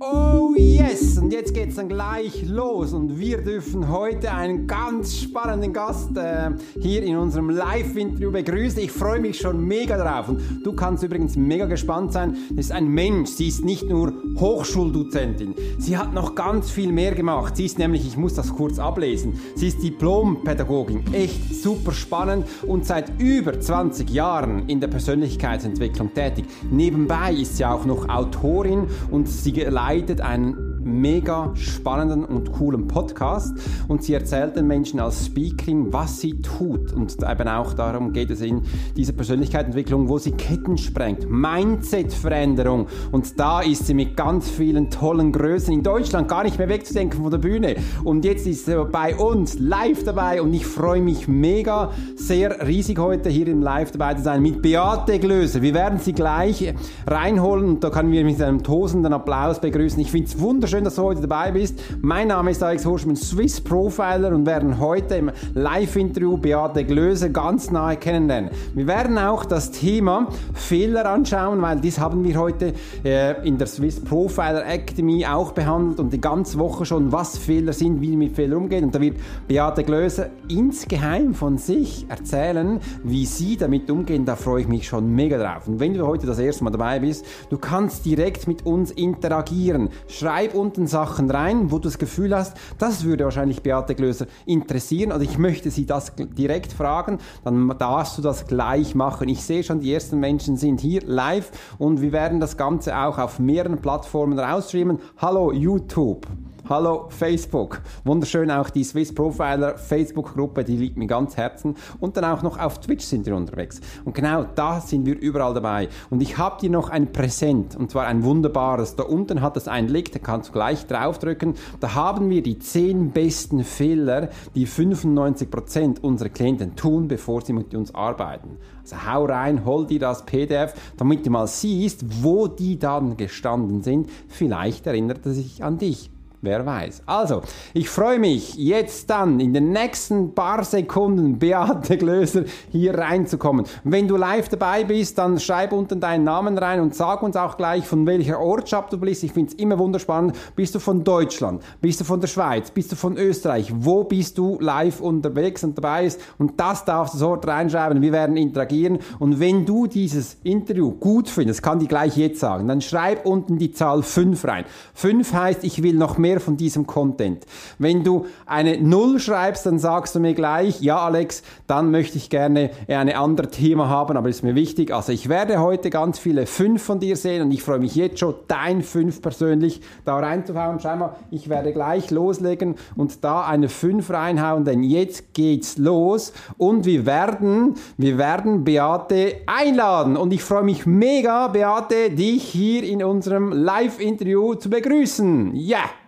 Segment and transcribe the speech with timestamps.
[0.00, 0.23] Oh
[0.56, 1.18] yes!
[1.18, 6.50] Und jetzt geht's dann gleich los und wir dürfen heute einen ganz spannenden Gast äh,
[6.78, 8.80] hier in unserem Live-Interview begrüßen.
[8.80, 12.36] Ich freue mich schon mega drauf und du kannst übrigens mega gespannt sein.
[12.50, 17.14] Das ist ein Mensch, sie ist nicht nur Hochschuldozentin, sie hat noch ganz viel mehr
[17.14, 17.56] gemacht.
[17.56, 22.84] Sie ist nämlich, ich muss das kurz ablesen, sie ist Diplompädagogin, echt super spannend und
[22.84, 26.44] seit über 20 Jahren in der Persönlichkeitsentwicklung tätig.
[26.70, 32.86] Nebenbei ist sie auch noch Autorin und sie leitet einen then mega spannenden und coolen
[32.88, 33.56] Podcast.
[33.88, 36.92] Und sie erzählt den Menschen als Speakerin, was sie tut.
[36.92, 38.62] Und eben auch darum geht es in
[38.96, 42.86] dieser Persönlichkeitsentwicklung, wo sie Ketten sprengt, Mindset-Veränderung.
[43.12, 47.22] Und da ist sie mit ganz vielen tollen Größen in Deutschland gar nicht mehr wegzudenken
[47.22, 47.76] von der Bühne.
[48.04, 50.42] Und jetzt ist sie bei uns live dabei.
[50.42, 54.62] Und ich freue mich mega sehr riesig heute hier im Live dabei zu sein mit
[54.62, 55.62] Beate Glöser.
[55.62, 56.74] Wir werden sie gleich
[57.06, 57.68] reinholen.
[57.68, 60.00] Und da können wir mit einem tosenden Applaus begrüßen.
[60.00, 61.80] Ich finde es wunderschön schön, dass du heute dabei bist.
[62.02, 67.70] Mein Name ist Alex Horschmann, Swiss Profiler und werden heute im Live-Interview Beate Glöse ganz
[67.70, 68.50] nahe kennenlernen.
[68.74, 72.72] Wir werden auch das Thema Fehler anschauen, weil dies haben wir heute
[73.04, 77.72] äh, in der Swiss Profiler Academy auch behandelt und die ganze Woche schon, was Fehler
[77.72, 78.82] sind, wie wir mit Fehlern umgehen.
[78.82, 84.24] Und da wird Beate Glöse insgeheim von sich erzählen, wie sie damit umgehen.
[84.24, 85.68] Da freue ich mich schon mega drauf.
[85.68, 89.90] Und wenn du heute das erste Mal dabei bist, du kannst direkt mit uns interagieren.
[90.08, 94.26] Schreib uns unten Sachen rein, wo du das Gefühl hast, das würde wahrscheinlich Beate Glöser
[94.46, 99.28] interessieren oder ich möchte sie das direkt fragen, dann darfst du das gleich machen.
[99.28, 103.18] Ich sehe schon, die ersten Menschen sind hier live und wir werden das Ganze auch
[103.18, 105.00] auf mehreren Plattformen rausstreamen.
[105.18, 106.26] Hallo YouTube!
[106.66, 107.82] Hallo Facebook.
[108.04, 111.76] Wunderschön auch die Swiss Profiler Facebook-Gruppe, die liegt mir ganz Herzen.
[112.00, 113.82] Und dann auch noch auf Twitch sind wir unterwegs.
[114.06, 115.90] Und genau da sind wir überall dabei.
[116.08, 118.96] Und ich habe dir noch ein Präsent, und zwar ein wunderbares.
[118.96, 121.52] Da unten hat es einen Link, da kannst du gleich draufdrücken.
[121.80, 127.74] Da haben wir die 10 besten Fehler, die 95% unserer Klienten tun, bevor sie mit
[127.74, 128.56] uns arbeiten.
[128.80, 133.82] Also hau rein, hol dir das PDF, damit du mal siehst, wo die dann gestanden
[133.82, 134.08] sind.
[134.28, 136.13] Vielleicht erinnert er sich an dich.
[136.44, 137.04] Wer weiß.
[137.06, 137.40] Also,
[137.72, 143.64] ich freue mich jetzt dann in den nächsten paar Sekunden Beate Glöser hier reinzukommen.
[143.82, 147.56] Wenn du live dabei bist, dann schreib unten deinen Namen rein und sag uns auch
[147.56, 149.24] gleich, von welcher Ortschaft du bist.
[149.24, 150.36] Ich finde es immer wunderspannend.
[150.54, 151.62] Bist du von Deutschland?
[151.80, 152.70] Bist du von der Schweiz?
[152.70, 153.72] Bist du von Österreich?
[153.74, 156.20] Wo bist du live unterwegs und dabei ist?
[156.36, 158.02] Und das darfst du sofort reinschreiben.
[158.02, 158.98] Wir werden interagieren.
[159.18, 163.56] Und wenn du dieses Interview gut findest, kann ich gleich jetzt sagen, dann schreib unten
[163.56, 164.66] die Zahl 5 rein.
[164.92, 167.44] 5 heißt, ich will noch mehr mehr von diesem Content.
[167.78, 172.28] Wenn du eine Null schreibst, dann sagst du mir gleich, ja Alex, dann möchte ich
[172.28, 174.92] gerne ein anderes Thema haben, aber ist mir wichtig.
[174.92, 178.18] Also ich werde heute ganz viele fünf von dir sehen und ich freue mich jetzt
[178.18, 180.80] schon, dein fünf persönlich da reinzuhauen.
[180.80, 186.32] Schau mal, ich werde gleich loslegen und da eine fünf reinhauen, denn jetzt geht's los
[186.58, 192.82] und wir werden, wir werden Beate einladen und ich freue mich mega, Beate, dich hier
[192.82, 195.54] in unserem Live-Interview zu begrüßen.
[195.54, 195.78] Ja!
[195.78, 196.03] Yeah.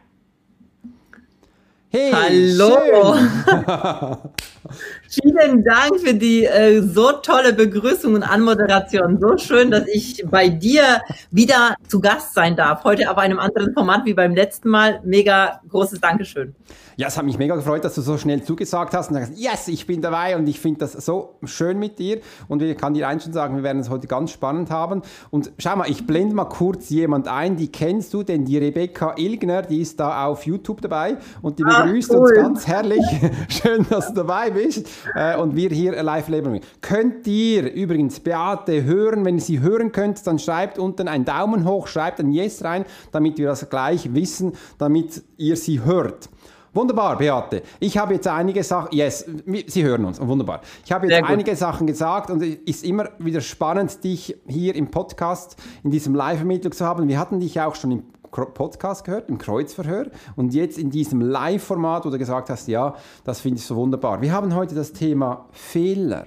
[1.88, 3.14] Hey, Hallo!
[5.08, 9.18] Vielen Dank für die äh, so tolle Begrüßung und Anmoderation.
[9.20, 11.00] So schön, dass ich bei dir
[11.30, 12.84] wieder zu Gast sein darf.
[12.84, 15.00] Heute aber einem anderen Format wie beim letzten Mal.
[15.04, 16.54] Mega großes Dankeschön.
[16.98, 19.68] Ja, es hat mich mega gefreut, dass du so schnell zugesagt hast und sagst, yes,
[19.68, 22.20] ich bin dabei und ich finde das so schön mit dir.
[22.48, 25.02] Und ich kann dir eins schon sagen, wir werden es heute ganz spannend haben.
[25.30, 29.14] Und schau mal, ich blende mal kurz jemand ein, die kennst du, denn die Rebecca
[29.18, 32.20] Ilgner, die ist da auf YouTube dabei und die begrüßt cool.
[32.20, 33.04] uns ganz herrlich.
[33.48, 34.55] schön, dass du dabei bist
[35.14, 36.60] äh, und wir hier live leben.
[36.80, 39.24] Könnt ihr übrigens Beate hören?
[39.24, 42.84] Wenn ihr sie hören könnt, dann schreibt unten einen Daumen hoch, schreibt ein Yes rein,
[43.12, 46.28] damit wir das gleich wissen, damit ihr sie hört.
[46.76, 47.62] Wunderbar, Beate.
[47.80, 49.24] Ich habe jetzt einige Sachen, yes,
[49.66, 50.60] Sie hören uns, wunderbar.
[50.84, 54.90] Ich habe jetzt einige Sachen gesagt und es ist immer wieder spannend, dich hier im
[54.90, 57.08] Podcast, in diesem Live-Vermittlung zu haben.
[57.08, 58.02] Wir hatten dich auch schon im
[58.54, 62.94] Podcast gehört, im Kreuzverhör und jetzt in diesem Live-Format, wo du gesagt hast, ja,
[63.24, 64.20] das finde ich so wunderbar.
[64.20, 66.26] Wir haben heute das Thema Fehler.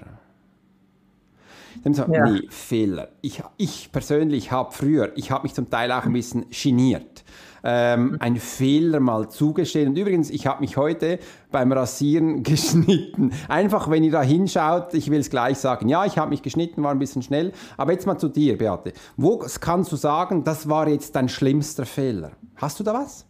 [1.84, 2.30] Dann so, ja.
[2.30, 3.10] nee, Fehler.
[3.22, 7.19] Ich, ich persönlich habe früher, ich habe mich zum Teil auch ein bisschen geniert
[7.64, 9.90] ähm, ein Fehler mal zugestehen.
[9.90, 11.20] Und übrigens, ich habe mich heute
[11.52, 13.32] beim Rasieren geschnitten.
[13.48, 16.84] Einfach, wenn ihr da hinschaut, ich will es gleich sagen, ja, ich habe mich geschnitten,
[16.84, 17.52] war ein bisschen schnell.
[17.78, 18.94] Aber jetzt mal zu dir, Beate.
[19.18, 22.32] Wo kannst du sagen, das war jetzt dein schlimmster Fehler?
[22.56, 23.26] Hast du da was?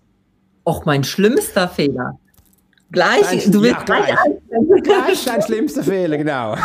[0.65, 2.19] Och, mein schlimmster Fehler.
[2.91, 4.15] Gleich, dein, du willst ja, gleich.
[4.49, 6.55] Gleich, gleich dein schlimmster Fehler, genau.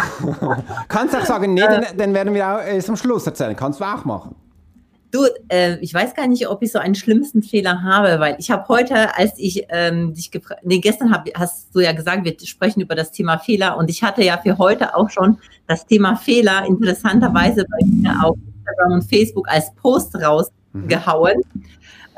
[0.89, 3.55] Kannst du auch sagen, nee, den, den werden wir auch erst am Schluss erzählen.
[3.55, 4.35] Kannst du auch machen.
[5.15, 8.51] Du, äh, ich weiß gar nicht, ob ich so einen schlimmsten Fehler habe, weil ich
[8.51, 12.35] habe heute, als ich ähm, dich gefragt, nee, gestern hab, hast du ja gesagt, wir
[12.43, 15.39] sprechen über das Thema Fehler und ich hatte ja für heute auch schon
[15.69, 21.43] das Thema Fehler interessanterweise bei mir auf Instagram und Facebook als Post rausgehauen.
[21.53, 21.63] Mhm.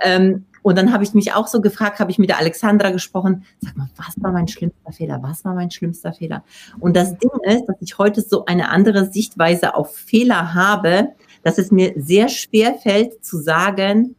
[0.01, 3.45] Ähm, und dann habe ich mich auch so gefragt, habe ich mit der Alexandra gesprochen,
[3.61, 5.19] sag mal, was war mein schlimmster Fehler?
[5.23, 6.45] Was war mein schlimmster Fehler?
[6.81, 11.11] Und das Ding ist, dass ich heute so eine andere Sichtweise auf Fehler habe,
[11.47, 14.17] dass es mir sehr schwer fällt zu sagen,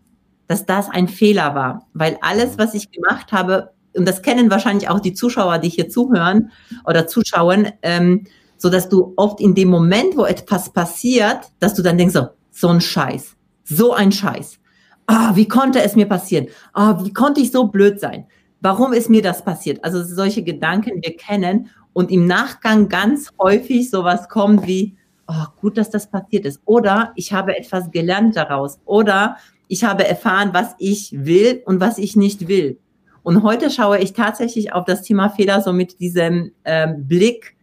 [0.47, 4.89] dass das ein Fehler war, weil alles, was ich gemacht habe, und das kennen wahrscheinlich
[4.89, 6.51] auch die Zuschauer, die hier zuhören
[6.85, 8.25] oder zuschauen, ähm,
[8.57, 12.27] so dass du oft in dem Moment, wo etwas passiert, dass du dann denkst, so,
[12.51, 14.59] so ein Scheiß, so ein Scheiß
[15.07, 16.47] ah, wie konnte es mir passieren?
[16.73, 18.27] Ah, wie konnte ich so blöd sein?
[18.61, 19.83] Warum ist mir das passiert?
[19.83, 24.97] Also solche Gedanken wir kennen und im Nachgang ganz häufig sowas kommt wie,
[25.27, 26.61] oh, gut, dass das passiert ist.
[26.65, 28.79] Oder ich habe etwas gelernt daraus.
[28.85, 29.37] Oder
[29.67, 32.79] ich habe erfahren, was ich will und was ich nicht will.
[33.23, 37.57] Und heute schaue ich tatsächlich auf das Thema Fehler so mit diesem ähm, Blick,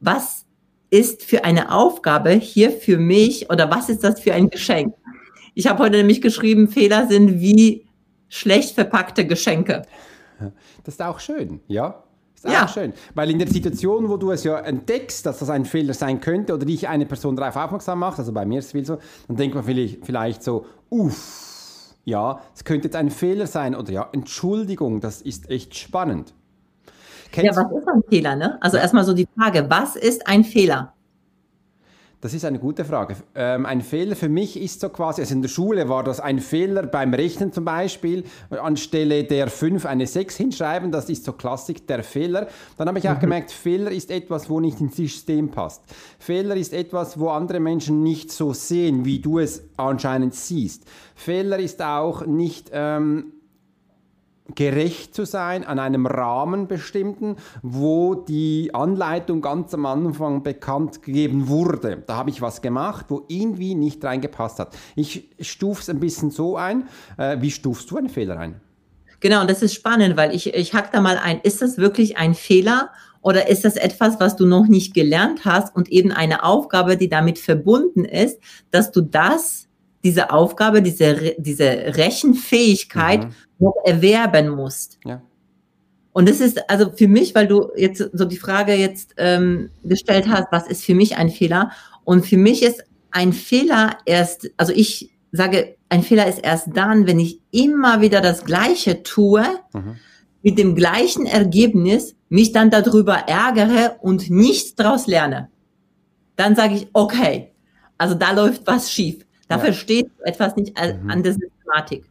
[0.00, 0.44] was
[0.90, 4.94] ist für eine Aufgabe hier für mich oder was ist das für ein Geschenk?
[5.54, 7.86] Ich habe heute nämlich geschrieben, Fehler sind wie
[8.28, 9.82] schlecht verpackte Geschenke.
[10.82, 12.03] Das ist auch schön, ja.
[12.44, 12.64] Ist ja.
[12.64, 12.92] auch schön.
[13.14, 16.54] Weil in der Situation, wo du es ja entdeckst, dass das ein Fehler sein könnte
[16.54, 18.98] oder dich eine Person darauf aufmerksam macht, also bei mir ist es viel so,
[19.28, 23.90] dann denkt man vielleicht, vielleicht so, uff, ja, es könnte jetzt ein Fehler sein oder
[23.90, 26.34] ja, Entschuldigung, das ist echt spannend.
[27.32, 28.58] Kennst ja, was ist ein Fehler, ne?
[28.60, 30.93] Also erstmal so die Frage, was ist ein Fehler?
[32.24, 33.16] Das ist eine gute Frage.
[33.34, 36.38] Ähm, ein Fehler für mich ist so quasi, also in der Schule war das ein
[36.38, 41.86] Fehler beim Rechnen zum Beispiel, anstelle der 5 eine 6 hinschreiben, das ist so Klassik,
[41.86, 42.48] der Fehler.
[42.78, 43.20] Dann habe ich auch mhm.
[43.20, 45.82] gemerkt, Fehler ist etwas, wo nicht ins System passt.
[46.18, 50.84] Fehler ist etwas, wo andere Menschen nicht so sehen, wie du es anscheinend siehst.
[51.14, 52.70] Fehler ist auch nicht...
[52.72, 53.34] Ähm,
[54.54, 61.48] gerecht zu sein, an einem Rahmen bestimmten, wo die Anleitung ganz am Anfang bekannt gegeben
[61.48, 62.02] wurde.
[62.06, 64.76] Da habe ich was gemacht, wo irgendwie nicht reingepasst hat.
[64.96, 66.88] Ich stufe es ein bisschen so ein.
[67.16, 68.60] Äh, wie stufst du einen Fehler ein?
[69.20, 72.18] Genau, und das ist spannend, weil ich, ich hack da mal ein, ist das wirklich
[72.18, 72.90] ein Fehler
[73.22, 77.08] oder ist das etwas, was du noch nicht gelernt hast und eben eine Aufgabe, die
[77.08, 78.38] damit verbunden ist,
[78.70, 79.68] dass du das
[80.04, 83.34] diese Aufgabe, diese, diese Rechenfähigkeit mhm.
[83.58, 84.98] noch erwerben musst.
[85.04, 85.22] Ja.
[86.12, 90.28] Und das ist also für mich, weil du jetzt so die Frage jetzt ähm, gestellt
[90.28, 91.72] hast, was ist für mich ein Fehler?
[92.04, 97.08] Und für mich ist ein Fehler erst, also ich sage, ein Fehler ist erst dann,
[97.08, 99.42] wenn ich immer wieder das Gleiche tue,
[99.72, 99.96] mhm.
[100.42, 105.48] mit dem gleichen Ergebnis, mich dann darüber ärgere und nichts daraus lerne.
[106.36, 107.52] Dann sage ich, okay,
[107.98, 109.24] also da läuft was schief.
[109.48, 109.60] Da ja.
[109.60, 111.10] verstehst du etwas nicht mhm.
[111.10, 112.04] an der Systematik.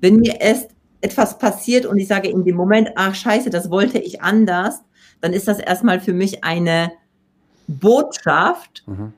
[0.00, 0.70] Wenn mir erst
[1.00, 4.82] etwas passiert und ich sage in dem Moment, ach scheiße, das wollte ich anders,
[5.20, 6.92] dann ist das erstmal für mich eine
[7.66, 9.12] Botschaft, mhm.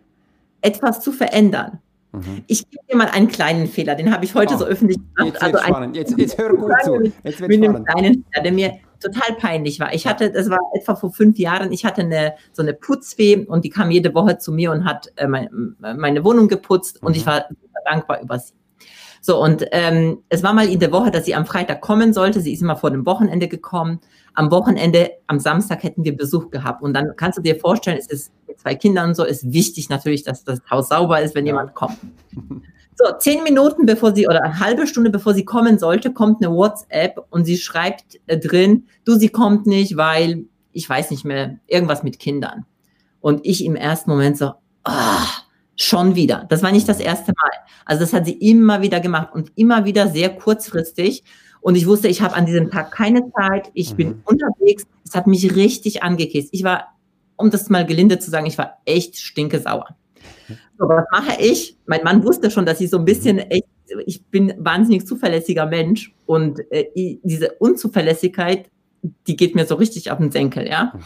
[0.61, 1.79] etwas zu verändern.
[2.13, 2.45] Mhm.
[2.47, 5.35] Ich gebe dir mal einen kleinen Fehler, den habe ich heute oh, so öffentlich gemacht.
[5.35, 5.97] Jetzt, also spannend.
[5.97, 7.13] Jetzt, jetzt hör gut zu.
[7.25, 9.93] Jetzt mit einem kleinen Fehler, der mir total peinlich war.
[9.93, 13.65] Ich hatte, das war etwa vor fünf Jahren, ich hatte eine, so eine Putzfee und
[13.65, 17.25] die kam jede Woche zu mir und hat äh, mein, meine Wohnung geputzt und ich
[17.25, 17.31] mhm.
[17.31, 17.45] war
[17.85, 18.53] dankbar über sie.
[19.25, 22.41] So, und ähm, es war mal in der Woche, dass sie am Freitag kommen sollte.
[22.41, 24.01] Sie ist immer vor dem Wochenende gekommen.
[24.35, 26.83] Am Wochenende, am Samstag hätten wir Besuch gehabt.
[26.83, 29.89] Und dann kannst du dir vorstellen, es ist mit zwei Kindern und so, ist wichtig
[29.91, 31.99] natürlich, dass das Haus sauber ist, wenn jemand kommt.
[32.95, 36.55] So, zehn Minuten bevor sie oder eine halbe Stunde bevor sie kommen sollte, kommt eine
[36.55, 41.59] WhatsApp und sie schreibt äh, drin, du, sie kommt nicht, weil ich weiß nicht mehr,
[41.67, 42.67] irgendwas mit Kindern.
[43.21, 44.53] Und ich im ersten Moment so,
[44.85, 45.27] ah,
[45.77, 46.47] schon wieder.
[46.49, 47.51] Das war nicht das erste Mal.
[47.85, 51.25] Also das hat sie immer wieder gemacht und immer wieder sehr kurzfristig.
[51.61, 53.97] Und ich wusste, ich habe an diesem Tag keine Zeit, ich mhm.
[53.97, 54.85] bin unterwegs.
[55.05, 56.49] Es hat mich richtig angekisst.
[56.53, 56.97] Ich war,
[57.37, 59.97] um das mal gelinde zu sagen, ich war echt stinkesauer.
[60.79, 61.77] So, was mache ich?
[61.87, 63.51] Mein Mann wusste schon, dass ich so ein bisschen mhm.
[63.51, 63.67] echt,
[64.07, 68.71] ich bin wahnsinnig zuverlässiger Mensch und äh, diese Unzuverlässigkeit,
[69.27, 70.93] die geht mir so richtig auf den Senkel, ja.
[70.95, 71.01] Mhm.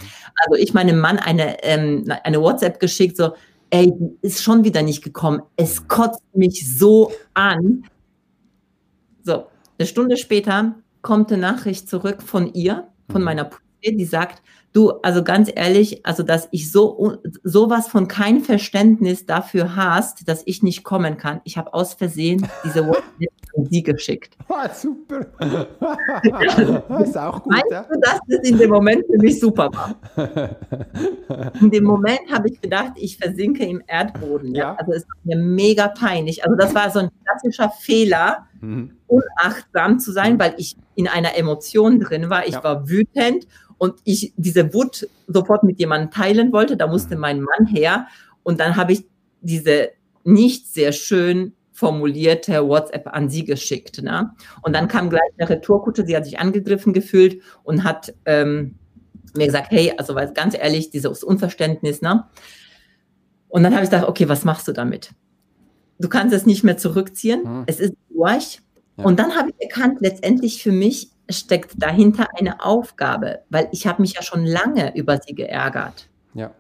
[0.44, 3.32] Also ich meinem Mann eine, ähm, eine WhatsApp geschickt, so,
[3.70, 5.42] ey, ist schon wieder nicht gekommen.
[5.56, 5.88] Es mhm.
[5.88, 7.84] kotzt mich so an.
[9.24, 9.46] So,
[9.78, 14.42] eine Stunde später kommt eine Nachricht zurück von ihr, von meiner Putzfrau, die sagt,
[14.76, 20.42] Du, also ganz ehrlich, also dass ich so sowas von kein Verständnis dafür hast, dass
[20.44, 21.40] ich nicht kommen kann.
[21.44, 24.36] Ich habe aus Versehen diese WhatsApp an sie geschickt.
[24.48, 25.26] Ah, super.
[27.02, 27.54] ist auch gut.
[27.54, 27.82] Weißt ja?
[27.90, 29.96] du, dass das in dem Moment für mich super war?
[31.60, 34.54] In dem Moment habe ich gedacht, ich versinke im Erdboden.
[34.54, 34.62] Ja?
[34.72, 34.74] Ja.
[34.76, 36.44] Also es war mir mega peinlich.
[36.44, 38.92] Also das war so ein klassischer Fehler, Mhm.
[39.06, 42.46] unachtsam zu sein, weil ich in einer Emotion drin war.
[42.46, 42.64] Ich Ja.
[42.64, 43.46] war wütend
[43.78, 46.76] und ich diese Wut sofort mit jemandem teilen wollte.
[46.76, 47.20] Da musste Mhm.
[47.20, 48.06] mein Mann her
[48.42, 49.04] und dann habe ich
[49.40, 49.90] diese
[50.24, 54.02] nicht sehr schön formulierte WhatsApp an sie geschickt.
[54.02, 54.30] Ne?
[54.62, 58.76] Und dann kam gleich eine Retourkutsche, sie hat sich angegriffen gefühlt und hat ähm,
[59.36, 62.24] mir gesagt, hey, also weil ganz ehrlich, dieses Unverständnis, ne?
[63.48, 65.10] Und dann habe ich gedacht, okay, was machst du damit?
[65.98, 67.64] Du kannst es nicht mehr zurückziehen, Mhm.
[67.66, 68.60] es ist durch.
[68.96, 69.04] Ja.
[69.04, 74.02] Und dann habe ich erkannt, letztendlich für mich steckt dahinter eine Aufgabe, weil ich habe
[74.02, 76.08] mich ja schon lange über sie geärgert.
[76.34, 76.52] Ja.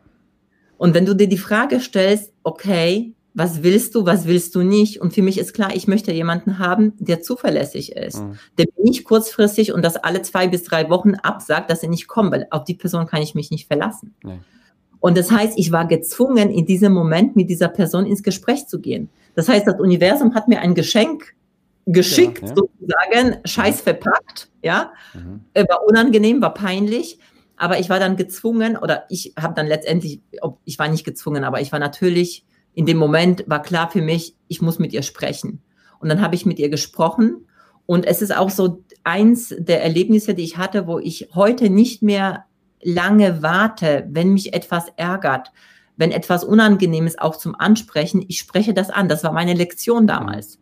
[0.78, 5.00] Und wenn du dir die Frage stellst, okay, was willst du, was willst du nicht?
[5.00, 8.38] Und für mich ist klar, ich möchte jemanden haben, der zuverlässig ist, Mhm.
[8.56, 12.32] der nicht kurzfristig und das alle zwei bis drei Wochen absagt, dass er nicht kommt,
[12.32, 14.14] weil auf die Person kann ich mich nicht verlassen.
[14.24, 14.38] Nee.
[15.00, 18.80] Und das heißt, ich war gezwungen, in diesem Moment mit dieser Person ins Gespräch zu
[18.80, 19.10] gehen.
[19.34, 21.34] Das heißt, das Universum hat mir ein Geschenk
[21.86, 22.54] geschickt, Ja, ja.
[22.54, 25.44] sozusagen, scheiß verpackt, ja, Mhm.
[25.54, 27.18] äh, war unangenehm, war peinlich,
[27.56, 31.44] aber ich war dann gezwungen oder ich habe dann letztendlich, ob, ich war nicht gezwungen,
[31.44, 35.02] aber ich war natürlich, in dem Moment war klar für mich, ich muss mit ihr
[35.02, 35.62] sprechen.
[35.98, 37.46] Und dann habe ich mit ihr gesprochen
[37.86, 42.02] und es ist auch so eins der Erlebnisse, die ich hatte, wo ich heute nicht
[42.02, 42.44] mehr
[42.82, 45.52] lange warte, wenn mich etwas ärgert,
[45.96, 49.08] wenn etwas Unangenehmes auch zum Ansprechen, ich spreche das an.
[49.08, 50.58] Das war meine Lektion damals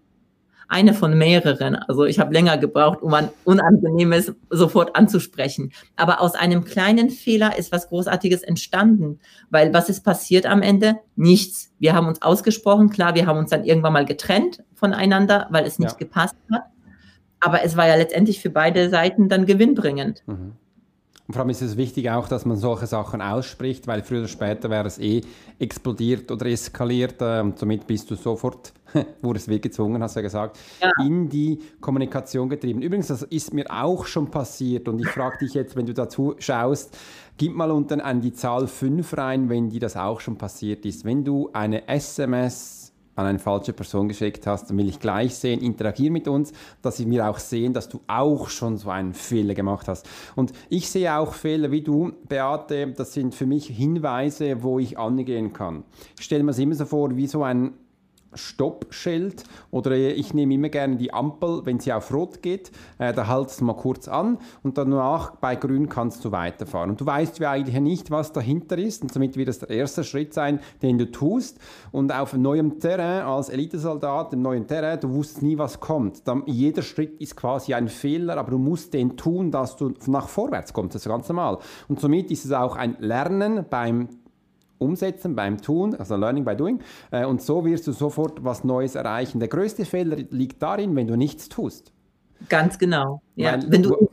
[0.69, 1.77] eine von mehreren.
[1.77, 5.73] Also ich habe länger gebraucht, um ein Unangenehmes sofort anzusprechen.
[5.97, 9.21] Aber aus einem kleinen Fehler ist was Großartiges entstanden.
[9.51, 10.97] Weil was ist passiert am Ende?
[11.17, 11.71] Nichts.
[11.79, 12.91] Wir haben uns ausgesprochen.
[12.91, 15.99] Klar, wir haben uns dann irgendwann mal getrennt voneinander, weil es nicht Ja.
[15.99, 16.65] gepasst hat.
[17.41, 20.23] Aber es war ja letztendlich für beide Seiten dann gewinnbringend.
[20.27, 20.53] Mhm.
[21.27, 24.29] Und vor allem ist es wichtig auch, dass man solche Sachen ausspricht, weil früher oder
[24.29, 25.23] später wäre es eh
[25.59, 28.75] explodiert oder eskaliert äh, und somit bist du sofort,
[29.23, 30.91] wurde es weggezwungen, hast du ja gesagt, Ja.
[31.03, 32.83] in die Kommunikation getrieben.
[32.83, 36.35] Übrigens, das ist mir auch schon passiert und ich frage dich jetzt, wenn du dazu
[36.39, 36.95] schaust,
[37.39, 41.07] gib mal unten an die Zahl 5 rein, wenn dir das auch schon passiert ist.
[41.07, 42.84] Wenn du eine SMS
[43.17, 46.53] an eine falsche Person geschickt hast, dann will ich gleich sehen, interagier mit uns,
[46.83, 50.09] dass wir auch sehen, dass du auch schon so einen Fehler gemacht hast.
[50.35, 54.99] Und ich sehe auch Fehler wie du, Beate, das sind für mich Hinweise, wo ich
[54.99, 55.85] angehen kann.
[56.19, 57.75] Ich stelle mir es immer so vor, wie so ein
[58.35, 63.27] Stoppschild oder ich nehme immer gerne die Ampel, wenn sie auf Rot geht, äh, da
[63.27, 66.91] haltst du mal kurz an und danach bei Grün kannst du weiterfahren.
[66.91, 70.05] Und du weißt ja eigentlich nicht, was dahinter ist und somit wird das der erste
[70.05, 71.59] Schritt sein, den du tust.
[71.93, 76.27] Und auf neuem Terrain als Elitesoldat, im neuen Terrain, du wusstest nie, was kommt.
[76.27, 80.29] Dann, jeder Schritt ist quasi ein Fehler, aber du musst den tun, dass du nach
[80.29, 80.95] vorwärts kommst.
[80.95, 81.59] Das ist ganz normal.
[81.89, 84.09] Und somit ist es auch ein Lernen beim
[84.79, 86.81] Umsetzen, beim Tun, also Learning by Doing.
[87.11, 89.39] Äh, Und so wirst du sofort was Neues erreichen.
[89.39, 91.93] Der größte Fehler liegt darin, wenn du nichts tust.
[92.49, 93.23] Ganz genau.
[93.37, 93.53] Ja.
[93.53, 94.09] Weil Wenn, du,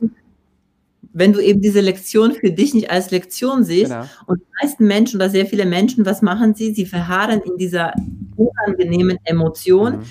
[1.12, 4.04] wenn du eben diese Lektion für dich nicht als Lektion siehst, Genau.
[4.26, 6.72] und die meisten Menschen oder sehr viele Menschen, was machen sie?
[6.72, 7.92] Sie verharren in dieser
[8.36, 10.02] unangenehmen Emotion, Mhm.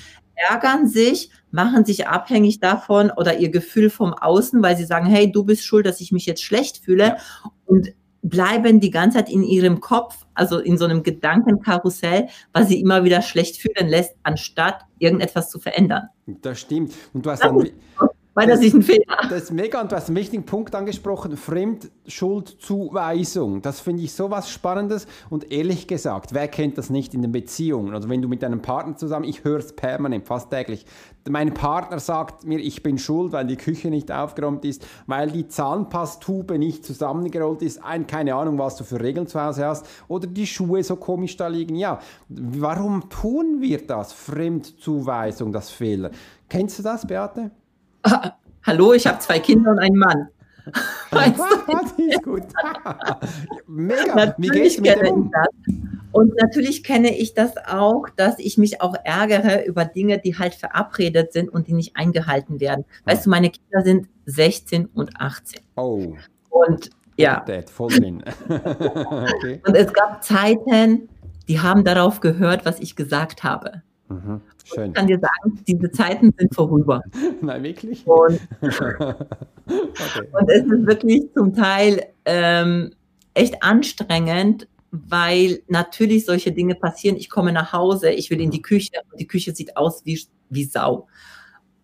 [0.50, 5.32] ärgern sich, machen sich abhängig davon oder ihr Gefühl vom Außen, weil sie sagen, hey,
[5.32, 7.18] du bist schuld, dass ich mich jetzt schlecht fühle Ja.
[7.66, 12.80] und bleiben die ganze Zeit in ihrem Kopf, also in so einem Gedankenkarussell, was sie
[12.80, 16.10] immer wieder schlecht fühlen lässt, anstatt irgendetwas zu verändern.
[16.26, 16.94] Das stimmt.
[17.14, 17.70] Und du hast Das dann,
[18.34, 19.18] Weil das ist ein Fehler.
[19.30, 23.62] Das ist mega und du hast einen wichtigen Punkt angesprochen, Fremdschuldzuweisung.
[23.62, 27.34] Das finde ich so was Spannendes und ehrlich gesagt, wer kennt das nicht in den
[27.34, 27.94] Beziehungen?
[27.94, 30.86] Also wenn du mit deinem Partner zusammen, ich höre es permanent, fast täglich,
[31.30, 35.50] mein Partner sagt mir, ich bin schuld, weil die Küche nicht aufgeräumt ist, weil die
[35.50, 40.28] Zahnpastube nicht zusammengerollt ist, ein, keine Ahnung, was du für Regeln zu Hause hast oder
[40.28, 41.76] die Schuhe so komisch da liegen.
[41.76, 44.14] Ja, warum tun wir das?
[44.14, 46.12] Fremdzuweisung, das Fehler.
[46.48, 47.52] Kennst du das, Beate?
[48.64, 50.28] Hallo, ich habe zwei Kinder und einen Mann.
[51.12, 51.72] Weißt du?
[51.72, 52.44] das ist gut.
[53.68, 54.16] Mega.
[54.16, 55.76] Natürlich kenne ich das.
[56.12, 60.54] Und natürlich kenne ich das auch, dass ich mich auch ärgere über Dinge, die halt
[60.54, 62.86] verabredet sind und die nicht eingehalten werden.
[63.06, 65.62] Weißt du, meine Kinder sind 16 und 18.
[65.78, 66.16] Oh,
[66.50, 68.24] Und ja, Dad, voll drin.
[68.50, 69.62] okay.
[69.66, 71.08] und es gab Zeiten,
[71.48, 73.84] die haben darauf gehört, was ich gesagt habe.
[74.12, 74.42] Mhm.
[74.64, 74.90] Schön.
[74.90, 77.02] Ich kann dir sagen, diese Zeiten sind vorüber.
[77.42, 78.06] Nein, wirklich?
[78.06, 79.16] Und okay.
[80.32, 82.92] Und es ist wirklich zum Teil ähm,
[83.34, 87.16] echt anstrengend, weil natürlich solche Dinge passieren.
[87.16, 90.20] Ich komme nach Hause, ich will in die Küche und die Küche sieht aus wie,
[90.50, 91.08] wie Sau.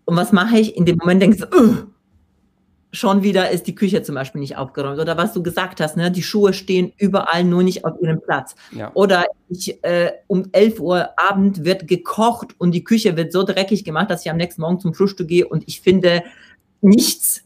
[0.05, 0.75] Und was mache ich?
[0.75, 1.75] In dem Moment denkst du, uh,
[2.97, 4.99] schon wieder ist die Küche zum Beispiel nicht aufgeräumt.
[4.99, 6.11] Oder was du gesagt hast, ne?
[6.11, 8.55] die Schuhe stehen überall nur nicht auf ihrem Platz.
[8.71, 8.91] Ja.
[8.93, 13.83] Oder ich, äh, um 11 Uhr Abend wird gekocht und die Küche wird so dreckig
[13.83, 16.23] gemacht, dass ich am nächsten Morgen zum Frühstück gehe und ich finde
[16.81, 17.43] nichts,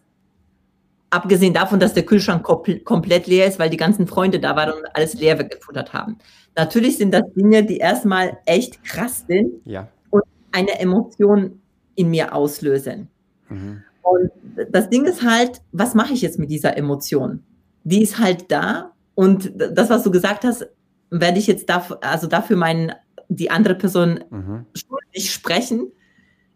[1.10, 4.86] abgesehen davon, dass der Kühlschrank komplett leer ist, weil die ganzen Freunde da waren und
[4.93, 6.17] alles leer weggefuttert haben.
[6.55, 9.88] Natürlich sind das Dinge, die erstmal echt krass sind ja.
[10.10, 11.62] und eine Emotion
[11.96, 13.10] in mir auslösen.
[13.50, 13.84] Mhm.
[14.01, 14.31] Und
[14.72, 17.43] das Ding ist halt, was mache ich jetzt mit dieser Emotion?
[17.84, 20.67] Die ist halt da und das, was du gesagt hast,
[21.10, 22.93] werde ich jetzt dafür, also dafür meinen,
[23.27, 24.65] die andere Person mhm.
[24.74, 25.91] schuldig sprechen.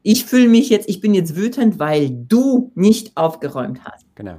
[0.01, 4.05] Ich fühle mich jetzt, ich bin jetzt wütend, weil du nicht aufgeräumt hast.
[4.15, 4.37] Genau.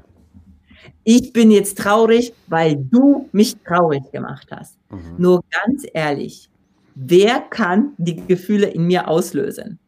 [1.05, 4.77] Ich bin jetzt traurig, weil du mich traurig gemacht hast.
[4.91, 5.15] Mhm.
[5.19, 6.49] Nur ganz ehrlich,
[6.95, 9.79] wer kann die Gefühle in mir auslösen?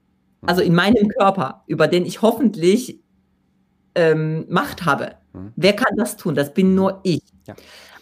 [0.42, 3.00] Also in meinem Körper, über den ich hoffentlich
[3.94, 5.12] ähm, Macht habe.
[5.32, 5.52] Mhm.
[5.56, 6.34] Wer kann das tun?
[6.34, 7.22] Das bin nur ich.
[7.46, 7.54] Ja.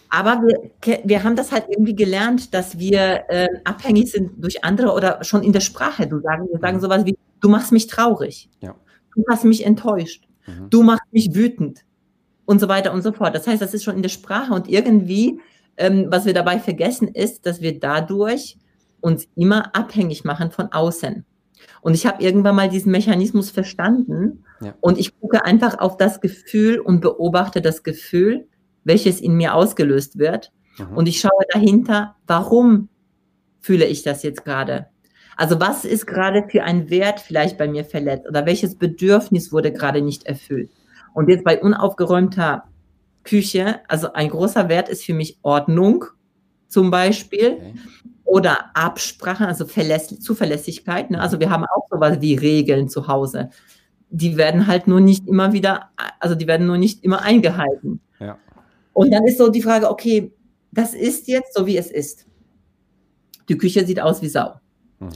[0.08, 4.92] Aber wir, wir haben das halt irgendwie gelernt, dass wir äh, abhängig sind durch andere
[4.92, 6.06] oder schon in der Sprache.
[6.06, 6.80] Du sagen, wir sagen mhm.
[6.80, 8.48] sowas wie, du machst mich traurig.
[8.60, 8.74] Ja.
[9.14, 10.26] Du hast mich enttäuscht.
[10.46, 10.70] Mhm.
[10.70, 11.80] Du machst mich wütend.
[12.44, 13.34] Und so weiter und so fort.
[13.34, 15.40] Das heißt, das ist schon in der Sprache und irgendwie,
[15.76, 18.56] ähm, was wir dabei vergessen, ist, dass wir dadurch
[19.00, 21.24] uns immer abhängig machen von außen.
[21.80, 24.74] Und ich habe irgendwann mal diesen Mechanismus verstanden ja.
[24.80, 28.48] und ich gucke einfach auf das Gefühl und beobachte das Gefühl,
[28.84, 30.52] welches in mir ausgelöst wird.
[30.78, 30.96] Mhm.
[30.96, 32.88] Und ich schaue dahinter, warum
[33.60, 34.86] fühle ich das jetzt gerade?
[35.36, 39.72] Also was ist gerade für ein Wert vielleicht bei mir verletzt oder welches Bedürfnis wurde
[39.72, 40.70] gerade nicht erfüllt?
[41.14, 42.64] Und jetzt bei unaufgeräumter
[43.22, 46.04] Küche, also ein großer Wert ist für mich Ordnung
[46.68, 47.58] zum Beispiel.
[47.58, 47.74] Okay
[48.26, 51.10] oder Absprachen, also Verläss Zuverlässigkeit.
[51.10, 51.20] Ne?
[51.20, 53.50] Also wir haben auch sowas wie Regeln zu Hause.
[54.10, 55.90] Die werden halt nur nicht immer wieder,
[56.20, 58.00] also die werden nur nicht immer eingehalten.
[58.20, 58.38] Ja.
[58.92, 60.32] Und dann ist so die Frage, okay,
[60.72, 62.26] das ist jetzt so, wie es ist.
[63.48, 64.54] Die Küche sieht aus wie Sau.
[64.98, 65.10] Mhm.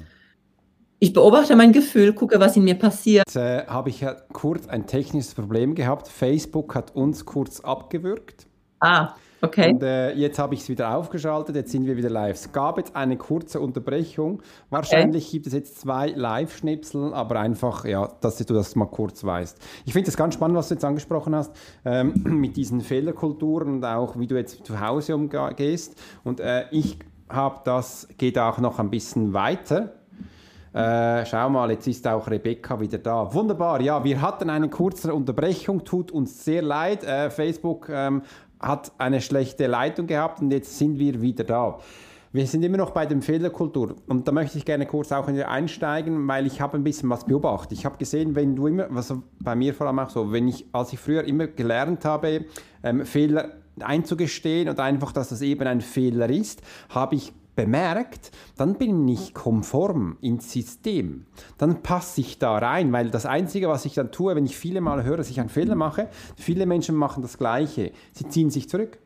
[1.02, 3.24] Ich beobachte mein Gefühl, gucke, was in mir passiert.
[3.26, 6.08] Jetzt äh, habe ich ja kurz ein technisches Problem gehabt.
[6.08, 8.46] Facebook hat uns kurz abgewürgt.
[8.80, 9.14] Ah.
[9.42, 9.72] Okay.
[9.72, 12.36] Und äh, jetzt habe ich es wieder aufgeschaltet, jetzt sind wir wieder live.
[12.36, 14.42] Es gab jetzt eine kurze Unterbrechung.
[14.68, 15.32] Wahrscheinlich okay.
[15.32, 19.58] gibt es jetzt zwei Live-Schnipsel, aber einfach, ja, dass du das mal kurz weißt.
[19.86, 21.52] Ich finde es ganz spannend, was du jetzt angesprochen hast,
[21.84, 25.98] ähm, mit diesen Fehlerkulturen und auch, wie du jetzt zu Hause umgehst.
[26.22, 26.98] Und äh, ich
[27.30, 29.94] habe das, geht auch noch ein bisschen weiter.
[30.72, 33.32] Äh, schau mal, jetzt ist auch Rebecca wieder da.
[33.34, 37.02] Wunderbar, ja, wir hatten eine kurze Unterbrechung, tut uns sehr leid.
[37.02, 38.22] Äh, Facebook ähm,
[38.60, 41.78] hat eine schlechte Leitung gehabt und jetzt sind wir wieder da.
[42.32, 46.28] Wir sind immer noch bei der Fehlerkultur und da möchte ich gerne kurz auch einsteigen,
[46.28, 47.72] weil ich habe ein bisschen was beobachtet.
[47.72, 50.64] Ich habe gesehen, wenn du immer, was bei mir vor allem auch so, wenn ich,
[50.70, 52.44] als ich früher immer gelernt habe,
[52.84, 57.32] ähm, Fehler einzugestehen und einfach, dass das eben ein Fehler ist, habe ich
[57.64, 61.26] bemerkt, dann bin ich konform ins System.
[61.58, 64.80] Dann passe ich da rein, weil das Einzige, was ich dann tue, wenn ich viele
[64.80, 67.92] Mal höre, dass ich einen Fehler mache, viele Menschen machen das Gleiche.
[68.12, 68.98] Sie ziehen sich zurück.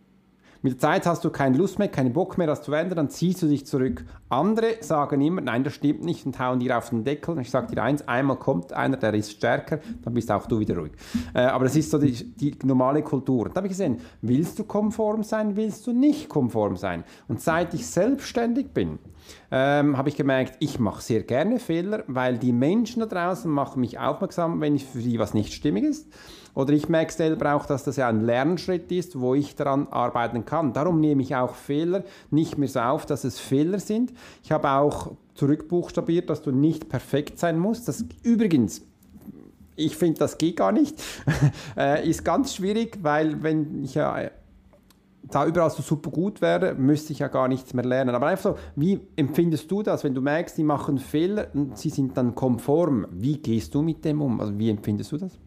[0.64, 3.10] Mit der Zeit hast du keine Lust mehr, keinen Bock mehr, das zu ändern, dann
[3.10, 4.02] ziehst du dich zurück.
[4.30, 7.38] Andere sagen immer, nein, das stimmt nicht und hauen dir auf den Deckel.
[7.40, 10.78] Ich sage dir eins, einmal kommt einer, der ist stärker, dann bist auch du wieder
[10.78, 10.92] ruhig.
[11.34, 13.50] Äh, aber das ist so die, die normale Kultur.
[13.50, 17.04] Da habe ich gesehen, willst du konform sein, willst du nicht konform sein?
[17.28, 18.98] Und seit ich selbstständig bin,
[19.50, 23.80] ähm, habe ich gemerkt, ich mache sehr gerne Fehler, weil die Menschen da draußen machen
[23.80, 26.06] mich aufmerksam, wenn für sie was nicht stimmig ist.
[26.54, 30.44] Oder ich merke selber auch, dass das ja ein Lernschritt ist, wo ich daran arbeiten
[30.44, 30.72] kann.
[30.72, 34.12] Darum nehme ich auch Fehler nicht mehr so auf, dass es Fehler sind.
[34.42, 37.88] Ich habe auch zurückbuchstabiert, dass du nicht perfekt sein musst.
[37.88, 38.82] Das übrigens
[39.76, 41.02] ich finde, das geht gar nicht.
[41.76, 44.30] äh, ist ganz schwierig, weil wenn ich ja
[45.30, 48.14] da überall so super gut wäre, müsste ich ja gar nichts mehr lernen.
[48.14, 51.90] Aber einfach so, wie empfindest du das, wenn du merkst, die machen Fehler und sie
[51.90, 53.06] sind dann konform?
[53.10, 54.40] Wie gehst du mit dem um?
[54.40, 55.38] Also wie empfindest du das?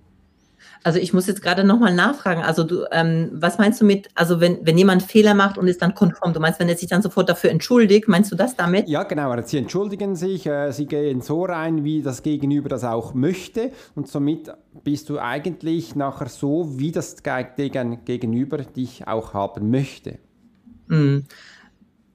[0.83, 2.43] Also ich muss jetzt gerade nochmal nachfragen.
[2.43, 5.81] Also du, ähm, was meinst du mit, also wenn, wenn jemand Fehler macht und ist
[5.81, 8.87] dann konform, du meinst, wenn er sich dann sofort dafür entschuldigt, meinst du das damit?
[8.87, 9.35] Ja, genau.
[9.43, 14.07] Sie entschuldigen sich, äh, sie gehen so rein, wie das Gegenüber das auch möchte und
[14.07, 14.51] somit
[14.83, 20.19] bist du eigentlich nachher so, wie das Gegenüber dich auch haben möchte.
[20.87, 21.25] Mhm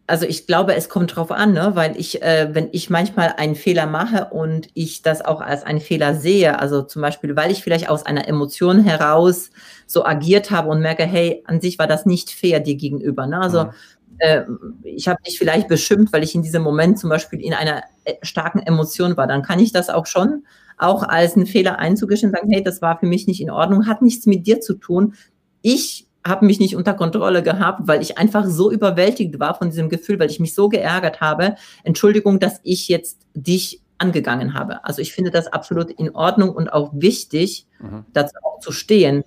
[0.07, 1.73] also ich glaube, es kommt drauf an, ne?
[1.75, 5.81] weil ich, äh, wenn ich manchmal einen Fehler mache und ich das auch als einen
[5.81, 9.51] Fehler sehe, also zum Beispiel, weil ich vielleicht aus einer Emotion heraus
[9.87, 13.27] so agiert habe und merke, hey, an sich war das nicht fair dir gegenüber.
[13.27, 13.39] Ne?
[13.41, 13.71] Also mhm.
[14.19, 14.43] äh,
[14.83, 18.15] ich habe dich vielleicht beschimpft, weil ich in diesem Moment zum Beispiel in einer äh,
[18.23, 20.45] starken Emotion war, dann kann ich das auch schon
[20.79, 24.03] auch als einen Fehler einzugestehen, sagen, hey, das war für mich nicht in Ordnung, hat
[24.03, 25.15] nichts mit dir zu tun.
[25.61, 29.89] Ich habe mich nicht unter Kontrolle gehabt, weil ich einfach so überwältigt war von diesem
[29.89, 31.57] Gefühl, weil ich mich so geärgert habe.
[31.83, 34.85] Entschuldigung, dass ich jetzt dich angegangen habe.
[34.85, 38.05] Also ich finde das absolut in Ordnung und auch wichtig, mhm.
[38.13, 39.25] dazu auch zu stehen,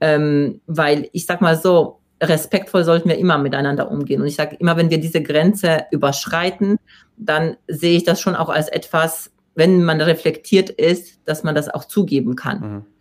[0.00, 4.20] ähm, weil ich sag mal so, respektvoll sollten wir immer miteinander umgehen.
[4.20, 6.78] Und ich sage immer, wenn wir diese Grenze überschreiten,
[7.16, 11.68] dann sehe ich das schon auch als etwas, wenn man reflektiert ist, dass man das
[11.68, 12.60] auch zugeben kann.
[12.60, 12.91] Mhm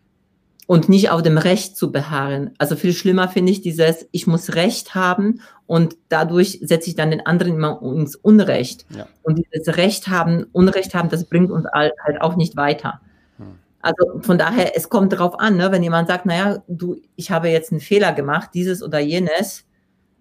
[0.68, 2.52] und nicht auf dem Recht zu beharren.
[2.58, 7.12] Also viel schlimmer finde ich dieses, ich muss Recht haben und dadurch setze ich dann
[7.12, 8.86] den anderen immer ins Unrecht.
[8.96, 9.08] Ja.
[9.24, 13.02] Und dieses Recht haben, Unrecht haben, das bringt uns halt auch nicht weiter.
[13.38, 13.60] Hm.
[13.82, 15.72] Also von daher, es kommt darauf an, ne?
[15.72, 19.66] wenn jemand sagt, naja, du, ich habe jetzt einen Fehler gemacht, dieses oder jenes,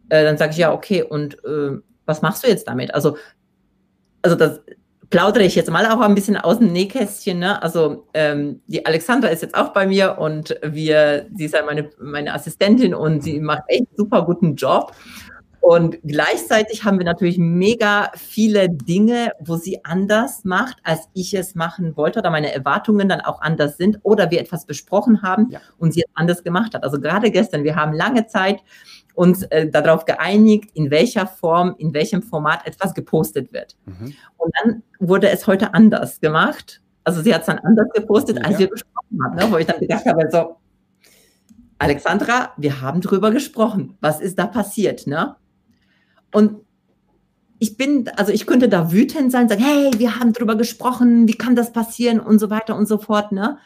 [0.08, 2.92] äh, dann sage ich ja, okay, und äh, was machst du jetzt damit?
[2.94, 3.16] Also,
[4.22, 4.60] also das,
[5.10, 7.40] plaudere ich jetzt mal auch ein bisschen aus dem Nähkästchen.
[7.40, 7.60] Ne?
[7.62, 11.90] Also ähm, die Alexandra ist jetzt auch bei mir und wir, sie ist ja meine,
[12.00, 14.92] meine Assistentin und sie macht echt super guten Job.
[15.62, 21.54] Und gleichzeitig haben wir natürlich mega viele Dinge, wo sie anders macht, als ich es
[21.54, 25.60] machen wollte oder meine Erwartungen dann auch anders sind oder wir etwas besprochen haben ja.
[25.76, 26.82] und sie es anders gemacht hat.
[26.82, 28.62] Also gerade gestern, wir haben lange Zeit
[29.20, 33.76] uns äh, darauf geeinigt, in welcher Form, in welchem Format etwas gepostet wird.
[33.84, 34.14] Mhm.
[34.38, 36.80] Und dann wurde es heute anders gemacht.
[37.04, 38.44] Also sie hat es dann anders gepostet, ja.
[38.44, 39.46] als wir gesprochen haben, ne?
[39.50, 40.56] wo ich dann gedacht habe, so,
[41.76, 43.98] Alexandra, wir haben drüber gesprochen.
[44.00, 45.06] Was ist da passiert?
[45.06, 45.36] Ne?
[46.32, 46.62] Und
[47.58, 51.36] ich bin, also ich könnte da wütend sein, sagen, hey, wir haben drüber gesprochen, wie
[51.36, 53.32] kann das passieren und so weiter und so fort.
[53.32, 53.58] Ne?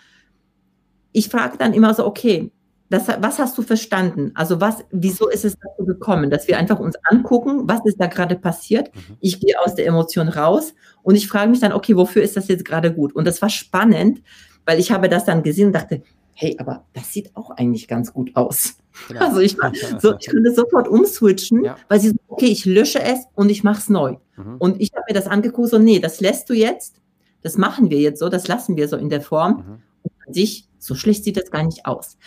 [1.13, 2.51] Ich frage dann immer so, okay,
[2.91, 4.33] das, was hast du verstanden?
[4.35, 8.07] Also was, wieso ist es dazu gekommen, dass wir einfach uns angucken, was ist da
[8.07, 8.95] gerade passiert?
[8.95, 9.17] Mhm.
[9.21, 12.49] Ich gehe aus der Emotion raus und ich frage mich dann, okay, wofür ist das
[12.49, 13.15] jetzt gerade gut?
[13.15, 14.23] Und das war spannend,
[14.67, 16.03] weil ich habe das dann gesehen und dachte,
[16.35, 18.77] hey, aber das sieht auch eigentlich ganz gut aus.
[19.09, 19.21] Genau.
[19.21, 19.57] Also ich,
[19.99, 21.77] so, ich könnte sofort umswitchen, ja.
[21.89, 24.17] weil sie so, okay, ich lösche es und ich mache es neu.
[24.37, 24.57] Mhm.
[24.59, 27.01] Und ich habe mir das angeguckt, so, nee, das lässt du jetzt,
[27.43, 29.53] das machen wir jetzt so, das lassen wir so in der Form.
[29.53, 29.83] Mhm.
[30.03, 32.19] Und an sich, so schlecht sieht das gar nicht aus.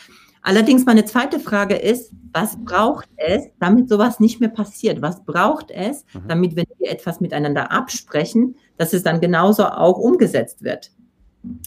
[0.48, 5.02] Allerdings meine zweite Frage ist, was braucht es, damit sowas nicht mehr passiert?
[5.02, 6.30] Was braucht es, mhm.
[6.30, 10.92] damit, wenn wir etwas miteinander absprechen, dass es dann genauso auch umgesetzt wird?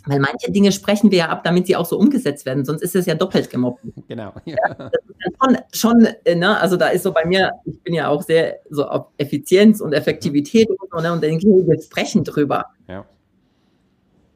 [0.07, 2.97] Weil manche Dinge sprechen wir ja ab, damit sie auch so umgesetzt werden, sonst ist
[2.97, 3.85] es ja doppelt gemobbt.
[4.09, 4.33] Genau.
[4.47, 4.57] Ja.
[4.79, 4.91] ja
[5.43, 8.61] schon, schon äh, ne, also da ist so bei mir, ich bin ja auch sehr
[8.71, 12.65] so auf Effizienz und Effektivität und so, ne, und dann denke wir sprechen drüber.
[12.89, 13.05] Ja.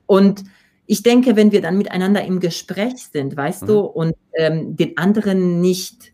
[0.04, 0.44] Und
[0.86, 3.66] ich denke, wenn wir dann miteinander im Gespräch sind, weißt mhm.
[3.66, 6.12] du, und ähm, den anderen nicht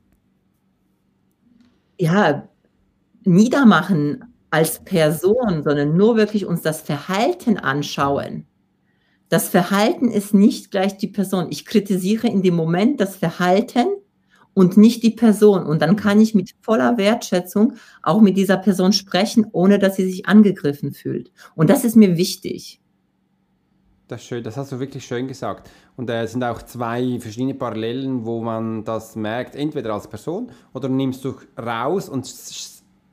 [1.99, 2.49] ja,
[3.25, 8.47] niedermachen als Person, sondern nur wirklich uns das Verhalten anschauen.
[9.29, 11.49] Das Verhalten ist nicht gleich die Person.
[11.51, 13.87] Ich kritisiere in dem Moment das Verhalten
[14.55, 15.65] und nicht die Person.
[15.65, 20.11] Und dann kann ich mit voller Wertschätzung auch mit dieser Person sprechen, ohne dass sie
[20.11, 21.31] sich angegriffen fühlt.
[21.55, 22.81] Und das ist mir wichtig.
[24.11, 25.71] Das schön, das hast du wirklich schön gesagt.
[25.97, 30.51] Und es äh, sind auch zwei verschiedene Parallelen, wo man das merkt, entweder als Person
[30.75, 32.27] oder nimmst du raus und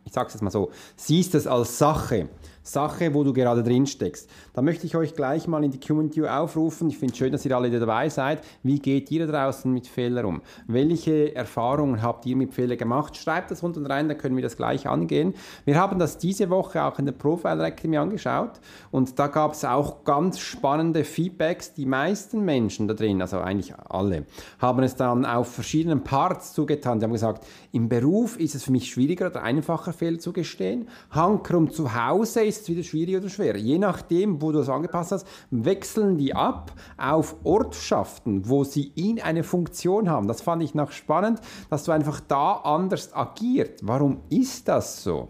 [0.07, 2.29] ich sage es jetzt mal so, siehst es als Sache.
[2.67, 4.29] Sache, wo du gerade drin steckst.
[4.53, 6.89] Da möchte ich euch gleich mal in die Community aufrufen.
[6.89, 8.43] Ich finde es schön, dass ihr alle dabei seid.
[8.61, 10.41] Wie geht ihr draußen mit Fehlern um?
[10.67, 13.15] Welche Erfahrungen habt ihr mit Fehlern gemacht?
[13.15, 15.33] Schreibt das unten rein, dann können wir das gleich angehen.
[15.65, 18.59] Wir haben das diese Woche auch in der Profile Academy angeschaut
[18.91, 21.73] und da gab es auch ganz spannende Feedbacks.
[21.73, 24.25] Die meisten Menschen da drin, also eigentlich alle,
[24.59, 26.99] haben es dann auf verschiedenen Parts zugetan.
[26.99, 30.87] Die haben gesagt, im Beruf ist es für mich schwieriger oder einfacher Fehler zu gestehen.
[31.11, 33.57] Hankerum zu Hause ist es wieder schwierig oder schwer.
[33.57, 39.21] Je nachdem, wo du es angepasst hast, wechseln die ab auf Ortschaften, wo sie in
[39.21, 40.27] eine Funktion haben.
[40.27, 43.81] Das fand ich noch spannend, dass du einfach da anders agiert.
[43.83, 45.29] Warum ist das so?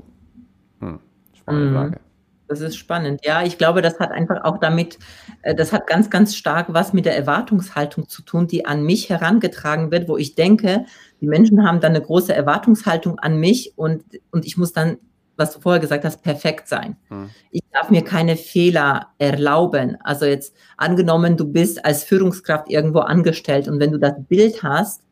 [0.80, 1.00] Hm,
[1.34, 1.74] spannende mhm.
[1.74, 2.07] Frage.
[2.48, 3.22] Das ist spannend.
[3.26, 4.98] Ja, ich glaube, das hat einfach auch damit,
[5.42, 9.10] äh, das hat ganz, ganz stark was mit der Erwartungshaltung zu tun, die an mich
[9.10, 10.86] herangetragen wird, wo ich denke,
[11.20, 14.98] die Menschen haben dann eine große Erwartungshaltung an mich und, und ich muss dann
[15.38, 16.98] was du vorher gesagt hast, perfekt sein.
[17.10, 17.30] Hm.
[17.52, 19.98] Ich darf mir keine Fehler erlauben.
[20.04, 25.04] Also jetzt angenommen, du bist als Führungskraft irgendwo angestellt und wenn du das Bild hast,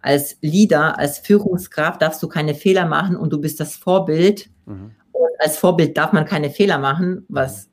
[0.00, 4.50] als Leader, als Führungskraft darfst du keine Fehler machen und du bist das Vorbild.
[4.66, 4.92] Mhm.
[5.14, 7.70] Und als Vorbild darf man keine Fehler machen, was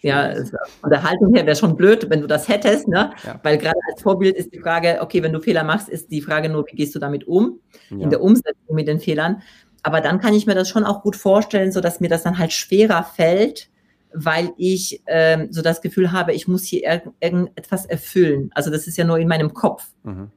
[0.00, 0.34] ja,
[0.80, 3.12] von der Haltung her wäre schon blöd, wenn du das hättest, ne?
[3.24, 3.38] Ja.
[3.44, 6.48] Weil gerade als Vorbild ist die Frage, okay, wenn du Fehler machst, ist die Frage
[6.48, 7.98] nur, wie gehst du damit um, ja.
[7.98, 9.42] in der Umsetzung mit den Fehlern
[9.82, 12.38] aber dann kann ich mir das schon auch gut vorstellen, so dass mir das dann
[12.38, 13.68] halt schwerer fällt,
[14.14, 18.50] weil ich ähm, so das Gefühl habe, ich muss hier irgendetwas erfüllen.
[18.54, 19.86] Also das ist ja nur in meinem Kopf.
[20.04, 20.30] Mhm.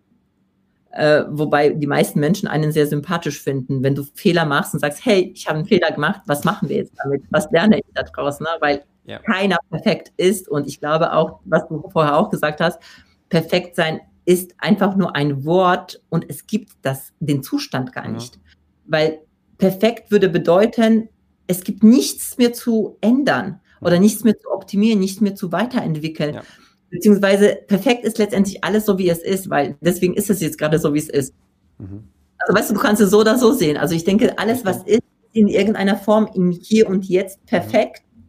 [0.95, 3.83] Äh, wobei die meisten Menschen einen sehr sympathisch finden.
[3.83, 6.77] Wenn du Fehler machst und sagst, hey, ich habe einen Fehler gemacht, was machen wir
[6.77, 7.23] jetzt damit?
[7.31, 8.39] Was lerne ich daraus?
[8.39, 8.47] Ne?
[8.61, 9.19] Weil ja.
[9.19, 10.47] keiner perfekt ist.
[10.47, 12.79] Und ich glaube auch, was du vorher auch gesagt hast,
[13.27, 18.35] perfekt sein ist einfach nur ein Wort und es gibt das, den Zustand gar nicht.
[18.35, 18.41] Ja.
[18.85, 19.19] Weil
[19.57, 21.09] perfekt würde bedeuten,
[21.47, 26.35] es gibt nichts mehr zu ändern oder nichts mehr zu optimieren, nichts mehr zu weiterentwickeln.
[26.35, 26.41] Ja.
[26.89, 30.79] Beziehungsweise perfekt ist letztendlich alles so, wie es ist, weil deswegen ist es jetzt gerade
[30.79, 31.33] so, wie es ist.
[31.77, 32.05] Mhm.
[32.37, 33.77] Also weißt du, du kannst es so oder so sehen.
[33.77, 35.01] Also ich denke, alles, was ist,
[35.33, 38.03] in irgendeiner Form im Hier und Jetzt perfekt.
[38.03, 38.23] Mhm.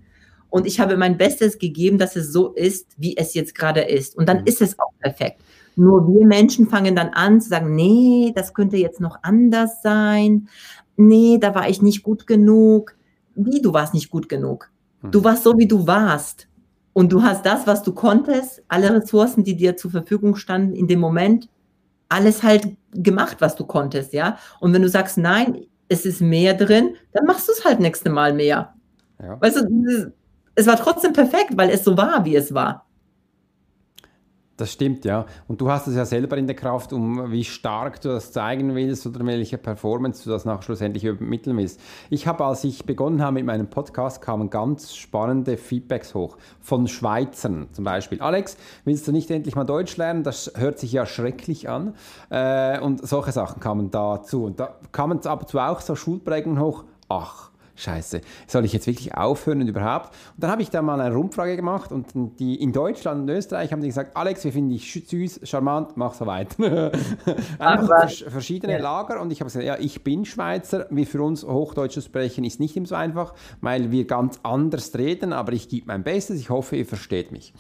[0.50, 4.16] Und ich habe mein Bestes gegeben, dass es so ist, wie es jetzt gerade ist.
[4.16, 4.46] Und dann mhm.
[4.46, 5.40] ist es auch perfekt.
[5.76, 10.48] Nur wir Menschen fangen dann an zu sagen, nee, das könnte jetzt noch anders sein.
[10.96, 12.96] Nee, da war ich nicht gut genug.
[13.34, 14.70] Wie, du warst nicht gut genug?
[15.02, 16.48] Du warst so, wie du warst.
[16.96, 20.88] Und du hast das, was du konntest, alle Ressourcen, die dir zur Verfügung standen in
[20.88, 21.50] dem Moment,
[22.08, 24.38] alles halt gemacht, was du konntest, ja.
[24.60, 28.08] Und wenn du sagst, nein, es ist mehr drin, dann machst du es halt nächste
[28.08, 28.72] Mal mehr.
[29.22, 29.38] Ja.
[29.38, 30.10] Weißt du,
[30.54, 32.85] es war trotzdem perfekt, weil es so war, wie es war.
[34.56, 35.26] Das stimmt, ja.
[35.48, 38.74] Und du hast es ja selber in der Kraft, um wie stark du das zeigen
[38.74, 41.78] willst oder welche Performance du das nach schlussendlich übermitteln willst.
[42.08, 46.38] Ich habe, als ich begonnen habe mit meinem Podcast, kamen ganz spannende Feedbacks hoch.
[46.60, 48.22] Von Schweizern zum Beispiel.
[48.22, 50.22] Alex, willst du nicht endlich mal Deutsch lernen?
[50.22, 51.94] Das hört sich ja schrecklich an.
[52.30, 54.44] Äh, und solche Sachen kamen dazu.
[54.44, 56.84] Und da kamen ab und zu auch so Schulprägungen hoch.
[57.10, 60.14] Ach, Scheiße, soll ich jetzt wirklich aufhören und überhaupt?
[60.34, 62.06] Und dann habe ich da mal eine Rumfrage gemacht und
[62.40, 66.14] die in Deutschland und Österreich haben die gesagt, Alex, wir finden dich süß, charmant, mach
[66.14, 66.92] so weiter.
[67.58, 68.78] Einfach verschiedene ja.
[68.80, 72.44] Lager und ich habe gesagt, ja, ich bin Schweizer, wie für uns Hochdeutsch zu sprechen
[72.44, 76.40] ist nicht immer so einfach, weil wir ganz anders reden, aber ich gebe mein Bestes,
[76.40, 77.52] ich hoffe, ihr versteht mich.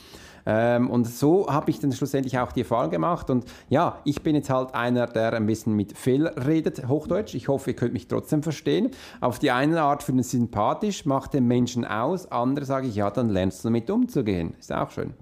[0.46, 3.28] Ähm, und so habe ich dann schlussendlich auch die Erfahrung gemacht.
[3.30, 7.34] Und ja, ich bin jetzt halt einer, der ein bisschen mit Fehl redet, Hochdeutsch.
[7.34, 8.90] Ich hoffe, ihr könnt mich trotzdem verstehen.
[9.20, 12.30] Auf die eine Art finde ich sympathisch, macht den Menschen aus.
[12.30, 14.54] Andere sage ich, ja, dann lernst du damit umzugehen.
[14.58, 15.14] Ist auch schön.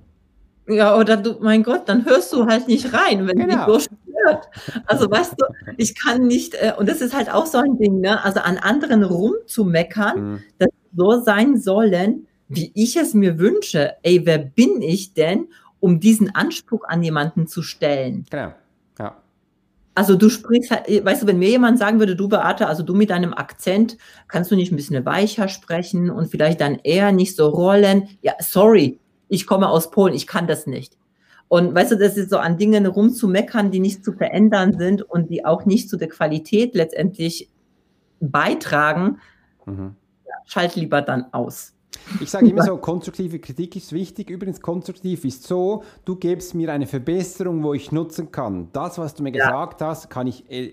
[0.67, 3.67] Ja, oder du, mein Gott, dann hörst du halt nicht rein, wenn genau.
[3.67, 3.91] dich so
[4.25, 4.49] stört.
[4.87, 8.01] Also weißt du, ich kann nicht, äh, und das ist halt auch so ein Ding,
[8.01, 8.23] ne?
[8.25, 10.43] Also an anderen rumzumeckern, mhm.
[10.59, 13.95] dass so sein sollen, wie ich es mir wünsche.
[14.03, 15.49] Ey, wer bin ich denn,
[15.81, 18.27] um diesen Anspruch an jemanden zu stellen?
[18.31, 18.55] Genau.
[18.99, 19.17] Ja.
[19.95, 23.11] Also du sprichst weißt du, wenn mir jemand sagen würde, du Beate, also du mit
[23.11, 23.97] deinem Akzent,
[24.29, 28.09] kannst du nicht ein bisschen weicher sprechen und vielleicht dann eher nicht so rollen?
[28.23, 30.97] Ja, sorry, ich komme aus Polen, ich kann das nicht.
[31.49, 35.31] Und weißt du, das ist so an Dingen rumzumeckern, die nicht zu verändern sind und
[35.31, 37.49] die auch nicht zu der Qualität letztendlich
[38.21, 39.19] beitragen,
[39.67, 39.95] mhm.
[40.27, 41.75] ja, schalt lieber dann aus.
[42.21, 44.31] Ich sage immer so, konstruktive Kritik ist wichtig.
[44.31, 48.69] Übrigens, konstruktiv ist so, du gibst mir eine Verbesserung, wo ich nutzen kann.
[48.73, 49.47] Das, was du mir ja.
[49.47, 50.73] gesagt hast, kann ich, äh,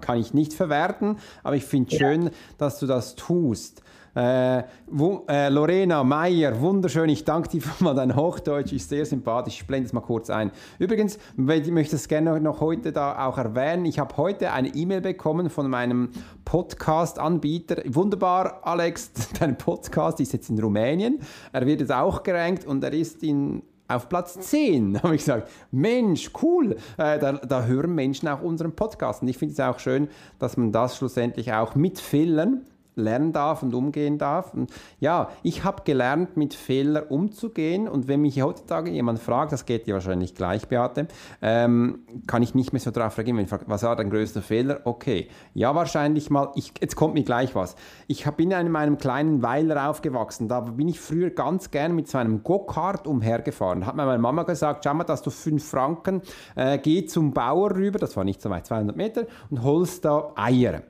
[0.00, 2.08] kann ich nicht verwerten, aber ich finde es ja.
[2.08, 3.82] schön, dass du das tust.
[4.16, 7.10] Äh, wo, äh, Lorena Meyer, wunderschön.
[7.10, 9.60] Ich danke dir für mal dein Hochdeutsch, ist sehr sympathisch.
[9.60, 10.52] Ich blende es mal kurz ein.
[10.78, 13.84] Übrigens, ich möchte es gerne noch heute da auch erwähnen.
[13.84, 16.08] Ich habe heute eine E-Mail bekommen von meinem
[16.46, 17.82] Podcast-Anbieter.
[17.88, 21.18] Wunderbar, Alex, dein Podcast ist jetzt in Rumänien.
[21.52, 25.48] Er wird jetzt auch gerankt und er ist in auf Platz 10 habe ich gesagt,
[25.70, 29.22] Mensch, cool, äh, da, da, hören Menschen auch unseren Podcast.
[29.22, 32.64] Und ich finde es auch schön, dass man das schlussendlich auch mit Fehlern
[32.96, 34.54] lernen darf und umgehen darf.
[34.54, 37.88] Und ja, ich habe gelernt, mit Fehlern umzugehen.
[37.88, 41.06] Und wenn mich heutzutage jemand fragt, das geht dir wahrscheinlich gleich, Beate,
[41.42, 43.36] ähm, kann ich nicht mehr so darauf reagieren.
[43.36, 44.80] Wenn ich frage, was war dein größter Fehler?
[44.84, 47.76] Okay, ja, wahrscheinlich mal, ich, jetzt kommt mir gleich was.
[48.06, 50.48] Ich bin in einem kleinen Weiler aufgewachsen.
[50.48, 53.80] Da bin ich früher ganz gern mit so einem Go-Kart umhergefahren.
[53.80, 56.22] Da hat mir meine Mama gesagt, schau mal, dass du fünf Franken,
[56.54, 60.32] äh, geh zum Bauer rüber, das war nicht so weit, 200 Meter, und holst da
[60.34, 60.82] Eier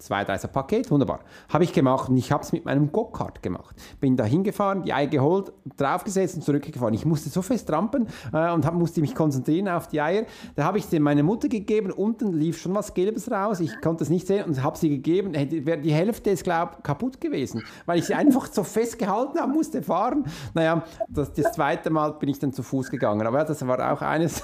[0.00, 1.20] zwei, drei Paket, wunderbar.
[1.48, 3.76] Habe ich gemacht und ich habe es mit meinem Go-Kart gemacht.
[4.00, 6.94] Bin da hingefahren, die Eier geholt, draufgesetzt und zurückgefahren.
[6.94, 10.24] Ich musste so fest rampen äh, und hab, musste mich konzentrieren auf die Eier.
[10.56, 14.04] Da habe ich sie meiner Mutter gegeben, unten lief schon was Gelbes raus, ich konnte
[14.04, 15.32] es nicht sehen und habe sie gegeben.
[15.32, 19.52] Die Hälfte ist, glaube ich, kaputt gewesen, weil ich sie einfach so fest gehalten habe,
[19.52, 20.24] musste fahren.
[20.54, 23.26] Naja, das, das zweite Mal bin ich dann zu Fuß gegangen.
[23.26, 24.42] Aber ja, das war auch eines,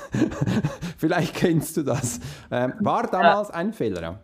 [0.98, 2.20] vielleicht kennst du das.
[2.50, 4.20] Ähm, war damals ein Fehler, ja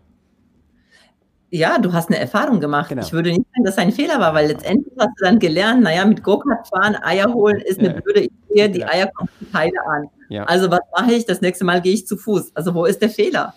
[1.52, 2.88] ja, du hast eine Erfahrung gemacht.
[2.88, 3.02] Genau.
[3.02, 5.82] Ich würde nicht sagen, dass es ein Fehler war, weil letztendlich hast du dann gelernt,
[5.82, 8.00] naja, mit Go-Kart fahren, Eier holen ist eine ja.
[8.00, 8.20] Bürde.
[8.20, 10.08] Ich sehe, die Eier kommen Teile an.
[10.30, 10.44] Ja.
[10.44, 11.26] Also was mache ich?
[11.26, 12.52] Das nächste Mal gehe ich zu Fuß.
[12.54, 13.54] Also wo ist der Fehler?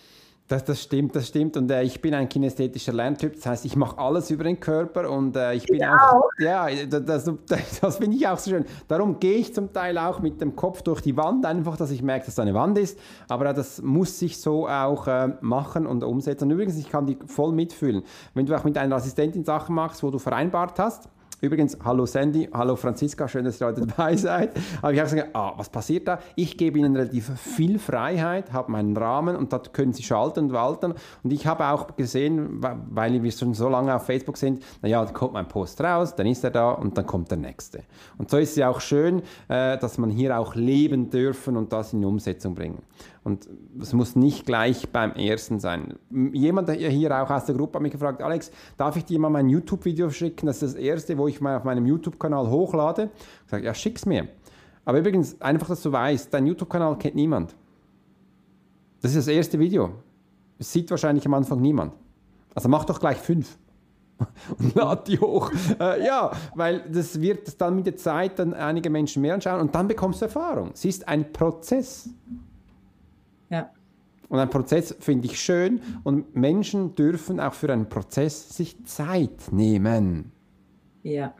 [0.47, 1.57] Das, das stimmt, das stimmt.
[1.57, 3.33] Und äh, ich bin ein kinästhetischer Lerntyp.
[3.33, 6.11] Das heißt, ich mache alles über den Körper und äh, ich bin ja.
[6.11, 6.29] auch.
[6.37, 8.65] Ja, das, das, das finde ich auch so schön.
[8.87, 12.03] Darum gehe ich zum Teil auch mit dem Kopf durch die Wand, einfach, dass ich
[12.03, 12.99] merke, dass da eine Wand ist.
[13.27, 16.45] Aber das muss ich so auch äh, machen und umsetzen.
[16.45, 18.03] Und übrigens, ich kann die voll mitfühlen.
[18.35, 21.09] Wenn du auch mit deiner Assistentin Sachen machst, wo du vereinbart hast,
[21.45, 24.49] Übrigens, hallo Sandy, hallo Franziska, schön, dass ihr heute dabei seid.
[24.81, 26.17] Aber ich habe gesagt, ah, was passiert da?
[26.35, 30.53] Ich gebe ihnen relativ viel Freiheit, habe meinen Rahmen und da können sie schalten und
[30.53, 30.95] walten.
[31.21, 35.13] Und ich habe auch gesehen, weil wir schon so lange auf Facebook sind, naja, dann
[35.13, 37.83] kommt mein Post raus, dann ist er da und dann kommt der nächste.
[38.17, 41.71] Und so ist es ja auch schön, äh, dass man hier auch leben dürfen und
[41.71, 42.81] das in Umsetzung bringen.
[43.25, 43.49] Und
[43.81, 45.95] es muss nicht gleich beim ersten sein.
[46.31, 49.49] Jemand hier auch aus der Gruppe hat mich gefragt, Alex, darf ich dir mal mein
[49.49, 50.45] YouTube-Video schicken?
[50.45, 53.09] Das ist das erste, wo ich mal auf meinem YouTube-Kanal hochlade.
[53.45, 54.27] Ich sage, ja, schick's mir.
[54.85, 57.55] Aber übrigens, einfach, dass du weißt, dein YouTube-Kanal kennt niemand.
[59.01, 59.89] Das ist das erste Video.
[60.59, 61.93] Es sieht wahrscheinlich am Anfang niemand.
[62.53, 63.57] Also mach doch gleich fünf
[64.59, 65.51] und lad die hoch.
[65.79, 69.73] Äh, ja, weil das wird dann mit der Zeit dann einige Menschen mehr anschauen und
[69.73, 70.69] dann bekommst du Erfahrung.
[70.75, 72.07] Es ist ein Prozess.
[74.35, 79.53] Und ein Prozess finde ich schön und Menschen dürfen auch für einen Prozess sich Zeit
[79.53, 80.33] nehmen.
[81.03, 81.33] Ja,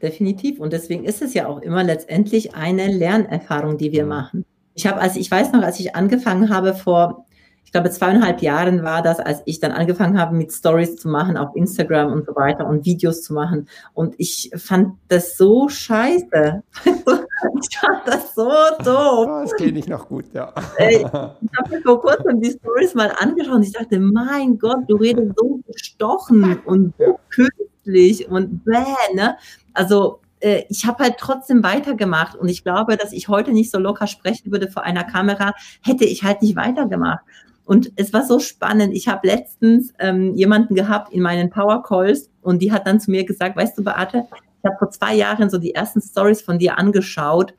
[0.00, 0.58] definitiv.
[0.58, 4.08] Und deswegen ist es ja auch immer letztendlich eine Lernerfahrung, die wir mhm.
[4.08, 4.44] machen.
[4.72, 7.26] Ich habe, als ich weiß noch, als ich angefangen habe vor
[7.70, 11.36] ich glaube, zweieinhalb Jahren war das, als ich dann angefangen habe, mit Stories zu machen
[11.36, 13.68] auf Instagram und so weiter und Videos zu machen.
[13.92, 16.64] Und ich fand das so scheiße.
[17.60, 18.48] ich fand das so
[18.84, 19.26] doof.
[19.28, 20.52] Oh, das geht nicht noch gut, ja.
[20.78, 21.34] ich habe
[21.70, 25.60] mir vor kurzem die Stories mal angeschaut und ich dachte, mein Gott, du redest so
[25.66, 29.36] gestochen und so künstlich und bäh, ne?
[29.74, 33.78] Also, äh, ich habe halt trotzdem weitergemacht und ich glaube, dass ich heute nicht so
[33.78, 37.24] locker sprechen würde vor einer Kamera, hätte ich halt nicht weitergemacht.
[37.64, 38.94] Und es war so spannend.
[38.94, 43.12] Ich habe letztens ähm, jemanden gehabt in meinen Power Calls und die hat dann zu
[43.12, 44.26] mir gesagt, weißt du, Beate,
[44.62, 47.54] ich habe vor zwei Jahren so die ersten Stories von dir angeschaut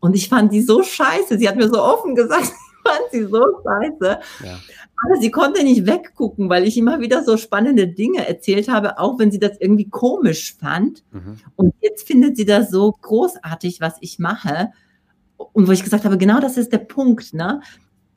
[0.00, 1.38] und ich fand die so scheiße.
[1.38, 2.44] Sie hat mir so offen gesagt,
[2.84, 4.18] ich fand sie so scheiße.
[4.44, 4.58] Ja.
[5.04, 9.18] Aber sie konnte nicht weggucken, weil ich immer wieder so spannende Dinge erzählt habe, auch
[9.18, 11.04] wenn sie das irgendwie komisch fand.
[11.12, 11.36] Mhm.
[11.56, 14.70] Und jetzt findet sie das so großartig, was ich mache.
[15.36, 17.60] Und wo ich gesagt habe, genau das ist der Punkt, ne?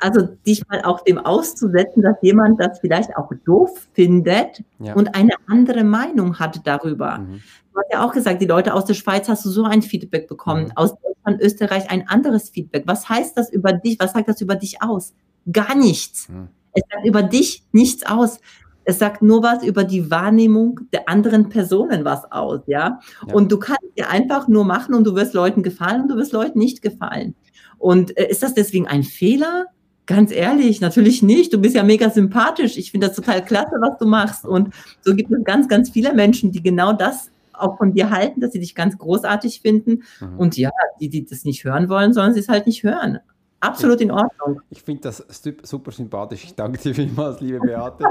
[0.02, 4.94] Also dich mal auch dem auszusetzen, dass jemand das vielleicht auch doof findet ja.
[4.94, 7.18] und eine andere Meinung hat darüber.
[7.18, 7.42] Mhm.
[7.80, 10.66] Hast ja auch gesagt, die Leute aus der Schweiz hast du so ein Feedback bekommen,
[10.66, 10.72] mhm.
[10.76, 12.84] aus Deutschland, Österreich ein anderes Feedback.
[12.86, 13.98] Was heißt das über dich?
[14.00, 15.14] Was sagt das über dich aus?
[15.52, 16.30] Gar nichts.
[16.30, 16.50] Mhm.
[16.74, 18.40] Es sagt über dich nichts aus.
[18.84, 23.00] Es sagt nur was über die Wahrnehmung der anderen Personen was aus, ja?
[23.28, 23.34] ja.
[23.34, 26.32] Und du kannst ja einfach nur machen und du wirst Leuten gefallen und du wirst
[26.32, 27.36] Leuten nicht gefallen.
[27.78, 29.66] Und äh, ist das deswegen ein Fehler?
[30.08, 31.54] Ganz ehrlich, natürlich nicht.
[31.54, 32.78] Du bist ja mega sympathisch.
[32.78, 34.44] Ich finde das total klasse, was du machst.
[34.44, 38.42] Und so gibt es ganz, ganz viele Menschen, die genau das auch von dir halten,
[38.42, 40.04] dass sie dich ganz großartig finden.
[40.20, 40.38] Mhm.
[40.38, 43.20] Und ja, die, die das nicht hören wollen, sollen sie es halt nicht hören.
[43.62, 44.62] Absolut in Ordnung.
[44.70, 45.26] Ich finde das
[45.64, 46.46] super sympathisch.
[46.46, 48.06] Ich danke dir vielmals, liebe Beate.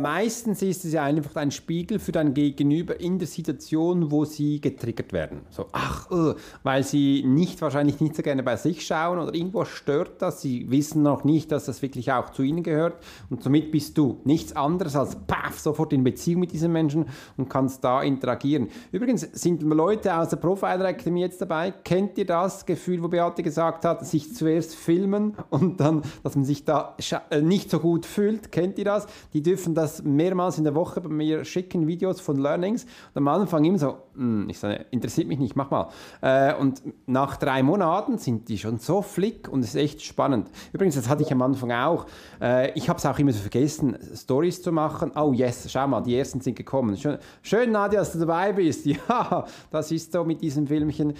[0.00, 4.60] Meistens ist es ja einfach ein Spiegel für dein Gegenüber in der Situation, wo sie
[4.60, 5.40] getriggert werden.
[5.50, 9.64] So, ach, uh, weil sie nicht wahrscheinlich nicht so gerne bei sich schauen oder irgendwo
[9.64, 10.40] stört das.
[10.40, 13.02] Sie wissen noch nicht, dass das wirklich auch zu ihnen gehört.
[13.28, 17.50] Und somit bist du nichts anderes als paff, sofort in Beziehung mit diesen Menschen und
[17.50, 18.68] kannst da interagieren.
[18.92, 21.72] Übrigens sind Leute aus der Profiler Academy jetzt dabei.
[21.72, 26.44] Kennt ihr das Gefühl, wo Beate gesagt hat, sich zuerst filmen und dann, dass man
[26.44, 26.96] sich da
[27.30, 28.52] äh, nicht so gut fühlt.
[28.52, 29.06] Kennt ihr das?
[29.32, 32.84] Die dürfen das mehrmals in der Woche bei mir schicken, Videos von Learnings.
[33.14, 35.88] Und am Anfang immer so, hm, ich sage, interessiert mich nicht, mach mal.
[36.20, 40.50] Äh, und nach drei Monaten sind die schon so flick und es ist echt spannend.
[40.72, 42.06] Übrigens, das hatte ich am Anfang auch.
[42.40, 45.12] Äh, ich habe es auch immer so vergessen, Stories zu machen.
[45.16, 46.96] Oh yes, schau mal, die ersten sind gekommen.
[47.42, 48.86] Schön, Nadja, dass du dabei bist.
[49.08, 51.12] Ja, das ist so mit diesem Filmchen.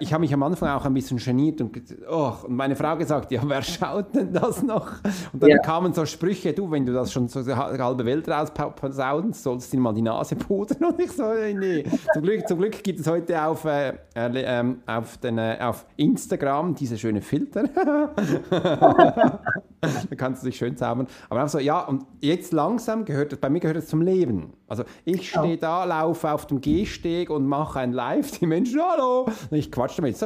[0.00, 1.76] ich habe mich am Anfang auch ein bisschen geniert und,
[2.08, 4.92] oh, und meine Frau gesagt, ja, wer schaut denn das noch?
[5.32, 5.58] Und dann ja.
[5.58, 9.82] kamen so Sprüche, du, wenn du das schon so halbe Welt rausposaunen, sollst du dir
[9.82, 10.84] mal die Nase pudern.
[10.84, 11.84] Und ich so, nee.
[12.12, 16.74] zum, Glück, zum Glück gibt es heute auf, äh, äh, auf, den, äh, auf Instagram
[16.74, 17.64] diese schöne Filter.
[20.10, 21.06] da kannst du dich schön zaubern.
[21.28, 24.52] Aber auch so, ja, und jetzt langsam gehört das, bei mir gehört es zum Leben.
[24.66, 28.38] Also ich stehe da, laufe auf dem Gehsteg und mache ein Live.
[28.38, 29.28] Die Menschen, hallo.
[29.50, 30.16] Und ich quatsche damit.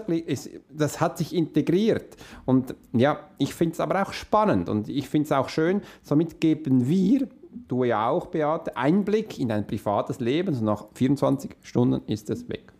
[0.71, 2.17] Das hat sich integriert.
[2.47, 5.83] Und ja, ich finde es aber auch spannend und ich finde es auch schön.
[6.03, 7.29] Somit geben wir,
[7.69, 10.55] du ja auch, Beate, Einblick in dein privates Leben.
[10.55, 12.73] Und nach 24 Stunden ist es weg.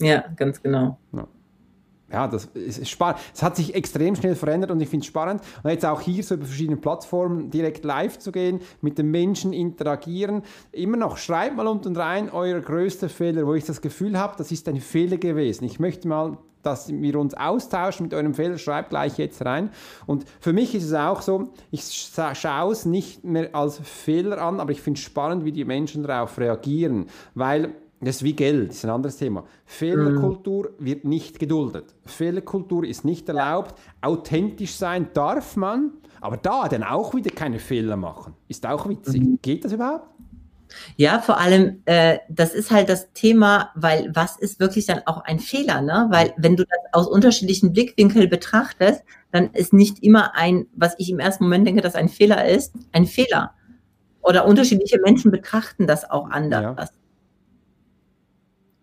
[0.00, 0.98] Ja, ganz genau.
[1.12, 1.28] Ja.
[2.12, 3.20] Ja, das ist spannend.
[3.34, 5.42] Es hat sich extrem schnell verändert und ich finde es spannend.
[5.62, 9.52] Und jetzt auch hier so über verschiedene Plattformen direkt live zu gehen, mit den Menschen
[9.52, 10.42] interagieren.
[10.72, 14.50] Immer noch, schreibt mal unten rein euer größter Fehler, wo ich das Gefühl habe, das
[14.50, 15.64] ist ein Fehler gewesen.
[15.64, 19.70] Ich möchte mal dass wir uns austauschen mit eurem Fehler, schreibt gleich jetzt rein.
[20.06, 21.84] Und für mich ist es auch so, ich
[22.34, 26.02] schaue es nicht mehr als Fehler an, aber ich finde es spannend, wie die Menschen
[26.02, 29.44] darauf reagieren, weil das ist wie Geld, das ist ein anderes Thema.
[29.66, 30.84] Fehlerkultur mhm.
[30.84, 31.94] wird nicht geduldet.
[32.06, 33.74] Fehlerkultur ist nicht erlaubt.
[34.00, 38.34] Authentisch sein darf man, aber da dann auch wieder keine Fehler machen.
[38.48, 39.22] Ist auch witzig.
[39.22, 39.38] Mhm.
[39.42, 40.06] Geht das überhaupt?
[40.96, 45.24] Ja, vor allem, äh, das ist halt das Thema, weil was ist wirklich dann auch
[45.24, 46.06] ein Fehler, ne?
[46.10, 51.10] Weil wenn du das aus unterschiedlichen Blickwinkeln betrachtest, dann ist nicht immer ein, was ich
[51.10, 53.54] im ersten Moment denke, dass ein Fehler ist, ein Fehler.
[54.22, 56.62] Oder unterschiedliche Menschen betrachten das auch anders.
[56.62, 56.99] Ja.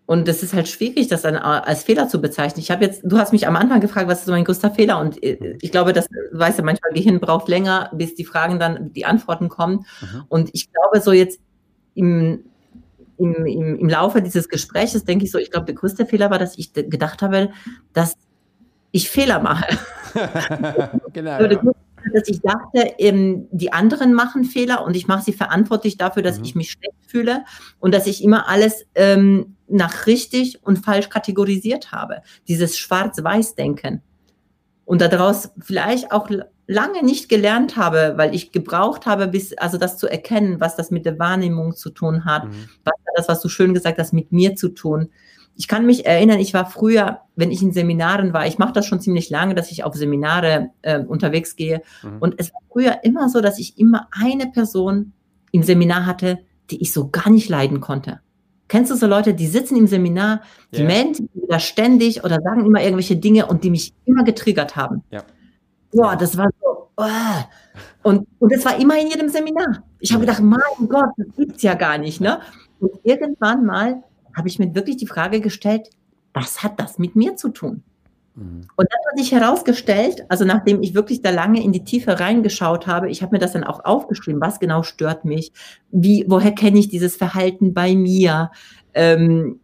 [0.08, 2.60] Und das ist halt schwierig, das dann als Fehler zu bezeichnen.
[2.60, 5.00] Ich habe jetzt, du hast mich am Anfang gefragt, was ist mein größter Fehler?
[5.00, 8.90] Und äh, ich glaube, das weißt du, manchmal Gehirn braucht länger, bis die Fragen dann,
[8.94, 9.84] die Antworten kommen.
[10.00, 10.24] Mhm.
[10.28, 11.40] Und ich glaube, so jetzt
[11.94, 12.42] im,
[13.18, 16.38] im, im, im Laufe dieses Gespräches denke ich so, ich glaube, der größte Fehler war,
[16.38, 17.50] dass ich gedacht habe,
[17.92, 18.16] dass
[18.92, 19.66] ich Fehler mache.
[21.12, 21.38] genau.
[21.38, 21.72] Ja.
[22.12, 26.38] Dass ich dachte, ähm, die anderen machen Fehler und ich mache sie verantwortlich dafür, dass
[26.38, 26.44] mhm.
[26.44, 27.44] ich mich schlecht fühle
[27.78, 32.22] und dass ich immer alles ähm, nach richtig und falsch kategorisiert habe.
[32.48, 34.02] Dieses Schwarz-Weiß-Denken.
[34.84, 36.30] Und daraus vielleicht auch
[36.66, 40.90] lange nicht gelernt habe, weil ich gebraucht habe, bis, also das zu erkennen, was das
[40.90, 42.68] mit der Wahrnehmung zu tun hat, mhm.
[42.84, 45.10] was das, was du schön gesagt hast, mit mir zu tun.
[45.58, 48.86] Ich kann mich erinnern, ich war früher, wenn ich in Seminaren war, ich mache das
[48.86, 51.82] schon ziemlich lange, dass ich auf Seminare äh, unterwegs gehe.
[52.04, 52.18] Mhm.
[52.20, 55.12] Und es war früher immer so, dass ich immer eine Person
[55.50, 56.38] im Seminar hatte,
[56.70, 58.20] die ich so gar nicht leiden konnte.
[58.68, 60.42] Kennst du so Leute, die sitzen im Seminar,
[60.72, 60.86] die yeah.
[60.86, 65.02] melden sich ständig oder sagen immer irgendwelche Dinge und die mich immer getriggert haben?
[65.10, 65.24] Ja.
[65.90, 66.90] Boah, das war so.
[66.96, 67.04] Oh.
[68.04, 69.82] Und, und das war immer in jedem Seminar.
[69.98, 72.40] Ich habe gedacht, mein Gott, das gibt's ja gar nicht, ne?
[72.78, 74.04] Und irgendwann mal
[74.38, 75.90] habe ich mir wirklich die Frage gestellt,
[76.32, 77.82] was hat das mit mir zu tun?
[78.38, 78.62] Mhm.
[78.76, 82.86] Und dann hat sich herausgestellt, also nachdem ich wirklich da lange in die Tiefe reingeschaut
[82.86, 85.52] habe, ich habe mir das dann auch aufgeschrieben, was genau stört mich,
[85.90, 88.50] wie, woher kenne ich dieses Verhalten bei mir,
[88.94, 89.60] ähm,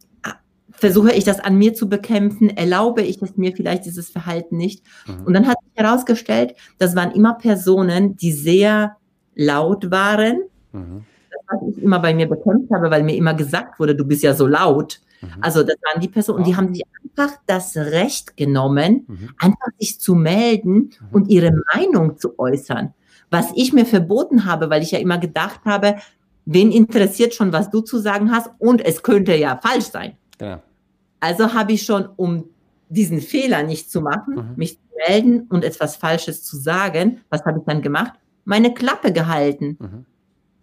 [0.71, 4.83] versuche ich das an mir zu bekämpfen, erlaube ich es mir vielleicht dieses Verhalten nicht.
[5.07, 5.25] Mhm.
[5.25, 8.97] Und dann hat sich herausgestellt, das waren immer Personen, die sehr
[9.35, 10.43] laut waren.
[10.73, 11.05] Mhm.
[11.49, 14.35] Was ich immer bei mir bekämpft habe, weil mir immer gesagt wurde, du bist ja
[14.35, 15.01] so laut.
[15.21, 15.29] Mhm.
[15.41, 19.31] Also das waren die Personen, und die haben sich einfach das Recht genommen, mhm.
[19.39, 20.91] einfach sich zu melden mhm.
[21.13, 22.95] und ihre Meinung zu äußern.
[23.31, 25.97] Was ich mir verboten habe, weil ich ja immer gedacht habe,
[26.47, 30.17] wen interessiert schon, was du zu sagen hast und es könnte ja falsch sein.
[30.39, 30.63] Genau.
[31.21, 32.45] Also habe ich schon, um
[32.89, 34.53] diesen Fehler nicht zu machen, mhm.
[34.57, 38.13] mich zu melden und etwas Falsches zu sagen, was habe ich dann gemacht?
[38.45, 39.79] Meine Klappe gehalten.
[39.81, 40.07] Mhm.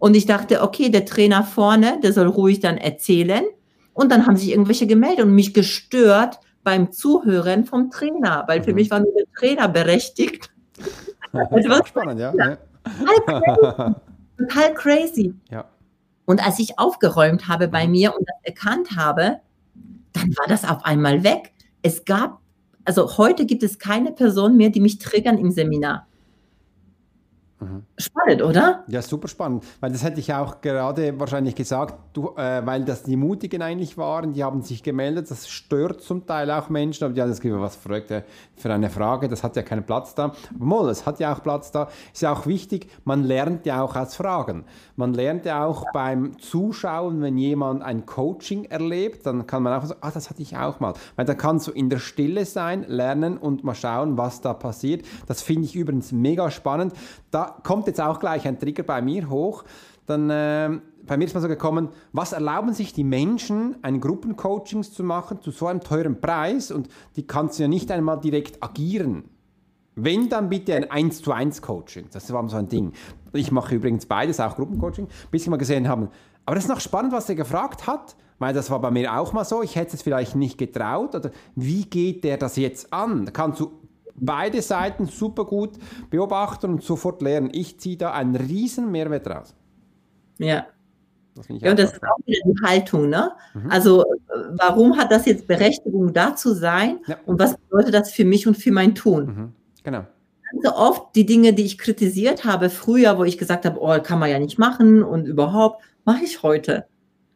[0.02, 3.44] Und ich dachte, okay, der Trainer vorne, der soll ruhig dann erzählen.
[3.94, 8.64] Und dann haben sich irgendwelche gemeldet und mich gestört beim Zuhören vom Trainer, weil mhm.
[8.64, 10.50] für mich war nur der Trainer berechtigt.
[11.34, 12.32] das war spannend, ja.
[12.32, 13.96] Total crazy.
[14.40, 15.36] Total crazy.
[15.52, 15.66] Ja.
[16.26, 17.92] Und als ich aufgeräumt habe bei mhm.
[17.92, 19.38] mir und das erkannt habe,
[20.14, 21.54] dann war das auf einmal weg.
[21.84, 22.40] Es gab,
[22.86, 26.08] also heute gibt es keine Person mehr, die mich triggern im Seminar.
[27.62, 27.84] Mhm.
[27.96, 28.84] Spannend, oder?
[28.88, 29.64] Ja, super spannend.
[29.80, 34.00] Weil das hätte ich auch gerade wahrscheinlich gesagt, du, äh, weil das die Mutigen eigentlich
[34.00, 35.30] waren, die haben sich gemeldet.
[35.30, 38.24] Das stört zum Teil auch Menschen, aber die haben das Gefühl, was fragt er
[38.56, 39.30] für eine Frage?
[39.30, 40.34] Das hat ja keinen Platz da.
[40.56, 41.88] Aber Moll, es hat ja auch Platz da.
[42.12, 44.66] Ist ja auch wichtig, man lernt ja auch aus Fragen.
[44.96, 49.86] Man lernt ja auch beim Zuschauen, wenn jemand ein Coaching erlebt, dann kann man auch
[49.86, 50.94] sagen, ah, das hatte ich auch mal.
[51.16, 55.06] Weil dann kannst du in der Stille sein, lernen und mal schauen, was da passiert.
[55.28, 56.94] Das finde ich übrigens mega spannend.
[57.30, 59.64] Da kommt jetzt auch gleich ein Trigger bei mir hoch.
[60.06, 64.94] Dann äh, bei mir ist mal so gekommen, was erlauben sich die Menschen, ein Gruppencoachings
[64.94, 68.64] zu machen zu so einem teuren Preis und die kannst du ja nicht einmal direkt
[68.64, 69.26] agieren.
[69.96, 72.06] Wenn, dann bitte ein 1 zu 1 Coaching.
[72.12, 72.94] Das war so ein Ding.
[73.34, 76.10] Ich mache übrigens beides, auch Gruppencoaching, bis wir mal gesehen haben.
[76.46, 79.34] Aber das ist noch spannend, was er gefragt hat, weil das war bei mir auch
[79.34, 79.62] mal so.
[79.62, 81.14] Ich hätte es vielleicht nicht getraut.
[81.14, 83.32] Oder wie geht der das jetzt an?
[83.34, 83.72] Kannst du
[84.22, 85.72] beide Seiten super gut
[86.10, 87.50] beobachten und sofort lernen.
[87.52, 89.56] Ich ziehe da einen riesen Mehrwert raus.
[90.38, 90.66] Ja.
[91.50, 93.32] ja, und das ist auch wieder die Haltung, ne?
[93.54, 93.70] Mhm.
[93.70, 94.06] Also,
[94.52, 97.00] warum hat das jetzt Berechtigung, da zu sein?
[97.08, 97.18] Ja.
[97.26, 99.26] Und was bedeutet das für mich und für mein Tun?
[99.26, 99.54] Mhm.
[99.84, 100.06] Genau.
[100.64, 104.20] Ganz oft die Dinge, die ich kritisiert habe früher, wo ich gesagt habe, oh, kann
[104.20, 106.86] man ja nicht machen und überhaupt, mache ich heute.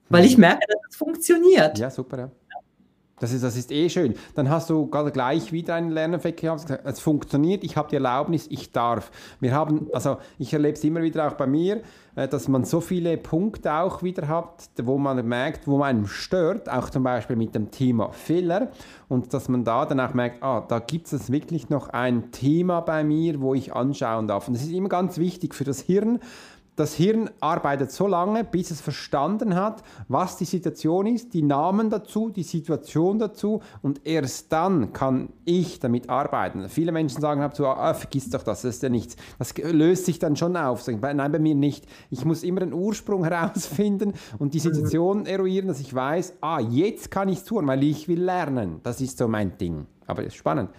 [0.09, 0.41] Weil ich mhm.
[0.41, 1.77] merke, dass es funktioniert.
[1.79, 2.31] Ja, super, ja.
[3.19, 4.15] Das ist, das ist eh schön.
[4.33, 6.65] Dann hast du gleich wieder einen Lerneffekt gehabt.
[6.83, 9.09] Es funktioniert, ich habe die Erlaubnis, ich darf.
[9.39, 11.81] Wir haben, also ich erlebe es immer wieder auch bei mir,
[12.15, 16.69] äh, dass man so viele Punkte auch wieder hat, wo man merkt, wo man stört,
[16.69, 18.71] auch zum Beispiel mit dem Thema Fehler
[19.07, 22.81] und dass man da dann auch merkt, ah, da gibt es wirklich noch ein Thema
[22.81, 24.47] bei mir, wo ich anschauen darf.
[24.47, 26.19] Und das ist immer ganz wichtig für das Hirn,
[26.75, 31.89] das Hirn arbeitet so lange, bis es verstanden hat, was die Situation ist, die Namen
[31.89, 36.67] dazu, die Situation dazu und erst dann kann ich damit arbeiten.
[36.69, 39.15] Viele Menschen sagen so, ah, vergiss doch das, das ist ja nichts.
[39.39, 40.85] Das löst sich dann schon auf.
[40.87, 41.85] Nein, bei mir nicht.
[42.09, 47.11] Ich muss immer den Ursprung herausfinden und die Situation eruieren, dass ich weiß, ah, jetzt
[47.11, 48.81] kann ich es tun, weil ich will lernen.
[48.83, 49.85] Das ist so mein Ding.
[50.07, 50.69] Aber das ist spannend.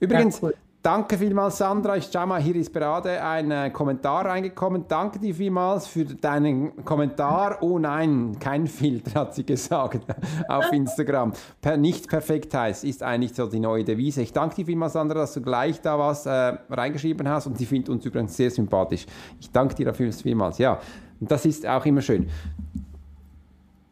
[0.00, 0.54] Übrigens, ja, cool.
[0.82, 1.98] Danke vielmals, Sandra.
[1.98, 4.86] Ich schau mal, hier ist gerade ein äh, Kommentar reingekommen.
[4.88, 7.58] Danke dir vielmals für deinen Kommentar.
[7.60, 10.00] Oh nein, kein Filter, hat sie gesagt
[10.48, 11.34] auf Instagram.
[11.60, 14.22] Per, nicht perfekt heißt, ist eigentlich so die neue Devise.
[14.22, 16.30] Ich danke dir vielmals, Sandra, dass du gleich da was äh,
[16.70, 19.04] reingeschrieben hast und sie findet uns übrigens sehr sympathisch.
[19.38, 20.56] Ich danke dir dafür vielmals.
[20.56, 20.80] Ja,
[21.20, 22.30] das ist auch immer schön.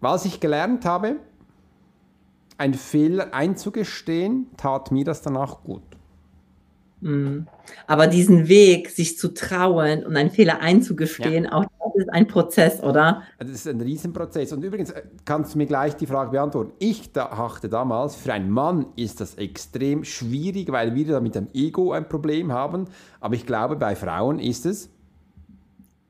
[0.01, 1.16] Was ich gelernt habe,
[2.57, 5.82] einen Fehler einzugestehen, tat mir das danach gut.
[7.01, 7.46] Mhm.
[7.86, 11.53] Aber diesen Weg, sich zu trauen und einen Fehler einzugestehen, ja.
[11.53, 13.22] auch das ist ein Prozess, oder?
[13.38, 14.53] Das ist ein Riesenprozess.
[14.53, 16.72] Und übrigens äh, kannst du mir gleich die Frage beantworten.
[16.78, 21.49] Ich dachte damals, für einen Mann ist das extrem schwierig, weil wir da mit dem
[21.55, 22.86] Ego ein Problem haben.
[23.20, 24.90] Aber ich glaube, bei Frauen ist es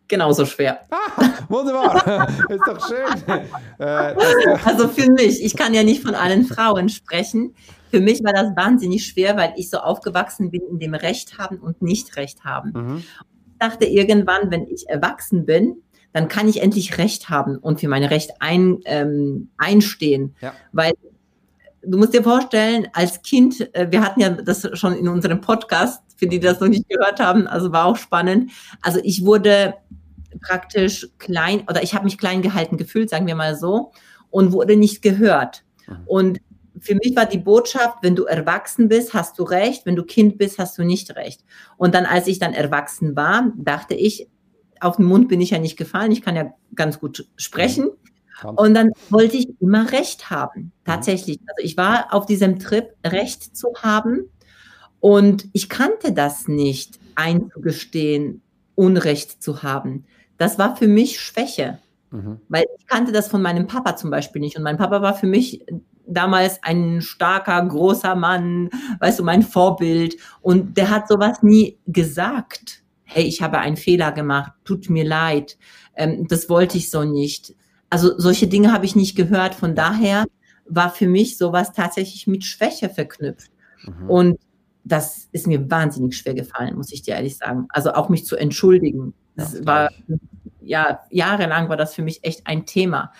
[0.08, 0.80] genauso schwer.
[0.90, 3.42] Ah, wunderbar, ist doch schön.
[3.80, 4.16] Äh,
[4.64, 7.54] also für mich, ich kann ja nicht von allen Frauen sprechen.
[7.92, 11.58] Für mich war das wahnsinnig schwer, weil ich so aufgewachsen bin in dem Recht haben
[11.58, 12.72] und nicht Recht haben.
[12.74, 12.96] Mhm.
[12.96, 15.76] Ich dachte irgendwann, wenn ich erwachsen bin,
[16.12, 20.34] dann kann ich endlich Recht haben und für meine Recht ein, ähm, einstehen.
[20.40, 20.52] Ja.
[20.72, 20.94] Weil
[21.82, 26.02] du musst dir vorstellen, als Kind, äh, wir hatten ja das schon in unserem Podcast,
[26.16, 28.50] für die das noch nicht gehört haben, also war auch spannend.
[28.82, 29.74] Also ich wurde
[30.40, 33.92] praktisch klein oder ich habe mich klein gehalten gefühlt, sagen wir mal so,
[34.30, 35.64] und wurde nicht gehört.
[35.86, 35.96] Mhm.
[36.06, 36.40] Und
[36.80, 40.38] für mich war die Botschaft, wenn du erwachsen bist, hast du recht, wenn du Kind
[40.38, 41.44] bist, hast du nicht recht.
[41.76, 44.28] Und dann, als ich dann erwachsen war, dachte ich,
[44.80, 47.90] auf den Mund bin ich ja nicht gefallen, ich kann ja ganz gut sprechen.
[48.54, 50.72] Und dann wollte ich immer Recht haben, mhm.
[50.84, 51.40] tatsächlich.
[51.40, 54.30] Also ich war auf diesem Trip, Recht zu haben.
[55.00, 58.42] Und ich kannte das nicht, einzugestehen,
[58.74, 60.04] Unrecht zu haben.
[60.38, 61.78] Das war für mich Schwäche.
[62.10, 62.40] Mhm.
[62.48, 64.56] Weil ich kannte das von meinem Papa zum Beispiel nicht.
[64.56, 65.64] Und mein Papa war für mich
[66.06, 68.70] damals ein starker, großer Mann,
[69.00, 70.16] weißt du, mein Vorbild.
[70.40, 72.82] Und der hat sowas nie gesagt.
[73.04, 75.56] Hey, ich habe einen Fehler gemacht, tut mir leid,
[75.96, 77.54] ähm, das wollte ich so nicht.
[77.90, 79.54] Also solche Dinge habe ich nicht gehört.
[79.54, 80.24] Von daher
[80.66, 83.50] war für mich sowas tatsächlich mit Schwäche verknüpft.
[83.84, 84.10] Mhm.
[84.10, 84.38] Und
[84.84, 87.66] das ist mir wahnsinnig schwer gefallen, muss ich dir ehrlich sagen.
[87.70, 89.14] Also auch mich zu entschuldigen.
[89.38, 89.90] Das ja, war,
[90.60, 93.12] ja, jahrelang war das für mich echt ein Thema.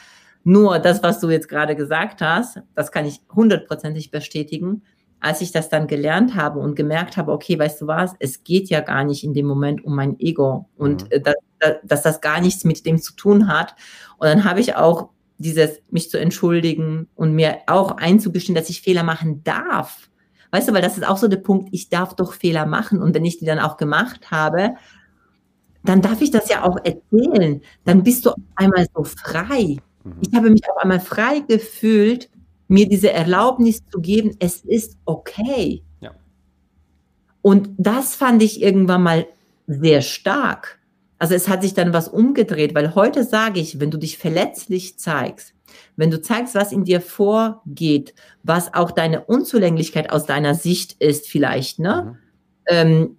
[0.45, 4.83] Nur das, was du jetzt gerade gesagt hast, das kann ich hundertprozentig bestätigen.
[5.21, 8.69] Als ich das dann gelernt habe und gemerkt habe, okay, weißt du was, es geht
[8.69, 11.11] ja gar nicht in dem Moment um mein Ego und mhm.
[11.11, 11.35] Äh, dass,
[11.83, 13.75] dass das gar nichts mit dem zu tun hat.
[14.19, 18.83] Und dann habe ich auch dieses, mich zu entschuldigen und mir auch einzugestehen, dass ich
[18.83, 20.09] Fehler machen darf.
[20.51, 23.03] Weißt du, weil das ist auch so der Punkt, ich darf doch Fehler machen.
[23.03, 24.75] Und wenn ich die dann auch gemacht habe,
[25.85, 27.63] dann darf ich das ja auch erzählen.
[27.85, 29.77] Dann bist du einmal so frei.
[30.05, 30.17] Mhm.
[30.21, 32.31] Ich habe mich auf einmal frei gefühlt,
[32.69, 35.83] mir diese Erlaubnis zu geben, es ist okay.
[36.01, 36.13] Ja.
[37.43, 39.27] Und das fand ich irgendwann mal
[39.67, 40.79] sehr stark.
[41.19, 44.99] Also es hat sich dann was umgedreht, weil heute sage ich, wenn du dich verletzlich
[44.99, 45.55] zeigst,
[45.97, 51.27] wenn du zeigst, was in dir vorgeht, was auch deine Unzulänglichkeit aus deiner Sicht ist
[51.27, 52.05] vielleicht, ne?
[52.05, 52.17] Mhm.
[52.71, 53.17] Ähm,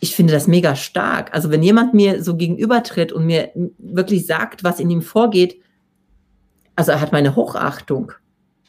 [0.00, 1.32] ich finde das mega stark.
[1.34, 5.60] Also wenn jemand mir so gegenübertritt und mir wirklich sagt, was in ihm vorgeht,
[6.76, 8.12] also er hat meine Hochachtung.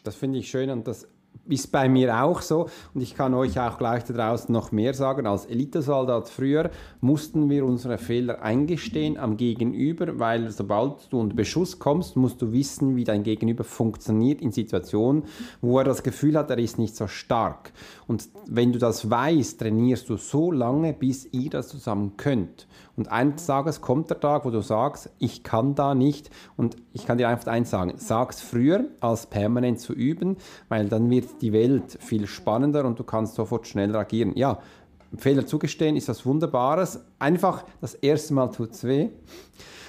[0.04, 1.08] Das finde ich schön und das
[1.48, 4.94] ist bei mir auch so und ich kann euch auch gleich da draußen noch mehr
[4.94, 5.28] sagen.
[5.28, 6.72] Als Elitesoldat früher
[7.02, 12.52] mussten wir unsere Fehler eingestehen am Gegenüber, weil sobald du unter Beschuss kommst, musst du
[12.52, 15.24] wissen, wie dein Gegenüber funktioniert in Situationen,
[15.62, 17.72] wo er das Gefühl hat, er ist nicht so stark.
[18.08, 22.68] Und wenn du das weißt, trainierst du so lange, bis ihr das zusammen könnt.
[22.96, 26.30] Und eines Tages kommt der Tag, wo du sagst, ich kann da nicht.
[26.56, 30.38] Und ich kann dir einfach eins sagen, sag's früher, als permanent zu üben,
[30.70, 34.34] weil dann wird die Welt viel spannender und du kannst sofort schneller agieren.
[34.36, 34.60] Ja,
[35.18, 37.06] Fehler zugestehen ist was Wunderbares.
[37.20, 39.10] Einfach das erste Mal tut es weh.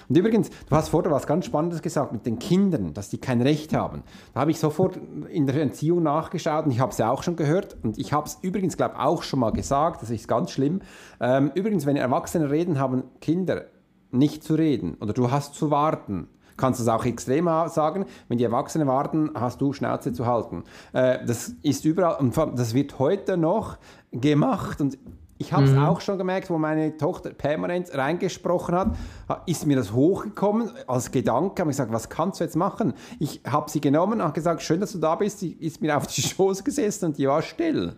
[0.08, 3.42] Und übrigens, du hast vorher was ganz Spannendes gesagt mit den Kindern, dass die kein
[3.42, 4.04] Recht haben.
[4.34, 7.34] Da habe ich sofort in der Entziehung nachgeschaut und ich habe es ja auch schon
[7.34, 7.76] gehört.
[7.82, 10.80] Und ich habe es übrigens, glaube ich, auch schon mal gesagt, das ist ganz schlimm.
[11.20, 13.64] Ähm, übrigens, wenn Erwachsene reden, haben Kinder
[14.12, 18.06] nicht zu reden oder du hast zu warten kannst du es auch extrem sagen.
[18.28, 20.64] Wenn die Erwachsenen warten, hast du Schnauze zu halten.
[20.92, 23.78] Äh, das ist überall und das wird heute noch
[24.12, 24.98] gemacht und
[25.38, 25.84] ich habe es mhm.
[25.84, 28.96] auch schon gemerkt, wo meine Tochter permanent reingesprochen hat,
[29.44, 31.60] ist mir das hochgekommen als Gedanke.
[31.60, 32.94] Habe ich gesagt, was kannst du jetzt machen?
[33.18, 35.40] Ich habe sie genommen und gesagt, schön, dass du da bist.
[35.40, 37.96] Sie ist mir auf die Schoß gesessen und die war still.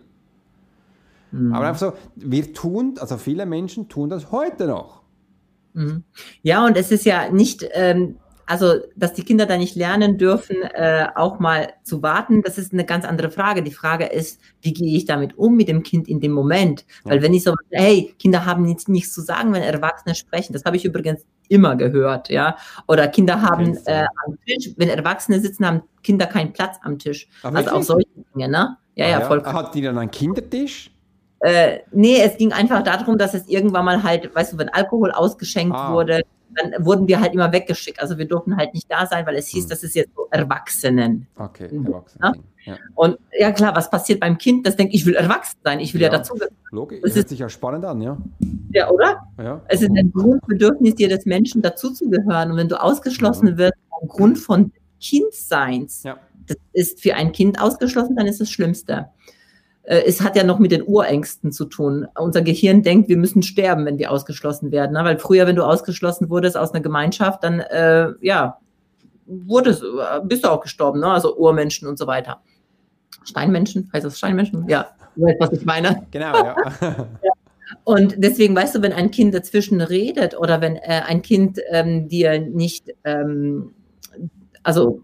[1.31, 1.53] Mhm.
[1.53, 5.03] Aber einfach so, wir tun, also viele Menschen tun das heute noch.
[5.73, 6.03] Mhm.
[6.41, 8.17] Ja, und es ist ja nicht, ähm,
[8.49, 12.73] also, dass die Kinder da nicht lernen dürfen, äh, auch mal zu warten, das ist
[12.73, 13.61] eine ganz andere Frage.
[13.61, 16.83] Die Frage ist, wie gehe ich damit um mit dem Kind in dem Moment?
[17.05, 17.11] Ja.
[17.11, 20.53] Weil wenn ich so, hey, Kinder haben nichts, nichts zu sagen, wenn Erwachsene sprechen.
[20.53, 22.57] Das habe ich übrigens immer gehört, ja.
[22.87, 27.29] Oder Kinder haben äh, am Tisch, wenn Erwachsene sitzen, haben Kinder keinen Platz am Tisch.
[27.43, 28.77] Aber also auch solche Dinge, ne?
[28.95, 29.43] Ja, ah, ja, voll.
[29.45, 30.89] Hat die dann einen Kindertisch?
[31.41, 35.11] Äh, nee, es ging einfach darum, dass es irgendwann mal halt, weißt du, wenn Alkohol
[35.11, 35.93] ausgeschenkt ah.
[35.93, 36.23] wurde,
[36.55, 38.01] dann wurden wir halt immer weggeschickt.
[38.01, 39.69] Also wir durften halt nicht da sein, weil es hieß, hm.
[39.69, 41.27] das ist jetzt so Erwachsenen.
[41.35, 41.87] Okay, mhm.
[41.87, 42.33] Erwachsenen.
[42.33, 42.41] Ja?
[42.65, 42.77] Ja.
[42.95, 44.67] Und ja klar, was passiert beim Kind?
[44.67, 46.37] Das denkt, ich will erwachsen sein, ich will ja, ja dazu.
[46.71, 48.17] Logisch, das hört sich ja spannend an, ja.
[48.71, 49.23] Ja, oder?
[49.37, 49.61] Ja.
[49.67, 52.51] Es ist ein Grundbedürfnis jedes Menschen, dazuzugehören.
[52.51, 56.17] Und wenn du ausgeschlossen wirst aufgrund von Kindseins, ja.
[56.47, 59.07] das ist für ein Kind ausgeschlossen, dann ist das Schlimmste.
[59.83, 62.07] Äh, es hat ja noch mit den Urängsten zu tun.
[62.17, 64.93] Unser Gehirn denkt, wir müssen sterben, wenn wir ausgeschlossen werden.
[64.93, 65.03] Ne?
[65.03, 68.59] Weil früher, wenn du ausgeschlossen wurdest aus einer Gemeinschaft, dann äh, ja,
[69.25, 71.07] wurdest, äh, bist du auch gestorben, ne?
[71.07, 72.41] also Urmenschen und so weiter.
[73.23, 74.67] Steinmenschen, heißt das Steinmenschen?
[74.67, 76.07] Ja, du weißt, was ich meine.
[76.11, 76.55] Genau, ja.
[76.81, 77.07] ja.
[77.83, 82.07] Und deswegen weißt du, wenn ein Kind dazwischen redet oder wenn äh, ein Kind ähm,
[82.07, 83.73] dir nicht, ähm,
[84.63, 85.01] also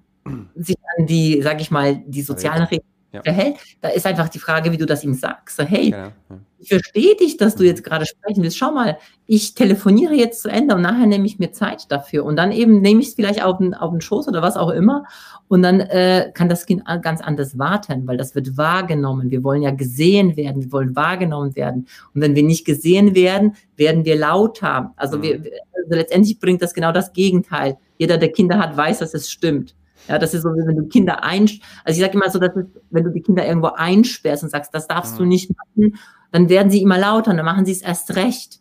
[0.56, 3.24] sich an die, sag ich mal, die sozialen Regeln ja.
[3.24, 3.56] verhält.
[3.82, 5.60] Da ist einfach die Frage, wie du das ihm sagst.
[5.62, 5.98] Hey, genau.
[6.30, 6.38] ja.
[6.60, 7.70] ich verstehe dich, dass du mhm.
[7.70, 8.58] jetzt gerade sprechen willst.
[8.58, 12.26] Schau mal, ich telefoniere jetzt zu Ende und nachher nehme ich mir Zeit dafür.
[12.26, 14.70] Und dann eben nehme ich es vielleicht auf den, auf den Schoß oder was auch
[14.70, 15.06] immer.
[15.48, 19.32] Und dann äh, kann das Kind ganz anders warten, weil das wird wahrgenommen.
[19.32, 21.88] Wir wollen ja gesehen werden, wir wollen wahrgenommen werden.
[22.14, 24.94] Und wenn wir nicht gesehen werden, werden wir lauter.
[24.96, 25.22] Also, mhm.
[25.22, 25.34] wir,
[25.76, 27.78] also letztendlich bringt das genau das Gegenteil.
[27.98, 29.76] Jeder, der Kinder hat, weiß, dass es stimmt.
[30.08, 32.66] Ja, das ist so, wenn du Kinder einsch, also ich sage immer so, dass es,
[32.90, 35.18] wenn du die Kinder irgendwo einsperrst und sagst, das darfst ja.
[35.20, 35.98] du nicht machen,
[36.32, 38.60] dann werden sie immer lauter und dann machen sie es erst recht,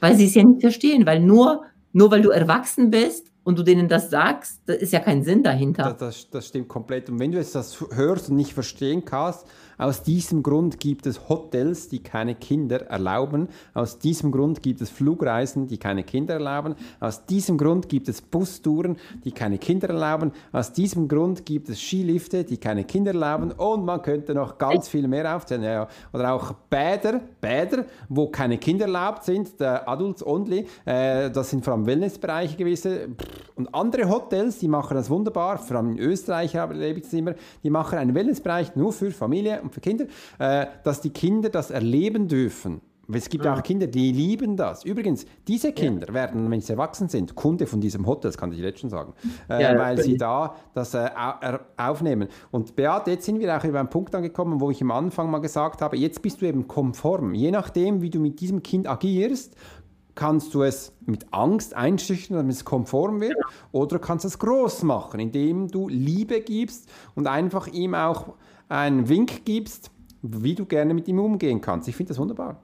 [0.00, 3.62] weil sie es ja nicht verstehen, weil nur, nur weil du erwachsen bist und du
[3.62, 5.84] denen das sagst, da ist ja kein Sinn dahinter.
[5.84, 7.10] Das, das, das stimmt komplett.
[7.10, 9.46] Und wenn du jetzt das hörst und nicht verstehen kannst,
[9.78, 13.48] aus diesem Grund gibt es Hotels, die keine Kinder erlauben.
[13.72, 16.74] Aus diesem Grund gibt es Flugreisen, die keine Kinder erlauben.
[17.00, 20.32] Aus diesem Grund gibt es Bustouren, die keine Kinder erlauben.
[20.52, 23.52] Aus diesem Grund gibt es Skilifte, die keine Kinder erlauben.
[23.52, 25.62] Und man könnte noch ganz viel mehr aufzählen.
[25.62, 30.66] Ja, oder auch Bäder, Bäder, wo keine Kinder erlaubt sind, Adults Only.
[30.84, 33.16] Äh, das sind vor allem Wellnessbereiche gewesen.
[33.56, 35.58] Und andere Hotels, die machen das wunderbar.
[35.58, 37.34] Vor allem in Österreich erlebe ich es immer.
[37.62, 40.06] Die machen einen Wellnessbereich nur für Familie und für Kinder,
[40.38, 42.80] äh, dass die Kinder das erleben dürfen.
[43.12, 43.54] Es gibt ja.
[43.54, 44.84] auch Kinder, die lieben das.
[44.84, 46.14] Übrigens, diese Kinder ja.
[46.14, 49.12] werden, wenn sie erwachsen sind, Kunde von diesem Hotel, das kann ich jetzt schon sagen,
[49.48, 51.10] äh, ja, weil sie da das äh,
[51.76, 52.28] aufnehmen.
[52.50, 55.40] Und Beate, jetzt sind wir auch über einen Punkt angekommen, wo ich am Anfang mal
[55.40, 57.34] gesagt habe, jetzt bist du eben konform.
[57.34, 59.54] Je nachdem, wie du mit diesem Kind agierst,
[60.14, 63.34] kannst du es mit Angst einschüchtern, damit es konform wird,
[63.72, 68.34] oder kannst es groß machen, indem du Liebe gibst und einfach ihm auch
[68.68, 69.90] einen Wink gibst,
[70.22, 71.88] wie du gerne mit ihm umgehen kannst.
[71.88, 72.62] Ich finde das wunderbar.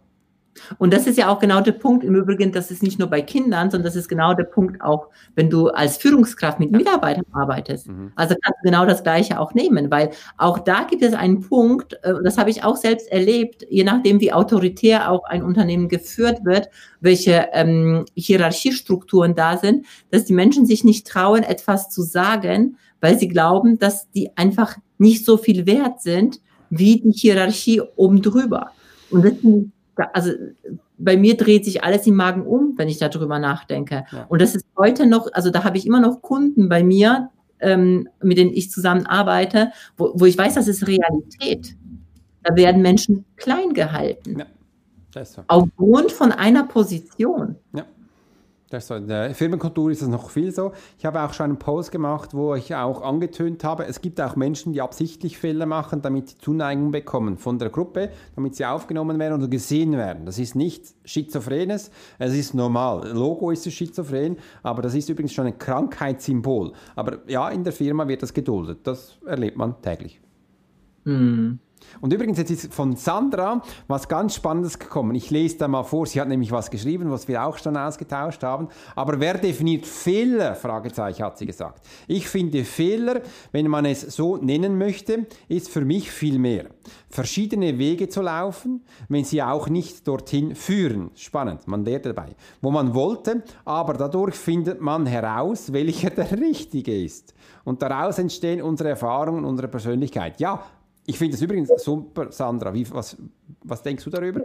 [0.79, 3.23] Und das ist ja auch genau der Punkt, im Übrigen, das ist nicht nur bei
[3.23, 7.89] Kindern, sondern das ist genau der Punkt auch, wenn du als Führungskraft mit Mitarbeitern arbeitest.
[7.89, 8.13] Mhm.
[8.17, 11.95] Also kannst du genau das Gleiche auch nehmen, weil auch da gibt es einen Punkt,
[12.03, 16.45] äh, das habe ich auch selbst erlebt, je nachdem, wie autoritär auch ein Unternehmen geführt
[16.45, 16.69] wird,
[17.01, 23.19] welche ähm, Hierarchiestrukturen da sind, dass die Menschen sich nicht trauen, etwas zu sagen, weil
[23.19, 26.41] sie glauben, dass die einfach nicht so viel wert sind
[26.71, 28.71] wie die Hierarchie oben drüber.
[29.11, 29.33] Und das,
[30.05, 30.33] also
[30.99, 34.05] bei mir dreht sich alles im Magen um, wenn ich darüber nachdenke.
[34.13, 34.27] Ja.
[34.29, 37.31] Und das ist heute noch, also da habe ich immer noch Kunden bei mir,
[37.61, 41.77] ähm, mit denen ich zusammenarbeite, wo, wo ich weiß, das ist Realität.
[42.43, 44.39] Da werden Menschen klein gehalten.
[44.39, 45.25] Ja.
[45.25, 45.43] So.
[45.49, 47.57] Aufgrund von einer Position.
[47.75, 47.85] Ja.
[48.71, 48.95] Das so.
[48.95, 50.71] In der Firmenkultur ist es noch viel so.
[50.97, 54.37] Ich habe auch schon einen Post gemacht, wo ich auch angetönt habe, es gibt auch
[54.37, 59.19] Menschen, die absichtlich Fehler machen, damit sie Zuneigung bekommen von der Gruppe, damit sie aufgenommen
[59.19, 60.25] werden oder gesehen werden.
[60.25, 61.91] Das ist nicht Schizophrenes,
[62.21, 63.11] es ist normal.
[63.13, 66.73] Logo ist schizophren, aber das ist übrigens schon ein Krankheitssymbol.
[66.95, 68.79] Aber ja, in der Firma wird das geduldet.
[68.85, 70.21] Das erlebt man täglich.
[71.03, 71.59] Mhm.
[72.01, 75.15] Und übrigens, jetzt ist von Sandra was ganz Spannendes gekommen.
[75.15, 76.07] Ich lese da mal vor.
[76.07, 78.69] Sie hat nämlich was geschrieben, was wir auch schon ausgetauscht haben.
[78.95, 80.55] Aber wer definiert Fehler?
[80.55, 81.85] Fragezeichen hat sie gesagt.
[82.07, 83.23] Ich finde Fehler,
[83.53, 86.67] wenn man es so nennen möchte, ist für mich viel mehr.
[87.09, 91.11] Verschiedene Wege zu laufen, wenn sie auch nicht dorthin führen.
[91.15, 92.29] Spannend, man lernt dabei.
[92.61, 97.35] Wo man wollte, aber dadurch findet man heraus, welcher der richtige ist.
[97.65, 100.41] Und daraus entstehen unsere Erfahrungen, unsere Persönlichkeit.
[100.41, 100.63] Ja,
[101.11, 102.73] ich finde es übrigens super, Sandra.
[102.73, 103.17] Wie, was,
[103.65, 104.43] was denkst du darüber?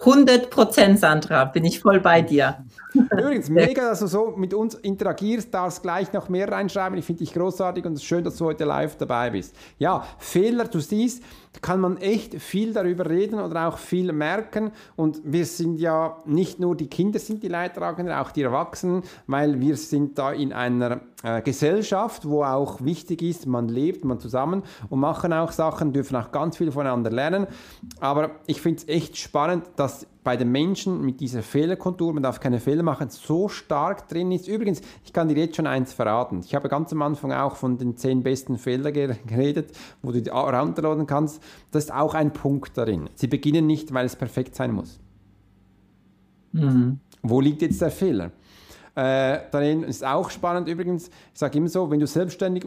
[0.00, 2.64] 100 Prozent, Sandra, bin ich voll bei dir.
[2.94, 6.98] Übrigens, mega, dass du so mit uns interagierst, darfst gleich noch mehr reinschreiben.
[6.98, 9.54] Ich finde dich großartig und es ist schön, dass du heute live dabei bist.
[9.78, 11.22] Ja, Fehler, du siehst,
[11.62, 14.72] kann man echt viel darüber reden oder auch viel merken.
[14.96, 19.60] Und wir sind ja nicht nur die Kinder sind die Leidtragenden, auch die Erwachsenen, weil
[19.60, 24.62] wir sind da in einer äh, Gesellschaft, wo auch wichtig ist, man lebt, man zusammen
[24.88, 27.46] und machen auch Sachen, dürfen auch ganz viel voneinander lernen.
[28.00, 32.40] Aber ich finde es echt spannend, dass bei den Menschen mit dieser Fehlerkultur, man darf
[32.40, 34.48] keine Fehler machen, so stark drin ist.
[34.48, 36.40] Übrigens, ich kann dir jetzt schon eins verraten.
[36.44, 38.92] Ich habe ganz am Anfang auch von den zehn besten Fehlern
[39.26, 39.72] geredet,
[40.02, 41.42] wo du die runterladen kannst.
[41.70, 43.10] Das ist auch ein Punkt darin.
[43.14, 44.98] Sie beginnen nicht, weil es perfekt sein muss.
[46.52, 47.00] Mhm.
[47.22, 48.30] Wo liegt jetzt der Fehler?
[48.94, 52.66] Äh, darin ist auch spannend übrigens, ich sage immer so, wenn du selbstständig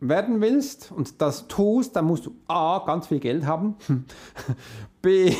[0.00, 3.76] werden willst und das tust, dann musst du A, ganz viel Geld haben,
[5.02, 5.32] B,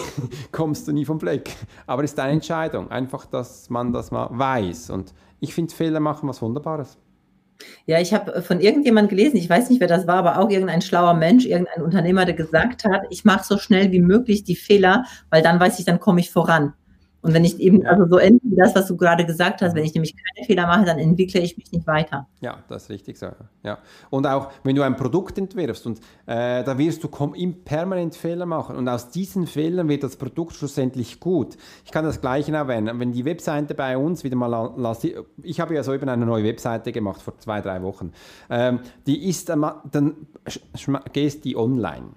[0.52, 1.54] kommst du nie vom Fleck.
[1.86, 4.90] Aber es ist deine Entscheidung, einfach, dass man das mal weiß.
[4.90, 6.98] Und ich finde, Fehler machen was Wunderbares.
[7.86, 10.82] Ja, ich habe von irgendjemand gelesen, ich weiß nicht, wer das war, aber auch irgendein
[10.82, 15.04] schlauer Mensch, irgendein Unternehmer, der gesagt hat, ich mache so schnell wie möglich die Fehler,
[15.30, 16.74] weil dann weiß ich, dann komme ich voran.
[17.24, 19.82] Und wenn ich eben, also so ende wie das, was du gerade gesagt hast, wenn
[19.82, 22.28] ich nämlich keine Fehler mache, dann entwickle ich mich nicht weiter.
[22.42, 23.28] Ja, das ist richtig so.
[23.62, 23.78] Ja.
[24.10, 28.76] Und auch, wenn du ein Produkt entwirfst und äh, da wirst du permanent Fehler machen
[28.76, 31.56] und aus diesen Fehlern wird das Produkt schlussendlich gut.
[31.86, 33.00] Ich kann das Gleiche erwähnen.
[33.00, 34.94] Wenn die Webseite bei uns wieder mal,
[35.42, 38.12] ich habe ja so eben eine neue Webseite gemacht vor zwei, drei Wochen.
[38.50, 40.26] Ähm, die ist, dann
[41.14, 42.08] gehst die online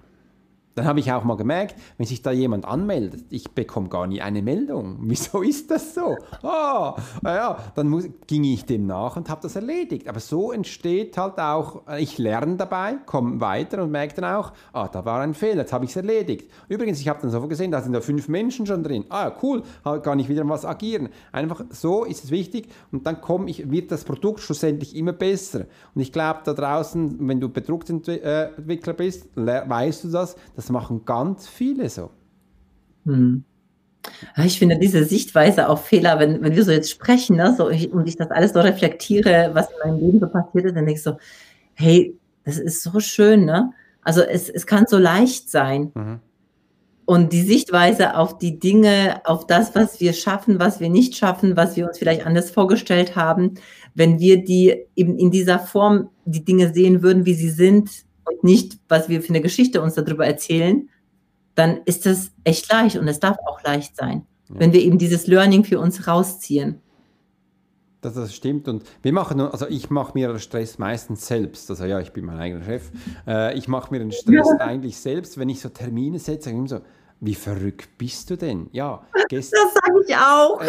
[0.78, 4.22] dann habe ich auch mal gemerkt, wenn sich da jemand anmeldet, ich bekomme gar nie
[4.22, 4.98] eine Meldung.
[5.02, 6.16] Wieso ist das so?
[6.42, 10.08] Ah, ja, dann muss, ging ich dem nach und habe das erledigt.
[10.08, 14.86] Aber so entsteht halt auch, ich lerne dabei, komme weiter und merke dann auch, ah,
[14.86, 16.48] da war ein Fehler, jetzt habe ich es erledigt.
[16.68, 19.04] Übrigens, ich habe dann so gesehen, da sind da fünf Menschen schon drin.
[19.08, 19.64] Ah, cool,
[20.04, 21.08] kann ich wieder was agieren.
[21.32, 25.66] Einfach so ist es wichtig und dann komm ich, wird das Produkt schlussendlich immer besser.
[25.94, 31.06] Und ich glaube, da draußen, wenn du Produktentwickler bist, weißt du das, dass das machen
[31.06, 32.10] ganz viele so.
[33.06, 33.44] Hm.
[34.44, 37.90] Ich finde diese Sichtweise auf Fehler, wenn, wenn wir so jetzt sprechen ne, so, ich,
[37.90, 40.98] und ich das alles so reflektiere, was in meinem Leben so passiert ist, dann denke
[40.98, 41.16] ich so,
[41.74, 42.14] hey,
[42.44, 43.72] das ist so schön, ne?
[44.02, 45.90] Also es, es kann so leicht sein.
[45.94, 46.20] Mhm.
[47.06, 51.56] Und die Sichtweise auf die Dinge, auf das, was wir schaffen, was wir nicht schaffen,
[51.56, 53.54] was wir uns vielleicht anders vorgestellt haben,
[53.94, 58.44] wenn wir die eben in dieser Form die Dinge sehen würden, wie sie sind, und
[58.44, 60.88] nicht, was wir für eine Geschichte uns darüber erzählen,
[61.54, 64.60] dann ist das echt leicht und es darf auch leicht sein, ja.
[64.60, 66.80] wenn wir eben dieses Learning für uns rausziehen.
[68.00, 71.84] Das, das stimmt und wir machen, also ich mache mir den Stress meistens selbst, also
[71.84, 72.92] ja, ich bin mein eigener Chef,
[73.26, 74.64] äh, ich mache mir den Stress ja.
[74.64, 76.80] eigentlich selbst, wenn ich so Termine setze, ich immer so,
[77.20, 78.68] wie verrückt bist du denn?
[78.72, 79.60] Ja, gestern.
[79.64, 80.60] Das sage ich auch.
[80.60, 80.66] Äh,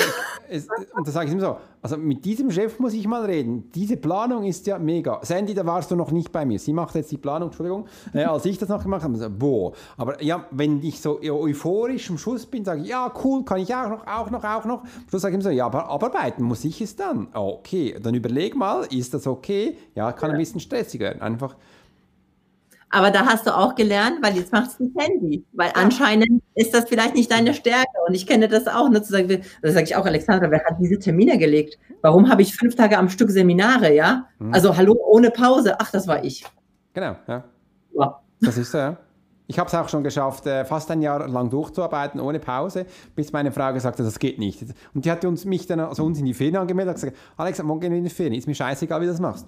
[0.50, 3.70] es, und da sage ich ihm so, also mit diesem Chef muss ich mal reden.
[3.74, 5.20] Diese Planung ist ja mega.
[5.22, 6.58] Sandy, da warst du noch nicht bei mir.
[6.58, 9.16] Sie macht jetzt die Planung, Entschuldigung, äh, als ich das noch gemacht habe.
[9.16, 9.74] So, boah.
[9.96, 13.74] Aber ja, wenn ich so euphorisch am Schluss bin, sage ich, ja, cool, kann ich
[13.74, 14.82] auch noch, auch noch, auch noch.
[14.82, 17.28] Am Schluss sage ich ihm so, ja, aber abarbeiten muss ich es dann.
[17.34, 19.78] Okay, dann überleg mal, ist das okay?
[19.94, 21.22] Ja, kann ein bisschen stressiger werden.
[21.22, 21.56] Einfach
[22.92, 25.46] aber da hast du auch gelernt, weil jetzt machst du ein Handy.
[25.54, 27.88] Weil anscheinend ist das vielleicht nicht deine Stärke.
[28.08, 28.90] Und ich kenne das auch.
[28.90, 31.78] Ne, zu sagen, das sage ich auch, Alexandra, wer hat diese Termine gelegt?
[32.02, 34.28] Warum habe ich fünf Tage am Stück Seminare, ja?
[34.40, 34.54] Mhm.
[34.54, 35.76] Also hallo, ohne Pause.
[35.80, 36.44] Ach, das war ich.
[36.94, 37.44] Genau, ja.
[37.94, 38.22] ja.
[38.42, 38.98] Das ist so, ja.
[39.46, 42.86] Ich habe es auch schon geschafft, äh, fast ein Jahr lang durchzuarbeiten, ohne Pause,
[43.16, 44.64] bis meine Frau gesagt hat, das geht nicht.
[44.94, 47.62] Und die hat uns, mich dann, also uns in die Ferien angemeldet und gesagt, Alex,
[47.64, 49.48] morgen gehen wir in die Ferien, ist mir scheißegal, wie du das machst.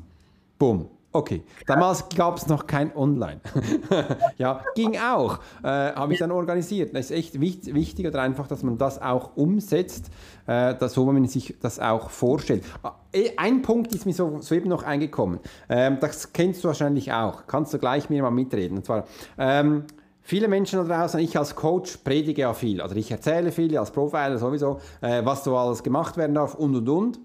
[0.57, 0.89] Bumm.
[1.13, 3.41] Okay, damals gab es noch kein Online.
[4.37, 5.39] ja, ging auch.
[5.61, 6.95] Äh, Habe ich dann organisiert.
[6.95, 10.09] Das ist echt wichtig, wichtig oder einfach, dass man das auch umsetzt,
[10.47, 12.63] äh, dass, so man sich das auch vorstellt.
[13.11, 15.39] Äh, ein Punkt ist mir so, soeben noch eingekommen.
[15.67, 17.45] Ähm, das kennst du wahrscheinlich auch.
[17.45, 18.77] Kannst du gleich mir mal mitreden.
[18.77, 19.05] Und zwar,
[19.37, 19.83] ähm,
[20.23, 22.79] Viele Menschen da draußen, ich als Coach predige ja viel.
[22.79, 26.75] Also ich erzähle viel, als Profiler sowieso, äh, was so alles gemacht werden darf und
[26.75, 27.19] und und.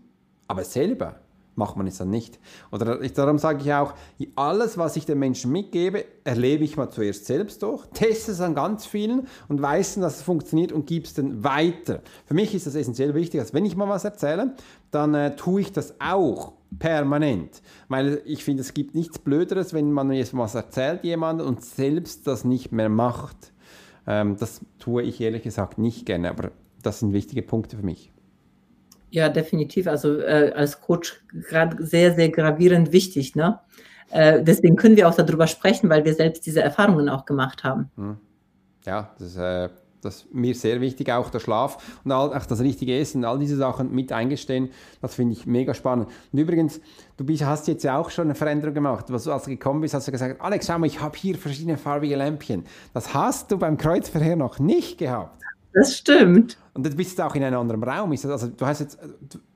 [0.48, 1.16] Aber selber
[1.56, 2.38] macht man es dann nicht.
[2.70, 3.94] Oder darum sage ich auch,
[4.36, 8.54] alles, was ich den Menschen mitgebe, erlebe ich mal zuerst selbst durch, teste es an
[8.54, 12.02] ganz vielen und weiß, dass es funktioniert und gebe es dann weiter.
[12.26, 14.54] Für mich ist das essentiell wichtig, dass wenn ich mal was erzähle,
[14.90, 17.62] dann äh, tue ich das auch permanent.
[17.88, 22.26] Weil ich finde, es gibt nichts Blöderes, wenn man jetzt was erzählt jemandem und selbst
[22.26, 23.52] das nicht mehr macht.
[24.06, 26.50] Ähm, das tue ich ehrlich gesagt nicht gerne, aber
[26.82, 28.12] das sind wichtige Punkte für mich.
[29.10, 29.86] Ja, definitiv.
[29.86, 33.34] Also äh, als Coach gerade sehr, sehr gravierend wichtig.
[33.34, 33.58] Ne?
[34.10, 37.90] Äh, deswegen können wir auch darüber sprechen, weil wir selbst diese Erfahrungen auch gemacht haben.
[37.96, 38.16] Hm.
[38.84, 39.68] Ja, das ist, äh,
[40.02, 43.56] das ist mir sehr wichtig, auch der Schlaf und auch das richtige Essen, all diese
[43.56, 44.70] Sachen mit eingestehen.
[45.02, 46.08] Das finde ich mega spannend.
[46.32, 46.80] Und übrigens,
[47.16, 49.06] du bist, hast jetzt ja auch schon eine Veränderung gemacht.
[49.08, 51.76] Was, als du gekommen bist, hast du gesagt, Alex, schau mal, ich habe hier verschiedene
[51.76, 52.64] farbige Lämpchen.
[52.94, 55.42] Das hast du beim Kreuzverkehr noch nicht gehabt.
[55.76, 56.56] Das stimmt.
[56.72, 58.10] Und du bist auch in einem anderen Raum.
[58.12, 58.98] Ist das, also, du hast jetzt,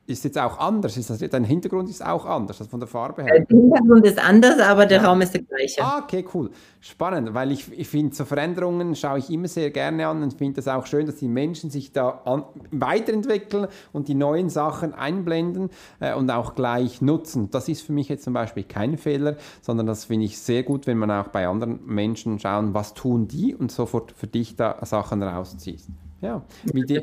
[0.06, 0.94] ist jetzt auch anders.
[0.98, 3.40] Ist das, dein Hintergrund ist auch anders, also von der Farbe her.
[3.40, 5.08] Der Hintergrund ist anders, aber der ja.
[5.08, 5.82] Raum ist der gleiche.
[5.82, 6.50] Ah, okay, cool.
[6.80, 10.60] Spannend, weil ich, ich finde, so Veränderungen schaue ich immer sehr gerne an und finde
[10.60, 15.70] es auch schön, dass die Menschen sich da an, weiterentwickeln und die neuen Sachen einblenden
[16.00, 17.50] äh, und auch gleich nutzen.
[17.50, 20.86] Das ist für mich jetzt zum Beispiel kein Fehler, sondern das finde ich sehr gut,
[20.86, 24.84] wenn man auch bei anderen Menschen schauen, was tun die und sofort für dich da
[24.84, 25.88] Sachen rausziehst.
[26.20, 27.00] Ja, die,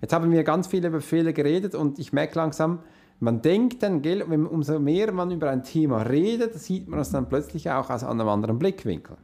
[0.00, 2.80] jetzt haben wir ganz viele über Fehler geredet und ich merke langsam,
[3.20, 7.28] man denkt dann, gell, umso mehr man über ein Thema redet, sieht man es dann
[7.28, 9.18] plötzlich auch aus einem anderen Blickwinkel.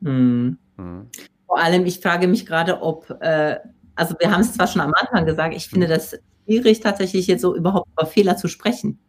[0.00, 0.56] Mhm.
[0.76, 1.08] Mhm.
[1.46, 3.56] Vor allem, ich frage mich gerade, ob, äh,
[3.96, 5.90] also wir haben es zwar schon am Anfang gesagt, ich finde mhm.
[5.90, 9.00] das schwierig, tatsächlich jetzt so überhaupt über Fehler zu sprechen.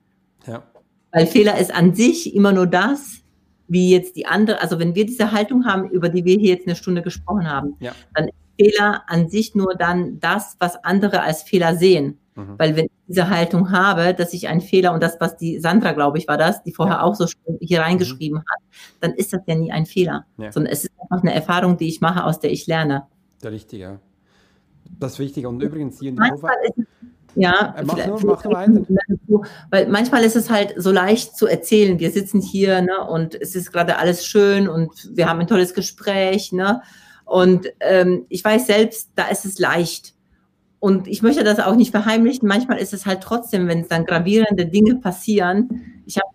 [0.48, 0.64] Ja.
[1.12, 3.22] Weil Fehler ist an sich immer nur das,
[3.68, 6.68] wie jetzt die andere, also wenn wir diese Haltung haben, über die wir hier jetzt
[6.68, 7.94] eine Stunde gesprochen haben, ja.
[8.16, 8.30] dann
[8.62, 12.20] Fehler an sich nur dann das, was andere als Fehler sehen.
[12.36, 12.56] Mhm.
[12.58, 15.92] Weil wenn ich diese Haltung habe, dass ich einen Fehler und das, was die Sandra,
[15.92, 17.04] glaube ich, war das, die vorher ja.
[17.04, 17.26] auch so
[17.60, 18.44] hier reingeschrieben mhm.
[18.50, 18.60] hat,
[19.00, 20.52] dann ist das ja nie ein Fehler, ja.
[20.52, 23.04] sondern es ist einfach eine Erfahrung, die ich mache, aus der ich lerne.
[23.44, 24.00] Der Richtige.
[25.00, 25.46] Das ist wichtig.
[25.46, 26.86] Und übrigens hier in manchmal ist es,
[27.36, 28.82] ja, äh, mach nur, mach nur weiter.
[29.70, 32.00] Weil manchmal ist es halt so leicht zu erzählen.
[32.00, 35.74] Wir sitzen hier ne, und es ist gerade alles schön und wir haben ein tolles
[35.74, 36.52] Gespräch.
[36.52, 36.82] Ne?
[37.32, 40.16] Und ähm, ich weiß selbst, da ist es leicht.
[40.80, 42.46] Und ich möchte das auch nicht verheimlichen.
[42.46, 46.04] Manchmal ist es halt trotzdem, wenn es dann gravierende Dinge passieren.
[46.06, 46.28] Ich habe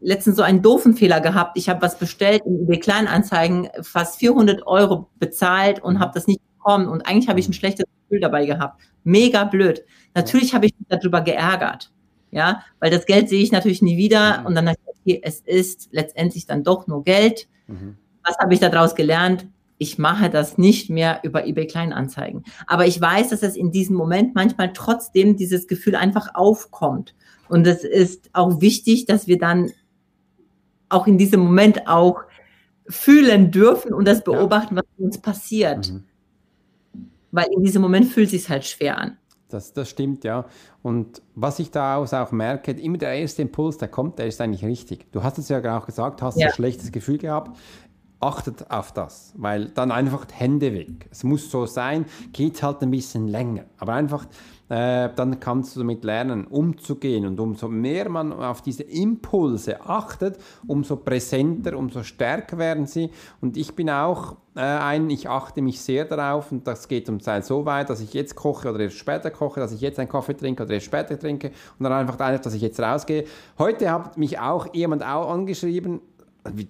[0.00, 1.58] letztens so einen doofen Fehler gehabt.
[1.58, 6.40] Ich habe was bestellt in eBay Kleinanzeigen, fast 400 Euro bezahlt und habe das nicht
[6.56, 6.86] bekommen.
[6.86, 8.80] Und eigentlich habe ich ein schlechtes Gefühl dabei gehabt.
[9.02, 9.84] Mega blöd.
[10.14, 11.90] Natürlich habe ich mich darüber geärgert.
[12.30, 14.42] Ja, weil das Geld sehe ich natürlich nie wieder.
[14.42, 14.46] Mhm.
[14.46, 17.48] Und dann dachte ich, okay, es ist letztendlich dann doch nur Geld.
[17.66, 17.96] Mhm.
[18.22, 19.48] Was habe ich daraus gelernt?
[19.78, 22.44] Ich mache das nicht mehr über eBay Kleinanzeigen.
[22.66, 27.14] Aber ich weiß, dass es in diesem Moment manchmal trotzdem dieses Gefühl einfach aufkommt.
[27.48, 29.70] Und es ist auch wichtig, dass wir dann
[30.88, 32.22] auch in diesem Moment auch
[32.88, 35.92] fühlen dürfen und das beobachten, was uns passiert.
[35.92, 36.04] Mhm.
[37.32, 39.18] Weil in diesem Moment fühlt es sich halt schwer an.
[39.48, 40.46] Das, das stimmt, ja.
[40.82, 44.64] Und was ich daraus auch merke, immer der erste Impuls, der kommt, der ist eigentlich
[44.64, 45.06] richtig.
[45.12, 46.48] Du hast es ja auch gesagt, hast ja.
[46.48, 47.56] ein schlechtes Gefühl gehabt
[48.20, 51.08] achtet auf das, weil dann einfach Hände weg.
[51.10, 54.26] Es muss so sein, geht halt ein bisschen länger, aber einfach
[54.68, 60.38] äh, dann kannst du damit lernen, umzugehen und umso mehr man auf diese Impulse achtet,
[60.66, 63.10] umso präsenter, umso stärker werden sie.
[63.40, 67.20] Und ich bin auch äh, ein, ich achte mich sehr darauf und das geht zum
[67.20, 70.08] Teil so weit, dass ich jetzt koche oder erst später koche, dass ich jetzt einen
[70.08, 73.24] Kaffee trinke oder erst später trinke und dann einfach, dass ich jetzt rausgehe.
[73.58, 76.00] Heute hat mich auch jemand auch angeschrieben,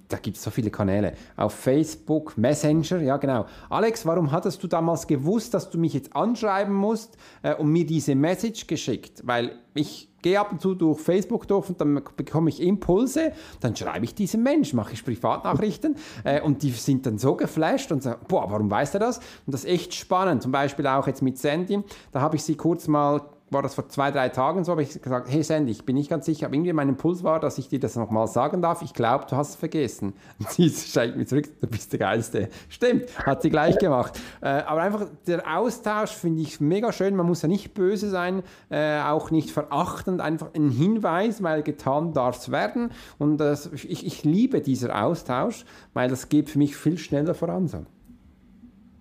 [0.09, 1.15] da gibt es so viele Kanäle.
[1.37, 3.47] Auf Facebook, Messenger, ja genau.
[3.69, 7.87] Alex, warum hattest du damals gewusst, dass du mich jetzt anschreiben musst äh, und mir
[7.87, 9.23] diese Message geschickt?
[9.25, 13.77] Weil ich gehe ab und zu durch Facebook durch und dann bekomme ich Impulse, dann
[13.77, 18.03] schreibe ich diesem Mensch, mache ich Privatnachrichten äh, und die sind dann so geflasht und
[18.03, 19.19] sagen, boah, warum weiß er das?
[19.19, 20.43] Und das ist echt spannend.
[20.43, 21.81] Zum Beispiel auch jetzt mit Sandy,
[22.13, 23.21] da habe ich sie kurz mal
[23.51, 26.11] war das vor zwei, drei Tagen so, habe ich gesagt, hey Sandy, ich bin nicht
[26.11, 28.83] ganz sicher, aber irgendwie mein Impuls war, dass ich dir das nochmal sagen darf.
[28.83, 30.15] Ich glaube, du hast es vergessen.
[30.39, 32.49] Und sie schreibt mir zurück, du bist der Geilste.
[32.69, 34.19] Stimmt, hat sie gleich gemacht.
[34.41, 37.15] Äh, aber einfach der Austausch finde ich mega schön.
[37.15, 42.13] Man muss ja nicht böse sein, äh, auch nicht verachtend, einfach ein Hinweis, weil getan
[42.13, 42.91] darf es werden.
[43.19, 47.69] Und äh, ich, ich liebe dieser Austausch, weil das geht für mich viel schneller voran.
[47.69, 47.87] So.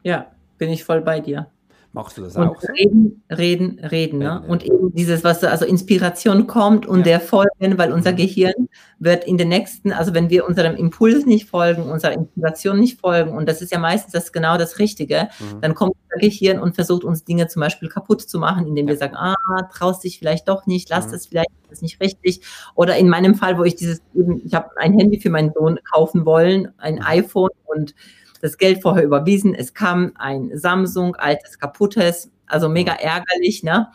[0.04, 0.28] Ja,
[0.60, 1.48] bin ich voll bei dir.
[1.96, 2.62] Machst du das und auch?
[2.78, 4.20] Reden, reden, reden.
[4.20, 4.44] Ne?
[4.46, 7.04] Und eben dieses, was also Inspiration kommt und ja.
[7.06, 8.18] der Folgen, weil unser mhm.
[8.18, 8.68] Gehirn
[9.00, 13.32] wird in den nächsten, also wenn wir unserem Impuls nicht folgen, unserer Inspiration nicht folgen,
[13.32, 15.62] und das ist ja meistens das genau das Richtige, mhm.
[15.62, 18.92] dann kommt unser Gehirn und versucht uns Dinge zum Beispiel kaputt zu machen, indem ja.
[18.92, 19.36] wir sagen, ah,
[19.74, 21.12] traust dich vielleicht doch nicht, lass mhm.
[21.12, 22.42] das vielleicht, das ist nicht richtig.
[22.76, 24.02] Oder in meinem Fall, wo ich dieses,
[24.44, 27.04] ich habe ein Handy für meinen Sohn kaufen wollen, ein mhm.
[27.06, 27.96] iPhone und
[28.42, 29.54] das Geld vorher überwiesen.
[29.54, 33.64] Es kam ein Samsung, altes, kaputtes, also mega ärgerlich.
[33.64, 33.88] Ne?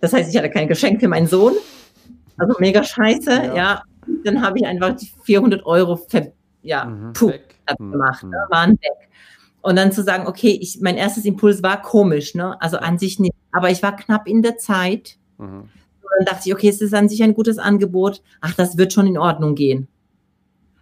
[0.00, 1.54] Das heißt, ich hatte kein Geschenk für meinen Sohn.
[2.36, 3.30] Also mega scheiße.
[3.30, 3.54] Ja.
[3.54, 3.82] ja.
[4.24, 6.32] Dann habe ich einfach die 400 Euro ver
[6.64, 7.32] ja, mhm, puh,
[7.78, 7.92] mhm.
[7.92, 8.30] gemacht, mhm.
[8.30, 8.46] ne?
[8.50, 9.08] waren weg.
[9.60, 12.60] Und dann zu sagen, okay, ich, mein erstes Impuls war komisch, ne?
[12.60, 15.16] also an sich nicht, aber ich war knapp in der Zeit.
[15.38, 15.68] Mhm.
[16.18, 18.22] dann dachte ich, okay, es ist an sich ein gutes Angebot.
[18.40, 19.88] Ach, das wird schon in Ordnung gehen.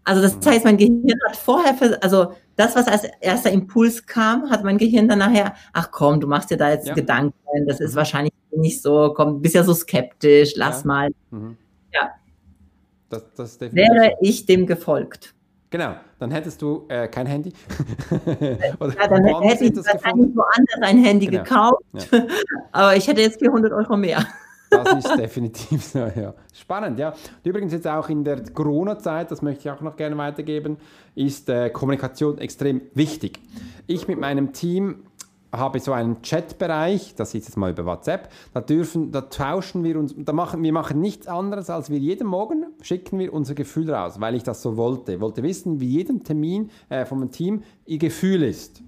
[0.05, 0.51] Also das mhm.
[0.51, 5.09] heißt, mein Gehirn hat vorher, also das, was als erster Impuls kam, hat mein Gehirn
[5.09, 6.95] dann nachher, ach komm, du machst dir da jetzt ja.
[6.95, 7.97] Gedanken, das ist mhm.
[7.97, 10.87] wahrscheinlich nicht so, komm, bist ja so skeptisch, lass ja.
[10.87, 11.11] mal.
[11.31, 11.57] Mhm.
[11.93, 12.11] Ja.
[13.09, 15.35] Das, das Wäre ich dem gefolgt.
[15.71, 17.53] Genau, dann hättest du äh, kein Handy.
[18.79, 21.43] Oder ja, dann hätte ich wahrscheinlich woanders ein Handy genau.
[21.43, 21.83] gekauft,
[22.13, 22.27] ja.
[22.73, 24.27] aber ich hätte jetzt 400 Euro mehr.
[24.73, 26.35] Das ist definitiv so, ja.
[26.53, 27.11] Spannend, ja.
[27.11, 30.79] Und übrigens jetzt auch in der Corona-Zeit, das möchte ich auch noch gerne weitergeben,
[31.15, 33.39] ist äh, Kommunikation extrem wichtig.
[33.87, 35.05] Ich mit meinem Team
[35.55, 39.99] habe so einen Chatbereich, das ist jetzt mal über WhatsApp, da dürfen, da tauschen wir
[39.99, 43.93] uns, da machen, wir machen nichts anderes, als wir jeden Morgen schicken wir unser Gefühl
[43.93, 45.13] raus, weil ich das so wollte.
[45.15, 48.83] Ich wollte wissen, wie jeden Termin äh, vom Team ihr Gefühl ist.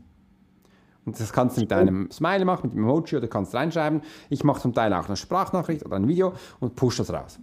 [1.07, 4.03] Und das kannst du mit deinem Smiley machen, mit dem Emoji oder kannst reinschreiben.
[4.31, 7.39] Ich mache zum Teil auch eine Sprachnachricht oder ein Video und push das raus.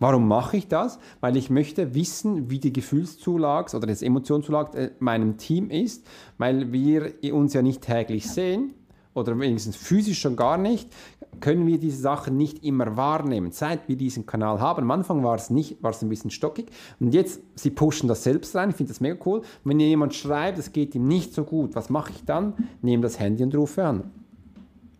[0.00, 0.98] Warum mache ich das?
[1.20, 6.06] Weil ich möchte wissen, wie die Gefühlszulags oder das Emotionszulags äh, meinem Team ist,
[6.36, 8.74] weil wir uns ja nicht täglich sehen
[9.14, 10.88] oder wenigstens physisch schon gar nicht,
[11.40, 13.52] können wir diese Sachen nicht immer wahrnehmen.
[13.52, 16.66] Seit wir diesen Kanal haben, am Anfang war es nicht, war es ein bisschen stockig
[17.00, 19.42] und jetzt, sie pushen das selbst rein, ich finde das mega cool.
[19.64, 22.54] Wenn jemand schreibt, es geht ihm nicht so gut, was mache ich dann?
[22.82, 24.10] Nehme das Handy und rufe an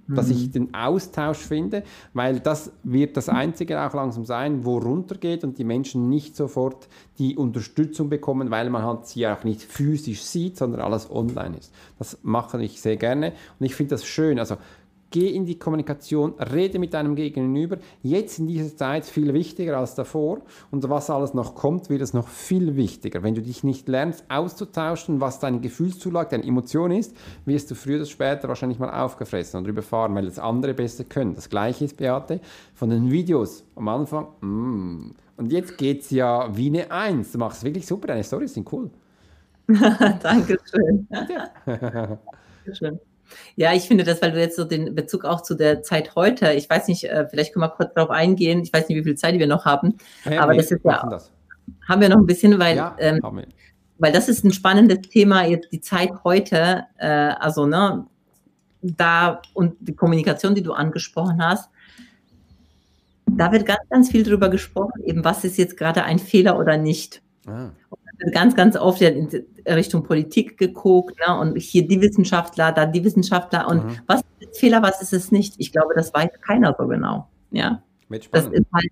[0.09, 0.53] dass ich mhm.
[0.53, 1.83] den Austausch finde,
[2.13, 6.89] weil das wird das Einzige auch langsam sein, wo runtergeht und die Menschen nicht sofort
[7.19, 11.73] die Unterstützung bekommen, weil man halt sie auch nicht physisch sieht, sondern alles online ist.
[11.99, 14.39] Das mache ich sehr gerne und ich finde das schön.
[14.39, 14.57] Also
[15.15, 17.79] geh in die Kommunikation, rede mit deinem Gegenüber.
[18.03, 20.41] Jetzt in dieser Zeit viel wichtiger als davor.
[20.73, 23.23] Und was alles noch kommt, wird es noch viel wichtiger.
[23.23, 27.99] Wenn du dich nicht lernst auszutauschen, was dein Gefühlszulag, deine Emotion ist, wirst du früher
[27.99, 31.37] oder später wahrscheinlich mal aufgefressen und überfahren, weil es andere besser können.
[31.37, 32.41] Das gleiche ist, Beate,
[32.75, 34.27] von den Videos am Anfang.
[34.41, 35.13] Mm.
[35.37, 37.31] Und jetzt geht es ja wie eine Eins.
[37.31, 38.91] Du machst es wirklich super, deine Storys sind cool.
[39.69, 41.07] Dankeschön.
[41.65, 42.99] Dankeschön.
[43.57, 46.53] Ja, ich finde das, weil du jetzt so den Bezug auch zu der Zeit heute,
[46.53, 49.17] ich weiß nicht, äh, vielleicht können wir kurz darauf eingehen, ich weiß nicht, wie viel
[49.17, 51.31] Zeit wir noch haben, hey, aber nee, das ist ja, das.
[51.89, 53.21] haben wir noch ein bisschen, weil, ja, ähm,
[53.99, 58.07] weil das ist ein spannendes Thema, jetzt die Zeit heute, äh, also, ne,
[58.83, 61.71] da und die Kommunikation, die du angesprochen hast,
[63.27, 66.77] da wird ganz, ganz viel drüber gesprochen, eben was ist jetzt gerade ein Fehler oder
[66.77, 67.23] nicht.
[67.47, 67.71] Ah
[68.33, 69.29] ganz, ganz oft in
[69.67, 71.39] Richtung Politik geguckt ne?
[71.39, 73.99] und hier die Wissenschaftler, da die Wissenschaftler und mhm.
[74.07, 75.55] was ist Fehler, was ist es nicht?
[75.59, 77.29] Ich glaube, das weiß keiner so genau.
[77.51, 78.91] Ja, das ist halt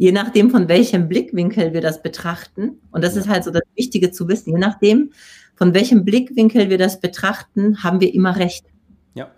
[0.00, 3.20] je nachdem, von welchem Blickwinkel wir das betrachten und das ja.
[3.20, 5.12] ist halt so das Wichtige zu wissen, je nachdem,
[5.56, 8.64] von welchem Blickwinkel wir das betrachten, haben wir immer recht.
[9.12, 9.30] Ja.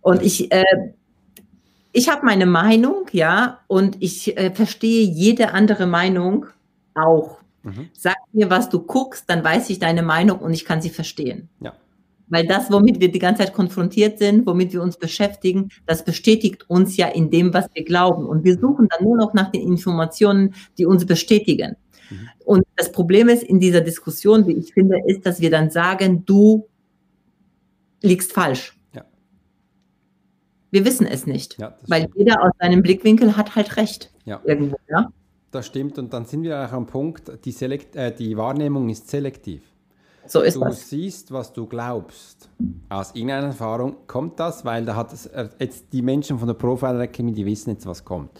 [0.00, 0.64] Und ich, äh,
[1.92, 6.46] ich habe meine Meinung, ja, und ich äh, verstehe jede andere Meinung
[6.94, 7.37] auch.
[7.68, 7.90] Mhm.
[7.92, 11.48] Sag mir, was du guckst, dann weiß ich deine Meinung und ich kann sie verstehen.
[11.60, 11.74] Ja.
[12.28, 16.68] Weil das, womit wir die ganze Zeit konfrontiert sind, womit wir uns beschäftigen, das bestätigt
[16.68, 18.26] uns ja in dem, was wir glauben.
[18.26, 21.76] Und wir suchen dann nur noch nach den Informationen, die uns bestätigen.
[22.10, 22.28] Mhm.
[22.44, 26.24] Und das Problem ist in dieser Diskussion, wie ich finde, ist, dass wir dann sagen,
[26.26, 26.68] du
[28.02, 28.78] liegst falsch.
[28.94, 29.04] Ja.
[30.70, 32.16] Wir wissen es nicht, ja, weil stimmt.
[32.16, 34.12] jeder aus seinem Blickwinkel hat halt recht.
[34.26, 34.40] Ja.
[34.44, 35.10] Irgendwo, ja.
[35.50, 39.08] Das stimmt und dann sind wir auch am Punkt, die, Selekt äh, die Wahrnehmung ist
[39.08, 39.62] selektiv.
[40.26, 40.90] So ist du das.
[40.90, 42.50] siehst, was du glaubst.
[42.90, 46.54] Aus irgendeiner Erfahrung kommt das, weil da hat es äh, jetzt die Menschen von der
[46.54, 48.30] Profiler Academy, die wissen jetzt, was kommt.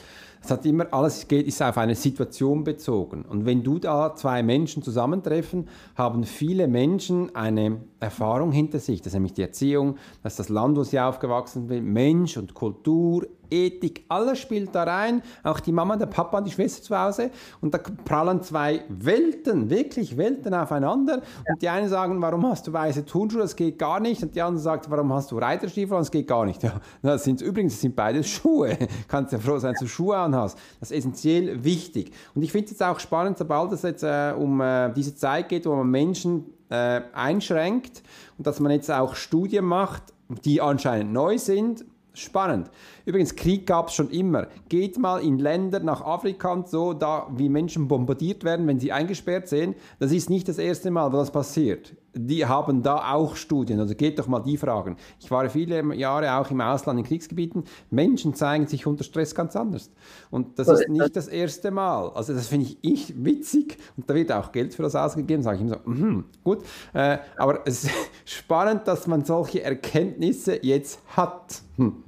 [0.43, 3.23] Es hat immer alles geht, ist auf eine Situation bezogen.
[3.23, 9.01] Und wenn du da zwei Menschen zusammentreffen, haben viele Menschen eine Erfahrung hinter sich.
[9.01, 12.55] Das ist nämlich die Erziehung, das ist das Land, wo sie aufgewachsen sind, Mensch und
[12.55, 15.23] Kultur, Ethik, alles spielt da rein.
[15.43, 17.31] Auch die Mama, der Papa die Schwester zu Hause.
[17.61, 21.23] Und da prallen zwei Welten, wirklich Welten aufeinander.
[21.49, 23.41] Und die einen sagen, warum hast du weiße Turnschuhe?
[23.41, 24.23] Das geht gar nicht.
[24.23, 25.97] Und die anderen sagen, warum hast du Reiterstiefel?
[25.97, 26.63] Das geht gar nicht.
[26.63, 28.77] Ja, das sind übrigens, das sind beides Schuhe.
[29.09, 30.59] Kannst ja froh sein, dass du Schuhe anhast.
[30.81, 32.13] Das ist essentiell wichtig.
[32.35, 35.49] Und ich finde es jetzt auch spannend, sobald es jetzt äh, um äh, diese Zeit
[35.49, 38.03] geht, wo man Menschen äh, einschränkt
[38.37, 40.03] und dass man jetzt auch Studien macht,
[40.45, 41.85] die anscheinend neu sind
[42.19, 42.69] Spannend.
[43.05, 44.49] Übrigens, Krieg gab es schon immer.
[44.69, 48.91] Geht mal in Länder nach Afrika und so, da wie Menschen bombardiert werden, wenn sie
[48.91, 49.77] eingesperrt sind.
[50.01, 51.95] Das ist nicht das erste Mal, wo das passiert.
[52.27, 53.79] Die haben da auch Studien.
[53.79, 54.97] Also geht doch mal die fragen.
[55.21, 57.65] Ich war viele Jahre auch im Ausland in Kriegsgebieten.
[57.91, 59.91] Menschen zeigen sich unter Stress ganz anders.
[60.31, 62.11] Und das ist nicht das erste Mal.
[62.11, 63.79] Also das finde ich, ich witzig.
[63.97, 65.43] Und da wird auch Geld für das ausgegeben.
[65.43, 66.65] Sage ich immer so, mm, gut.
[66.93, 67.93] Äh, aber es ist
[68.25, 71.63] spannend, dass man solche Erkenntnisse jetzt hat.
[71.77, 72.03] Hm.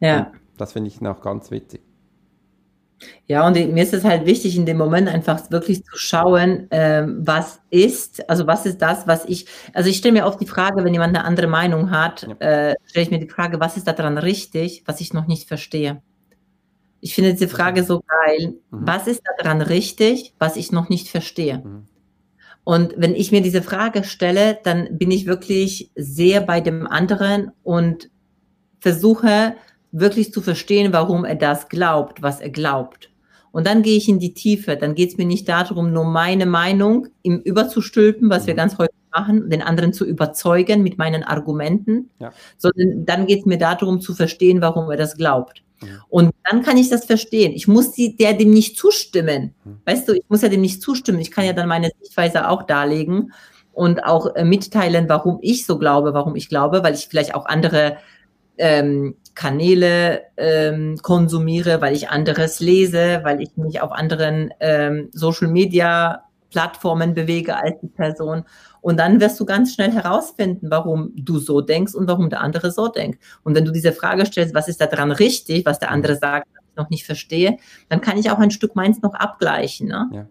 [0.00, 0.18] Ja.
[0.18, 0.26] Und
[0.56, 1.80] das finde ich noch ganz witzig.
[3.26, 7.22] Ja, und mir ist es halt wichtig, in dem Moment einfach wirklich zu schauen, ähm,
[7.24, 10.84] was ist, also was ist das, was ich, also ich stelle mir oft die Frage,
[10.84, 12.70] wenn jemand eine andere Meinung hat, ja.
[12.70, 16.02] äh, stelle ich mir die Frage, was ist daran richtig, was ich noch nicht verstehe.
[17.00, 18.54] Ich finde diese Frage so geil.
[18.70, 18.86] Mhm.
[18.86, 21.58] Was ist daran richtig, was ich noch nicht verstehe?
[21.58, 21.86] Mhm.
[22.64, 27.52] Und wenn ich mir diese Frage stelle, dann bin ich wirklich sehr bei dem anderen
[27.62, 28.08] und
[28.80, 29.54] versuche
[29.94, 33.10] wirklich zu verstehen, warum er das glaubt, was er glaubt.
[33.52, 34.76] Und dann gehe ich in die Tiefe.
[34.76, 38.58] Dann geht es mir nicht darum, nur meine Meinung ihm überzustülpen, was wir mhm.
[38.58, 42.32] ganz häufig machen, den anderen zu überzeugen mit meinen Argumenten, ja.
[42.58, 45.62] sondern dann geht es mir darum zu verstehen, warum er das glaubt.
[45.80, 45.88] Mhm.
[46.08, 47.52] Und dann kann ich das verstehen.
[47.52, 49.54] Ich muss die, der dem nicht zustimmen.
[49.64, 49.78] Mhm.
[49.84, 51.20] Weißt du, ich muss ja dem nicht zustimmen.
[51.20, 53.32] Ich kann ja dann meine Sichtweise auch darlegen
[53.72, 57.46] und auch äh, mitteilen, warum ich so glaube, warum ich glaube, weil ich vielleicht auch
[57.46, 57.98] andere
[58.58, 65.48] ähm, Kanäle ähm, konsumiere, weil ich anderes lese, weil ich mich auf anderen ähm, Social
[65.48, 68.44] Media Plattformen bewege als die Person.
[68.80, 72.70] Und dann wirst du ganz schnell herausfinden, warum du so denkst und warum der andere
[72.70, 73.18] so denkt.
[73.42, 76.46] Und wenn du diese Frage stellst, was ist da dran richtig, was der andere sagt,
[76.54, 77.56] was ich noch nicht verstehe,
[77.88, 79.88] dann kann ich auch ein Stück meins noch abgleichen.
[79.88, 80.10] Ne?
[80.12, 80.26] Ja.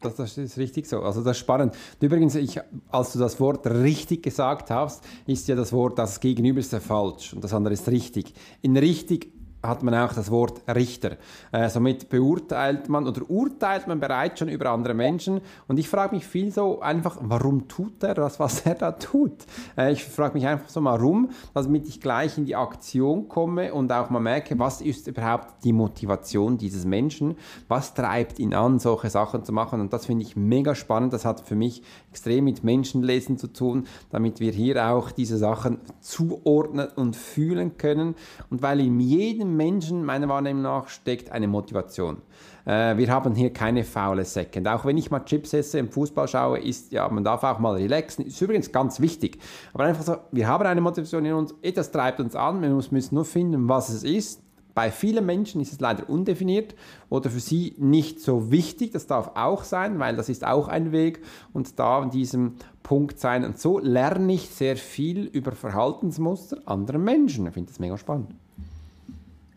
[0.00, 1.00] Das, das, ist richtig so.
[1.00, 1.74] Also das ist spannend.
[2.00, 6.60] Übrigens, ich, als du das Wort richtig gesagt hast, ist ja das Wort, das Gegenüber
[6.60, 8.34] ist falsch und das andere ist richtig.
[8.60, 9.32] In richtig
[9.66, 11.16] hat man auch das Wort Richter.
[11.52, 15.40] Äh, somit beurteilt man oder urteilt man bereits schon über andere Menschen.
[15.68, 19.44] Und ich frage mich viel so einfach, warum tut er das, was er da tut?
[19.76, 23.92] Äh, ich frage mich einfach so, warum, damit ich gleich in die Aktion komme und
[23.92, 27.36] auch mal merke, was ist überhaupt die Motivation dieses Menschen?
[27.68, 29.80] Was treibt ihn an, solche Sachen zu machen?
[29.80, 31.12] Und das finde ich mega spannend.
[31.12, 35.78] Das hat für mich extrem mit Menschenlesen zu tun, damit wir hier auch diese Sachen
[36.00, 38.14] zuordnen und fühlen können.
[38.50, 42.18] Und weil in jedem Menschen, meiner Wahrnehmung nach, steckt eine Motivation.
[42.66, 44.68] Äh, wir haben hier keine faule Second.
[44.68, 47.74] Auch wenn ich mal Chips esse im Fußball schaue, ist ja, man darf auch mal
[47.74, 48.26] relaxen.
[48.26, 49.38] Ist übrigens ganz wichtig.
[49.72, 53.14] Aber einfach so, wir haben eine Motivation in uns, etwas treibt uns an, wir müssen
[53.14, 54.42] nur finden, was es ist.
[54.74, 56.74] Bei vielen Menschen ist es leider undefiniert
[57.08, 58.92] oder für sie nicht so wichtig.
[58.92, 61.22] Das darf auch sein, weil das ist auch ein Weg
[61.54, 63.44] und da an diesem Punkt sein.
[63.44, 67.46] Und so lerne ich sehr viel über Verhaltensmuster anderer Menschen.
[67.46, 68.34] Ich finde das mega spannend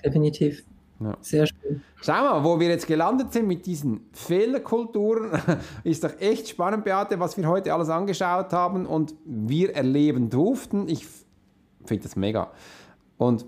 [0.04, 0.64] definitiv.
[1.00, 1.18] Ja.
[1.22, 1.82] Sehr schön.
[2.02, 5.32] Schau mal, wo wir jetzt gelandet sind mit diesen Fehlerkulturen,
[5.84, 10.90] ist doch echt spannend, Beate, was wir heute alles angeschaut haben und wir erleben durften.
[10.90, 11.08] Ich
[11.86, 12.52] finde das mega.
[13.18, 13.46] Und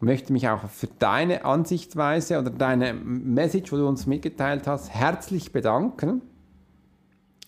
[0.00, 5.52] möchte mich auch für deine Ansichtsweise oder deine Message, wo du uns mitgeteilt hast, herzlich
[5.52, 6.22] bedanken.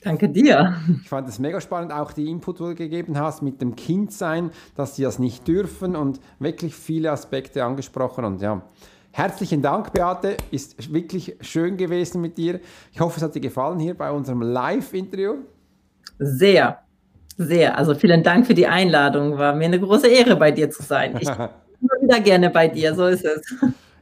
[0.03, 0.77] Danke dir.
[1.03, 4.51] Ich fand es mega spannend, auch die Input, die du gegeben hast mit dem Kindsein,
[4.77, 8.25] dass sie das nicht dürfen und wirklich viele Aspekte angesprochen.
[8.25, 8.63] Und ja,
[9.13, 10.37] herzlichen Dank, Beate.
[10.51, 12.61] Ist wirklich schön gewesen mit dir.
[12.93, 15.37] Ich hoffe, es hat dir gefallen hier bei unserem Live-Interview.
[16.19, 16.79] Sehr,
[17.37, 17.77] sehr.
[17.77, 19.39] Also vielen Dank für die Einladung.
[19.39, 21.17] War mir eine große Ehre, bei dir zu sein.
[21.21, 21.29] Ich
[21.81, 23.43] bin wieder gerne bei dir, so ist es.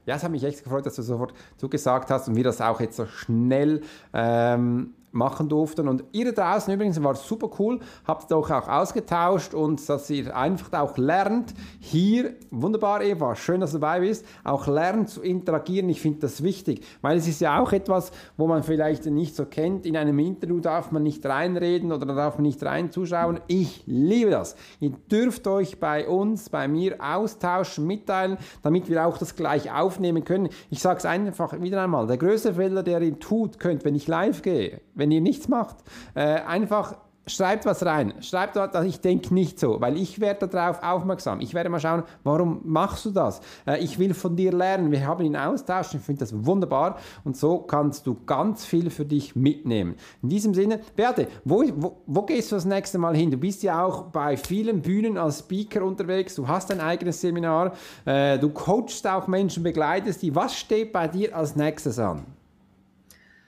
[0.07, 2.81] Ja, es hat mich echt gefreut, dass du sofort zugesagt hast und wir das auch
[2.81, 3.81] jetzt so schnell
[4.13, 5.89] ähm, machen durften.
[5.89, 10.79] Und ihr draußen übrigens war super cool, habt doch auch ausgetauscht und dass ihr einfach
[10.79, 15.89] auch lernt, hier, wunderbar Eva, schön, dass du dabei bist, auch lernt zu interagieren.
[15.89, 19.47] Ich finde das wichtig, weil es ist ja auch etwas, wo man vielleicht nicht so
[19.47, 19.87] kennt.
[19.87, 23.41] In einem Interview darf man nicht reinreden oder darf man nicht rein zuschauen.
[23.47, 24.57] Ich liebe das.
[24.81, 30.25] Ihr dürft euch bei uns, bei mir austauschen, mitteilen, damit wir auch das gleich aufnehmen
[30.25, 30.49] können.
[30.71, 34.09] Ich sage es einfach wieder einmal, der größte Fehler, der ihr tut, könnt, wenn ich
[34.09, 35.77] live gehe, wenn ihr nichts macht,
[36.15, 36.95] äh, einfach
[37.27, 38.15] schreibt was rein.
[38.21, 41.41] Schreibt dort, ich denke nicht so, weil ich werde darauf aufmerksam.
[41.41, 43.41] Ich werde mal schauen, warum machst du das?
[43.67, 44.91] Äh, ich will von dir lernen.
[44.91, 45.95] Wir haben ihn Austausch.
[45.95, 49.95] Ich finde das wunderbar und so kannst du ganz viel für dich mitnehmen.
[50.23, 53.31] In diesem Sinne, Beate, wo, wo, wo gehst du das nächste Mal hin?
[53.31, 56.35] Du bist ja auch bei vielen Bühnen als Speaker unterwegs.
[56.35, 57.73] Du hast ein eigenes Seminar.
[58.05, 60.35] Äh, du coachst auch Menschen, begleitest die.
[60.35, 62.25] Was steht bei dir als nächstes an?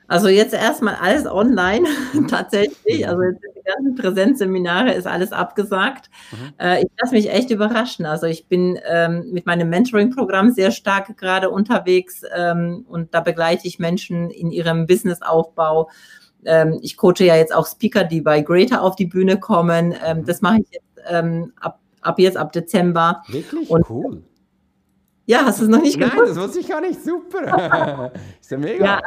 [0.08, 2.28] Also jetzt erstmal alles online mhm.
[2.28, 3.08] tatsächlich.
[3.08, 6.10] Also jetzt die ganzen Präsenzseminare ist alles abgesagt.
[6.32, 6.52] Mhm.
[6.58, 8.06] Äh, ich lasse mich echt überraschen.
[8.06, 13.66] Also ich bin ähm, mit meinem Mentoring-Programm sehr stark gerade unterwegs ähm, und da begleite
[13.66, 15.90] ich Menschen in ihrem Businessaufbau.
[16.44, 19.94] Ähm, ich coache ja jetzt auch Speaker, die bei Greater auf die Bühne kommen.
[20.04, 23.22] Ähm, das mache ich jetzt ähm, ab, ab jetzt ab Dezember.
[23.28, 24.22] Wirklich und, cool.
[25.28, 26.28] Ja, hast du es noch nicht Nein, gewusst?
[26.28, 27.02] Nein, das wusste ich gar nicht.
[27.02, 28.12] Super.
[28.40, 28.84] ist ja mega.
[28.84, 29.00] Ja,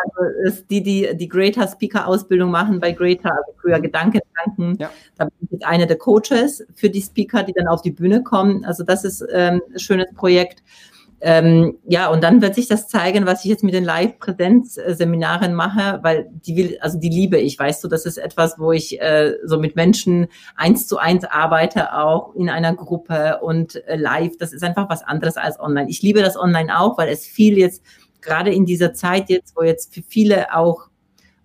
[0.46, 3.84] also die, die die Greater Speaker Ausbildung machen bei Greater, also früher mhm.
[3.84, 4.78] Gedankentanken.
[4.80, 4.92] Ja.
[5.18, 8.22] Da bin ich jetzt eine der Coaches für die Speaker, die dann auf die Bühne
[8.22, 8.66] kommen.
[8.66, 10.62] Also das ist ähm, ein schönes Projekt.
[11.22, 16.00] Ähm, ja, und dann wird sich das zeigen, was ich jetzt mit den Live-Präsenz-Seminaren mache,
[16.02, 19.36] weil die will, also die liebe ich, weißt du, das ist etwas, wo ich äh,
[19.44, 24.38] so mit Menschen eins zu eins arbeite, auch in einer Gruppe und äh, live.
[24.38, 25.90] Das ist einfach was anderes als online.
[25.90, 27.84] Ich liebe das online auch, weil es viel jetzt
[28.22, 30.89] gerade in dieser Zeit jetzt, wo jetzt für viele auch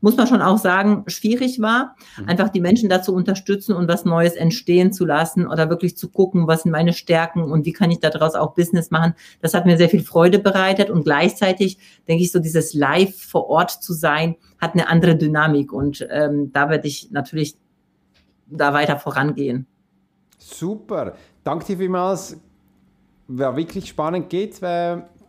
[0.05, 2.29] muss man schon auch sagen, schwierig war, mhm.
[2.29, 6.47] einfach die Menschen dazu unterstützen und was Neues entstehen zu lassen oder wirklich zu gucken,
[6.47, 9.15] was sind meine Stärken und wie kann ich daraus auch Business machen.
[9.41, 13.49] Das hat mir sehr viel Freude bereitet und gleichzeitig denke ich so, dieses Live vor
[13.49, 17.57] Ort zu sein, hat eine andere Dynamik und ähm, da werde ich natürlich
[18.47, 19.67] da weiter vorangehen.
[20.37, 21.15] Super,
[21.45, 22.39] danke dir vielmals.
[23.27, 24.29] War wirklich spannend.
[24.29, 24.61] Geht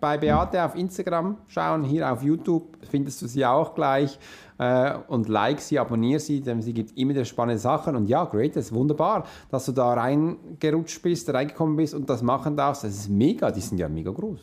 [0.05, 4.19] bei Beate auf Instagram schauen, hier auf YouTube findest du sie auch gleich
[4.57, 7.95] äh, und like sie, abonniere sie, denn sie gibt immer wieder spannende Sachen.
[7.95, 12.21] Und ja, great, das ist wunderbar, dass du da reingerutscht bist, reingekommen bist und das
[12.21, 12.83] machen darfst.
[12.83, 14.39] Das ist mega, die sind ja mega groß.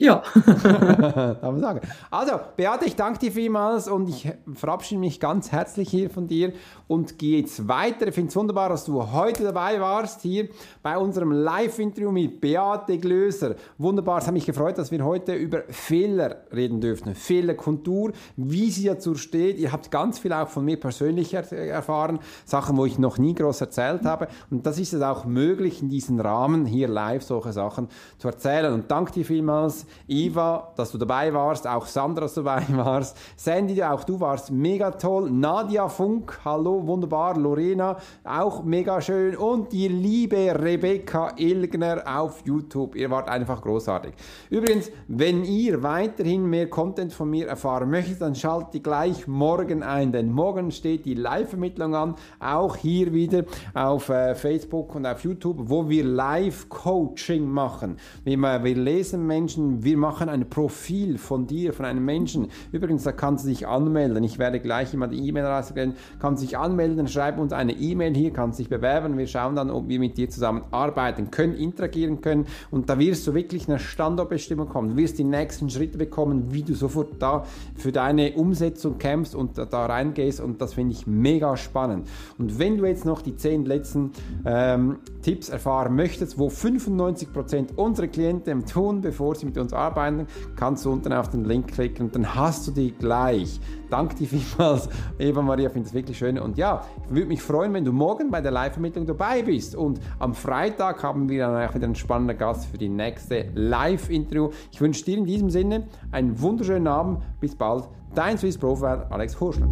[0.00, 0.22] Ja.
[0.34, 1.80] Darf man sagen.
[2.08, 6.52] Also, Beate, ich danke dir vielmals und ich verabschiede mich ganz herzlich hier von dir
[6.86, 8.06] und gehe jetzt weiter.
[8.06, 10.50] Ich finde es wunderbar, dass du heute dabei warst, hier
[10.84, 13.56] bei unserem Live-Interview mit Beate Glöser.
[13.76, 17.16] Wunderbar, es hat mich gefreut, dass wir heute über Fehler reden dürfen.
[17.16, 19.58] Fehlerkultur, wie sie dazu steht.
[19.58, 23.34] Ihr habt ganz viel auch von mir persönlich er erfahren, Sachen, wo ich noch nie
[23.34, 24.28] groß erzählt habe.
[24.48, 27.88] Und das ist es auch möglich, in diesem Rahmen hier live solche Sachen
[28.18, 28.72] zu erzählen.
[28.72, 33.16] Und danke dir vielmals Eva, dass du dabei warst, auch Sandra, dass du dabei warst,
[33.36, 39.36] Sandy, auch du warst mega toll, Nadia Funk, hallo, wunderbar, Lorena, auch mega schön.
[39.36, 44.14] Und die liebe Rebecca Ilgner auf YouTube, ihr wart einfach großartig.
[44.50, 50.12] Übrigens, wenn ihr weiterhin mehr Content von mir erfahren möchtet, dann schaltet gleich morgen ein,
[50.12, 53.44] denn morgen steht die Live-Vermittlung an, auch hier wieder
[53.74, 57.96] auf äh, Facebook und auf YouTube, wo wir Live-Coaching machen.
[58.24, 62.48] Wir, wir lesen Menschen wir machen ein Profil von dir, von einem Menschen.
[62.72, 64.22] Übrigens, da kannst du dich anmelden.
[64.24, 65.94] Ich werde gleich immer die E-Mail rausgehen.
[66.18, 69.18] Kannst dich anmelden, schreib uns eine E-Mail hier, kannst dich bewerben.
[69.18, 72.46] Wir schauen dann, ob wir mit dir zusammen arbeiten können, interagieren können.
[72.70, 74.90] Und da wirst du wirklich eine Standortbestimmung kommen.
[74.90, 77.44] Du wirst die nächsten Schritte bekommen, wie du sofort da
[77.76, 80.40] für deine Umsetzung kämpfst und da, da reingehst.
[80.40, 82.08] Und das finde ich mega spannend.
[82.38, 84.12] Und wenn du jetzt noch die zehn letzten
[84.44, 90.26] ähm, Tipps erfahren möchtest, wo 95% unserer Klienten tun, bevor sie mit uns arbeiten,
[90.56, 93.60] kannst du unten auf den Link klicken und dann hast du die gleich.
[93.90, 94.88] Danke dir vielmals,
[95.18, 96.38] Eva Maria, finde es wirklich schön.
[96.38, 99.74] Und ja, ich würde mich freuen, wenn du morgen bei der Live-Vermittlung dabei bist.
[99.74, 104.50] Und am Freitag haben wir dann auch wieder einen spannenden Gast für die nächste Live-Interview.
[104.70, 107.22] Ich wünsche dir in diesem Sinne einen wunderschönen Abend.
[107.40, 107.88] Bis bald.
[108.14, 109.68] Dein Swiss Profile, Alex Horschler.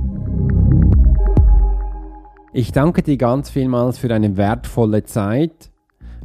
[2.52, 5.70] Ich danke dir ganz vielmals für deine wertvolle Zeit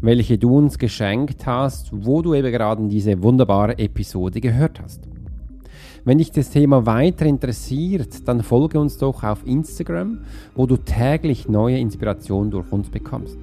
[0.02, 5.08] welche du uns geschenkt hast, wo du eben gerade diese wunderbare Episode gehört hast.
[6.04, 10.22] Wenn dich das Thema weiter interessiert, dann folge uns doch auf Instagram,
[10.56, 13.38] wo du täglich neue Inspirationen durch uns bekommst.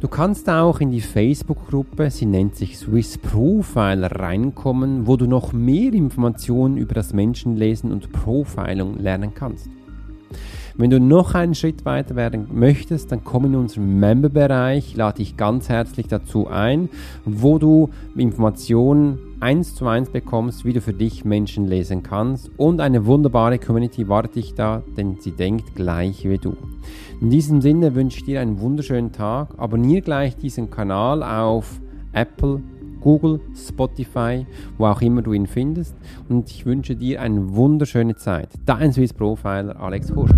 [0.00, 5.54] Du kannst auch in die Facebook-Gruppe, sie nennt sich Swiss Profile, reinkommen, wo du noch
[5.54, 9.70] mehr Informationen über das Menschenlesen und Profiling lernen kannst.
[10.76, 15.36] Wenn du noch einen Schritt weiter werden möchtest, dann komm in unseren Member-Bereich, lade dich
[15.36, 16.88] ganz herzlich dazu ein,
[17.24, 22.80] wo du Informationen eins zu eins bekommst, wie du für dich Menschen lesen kannst und
[22.80, 26.56] eine wunderbare Community wartet dich da, denn sie denkt gleich wie du.
[27.20, 29.50] In diesem Sinne wünsche ich dir einen wunderschönen Tag.
[29.56, 31.80] Abonniere gleich diesen Kanal auf
[32.12, 32.62] Apple,
[33.04, 34.46] Google, Spotify,
[34.78, 35.94] wo auch immer du ihn findest.
[36.30, 38.48] Und ich wünsche dir eine wunderschöne Zeit.
[38.64, 40.32] Dein Swiss Profiler Alex Hursch.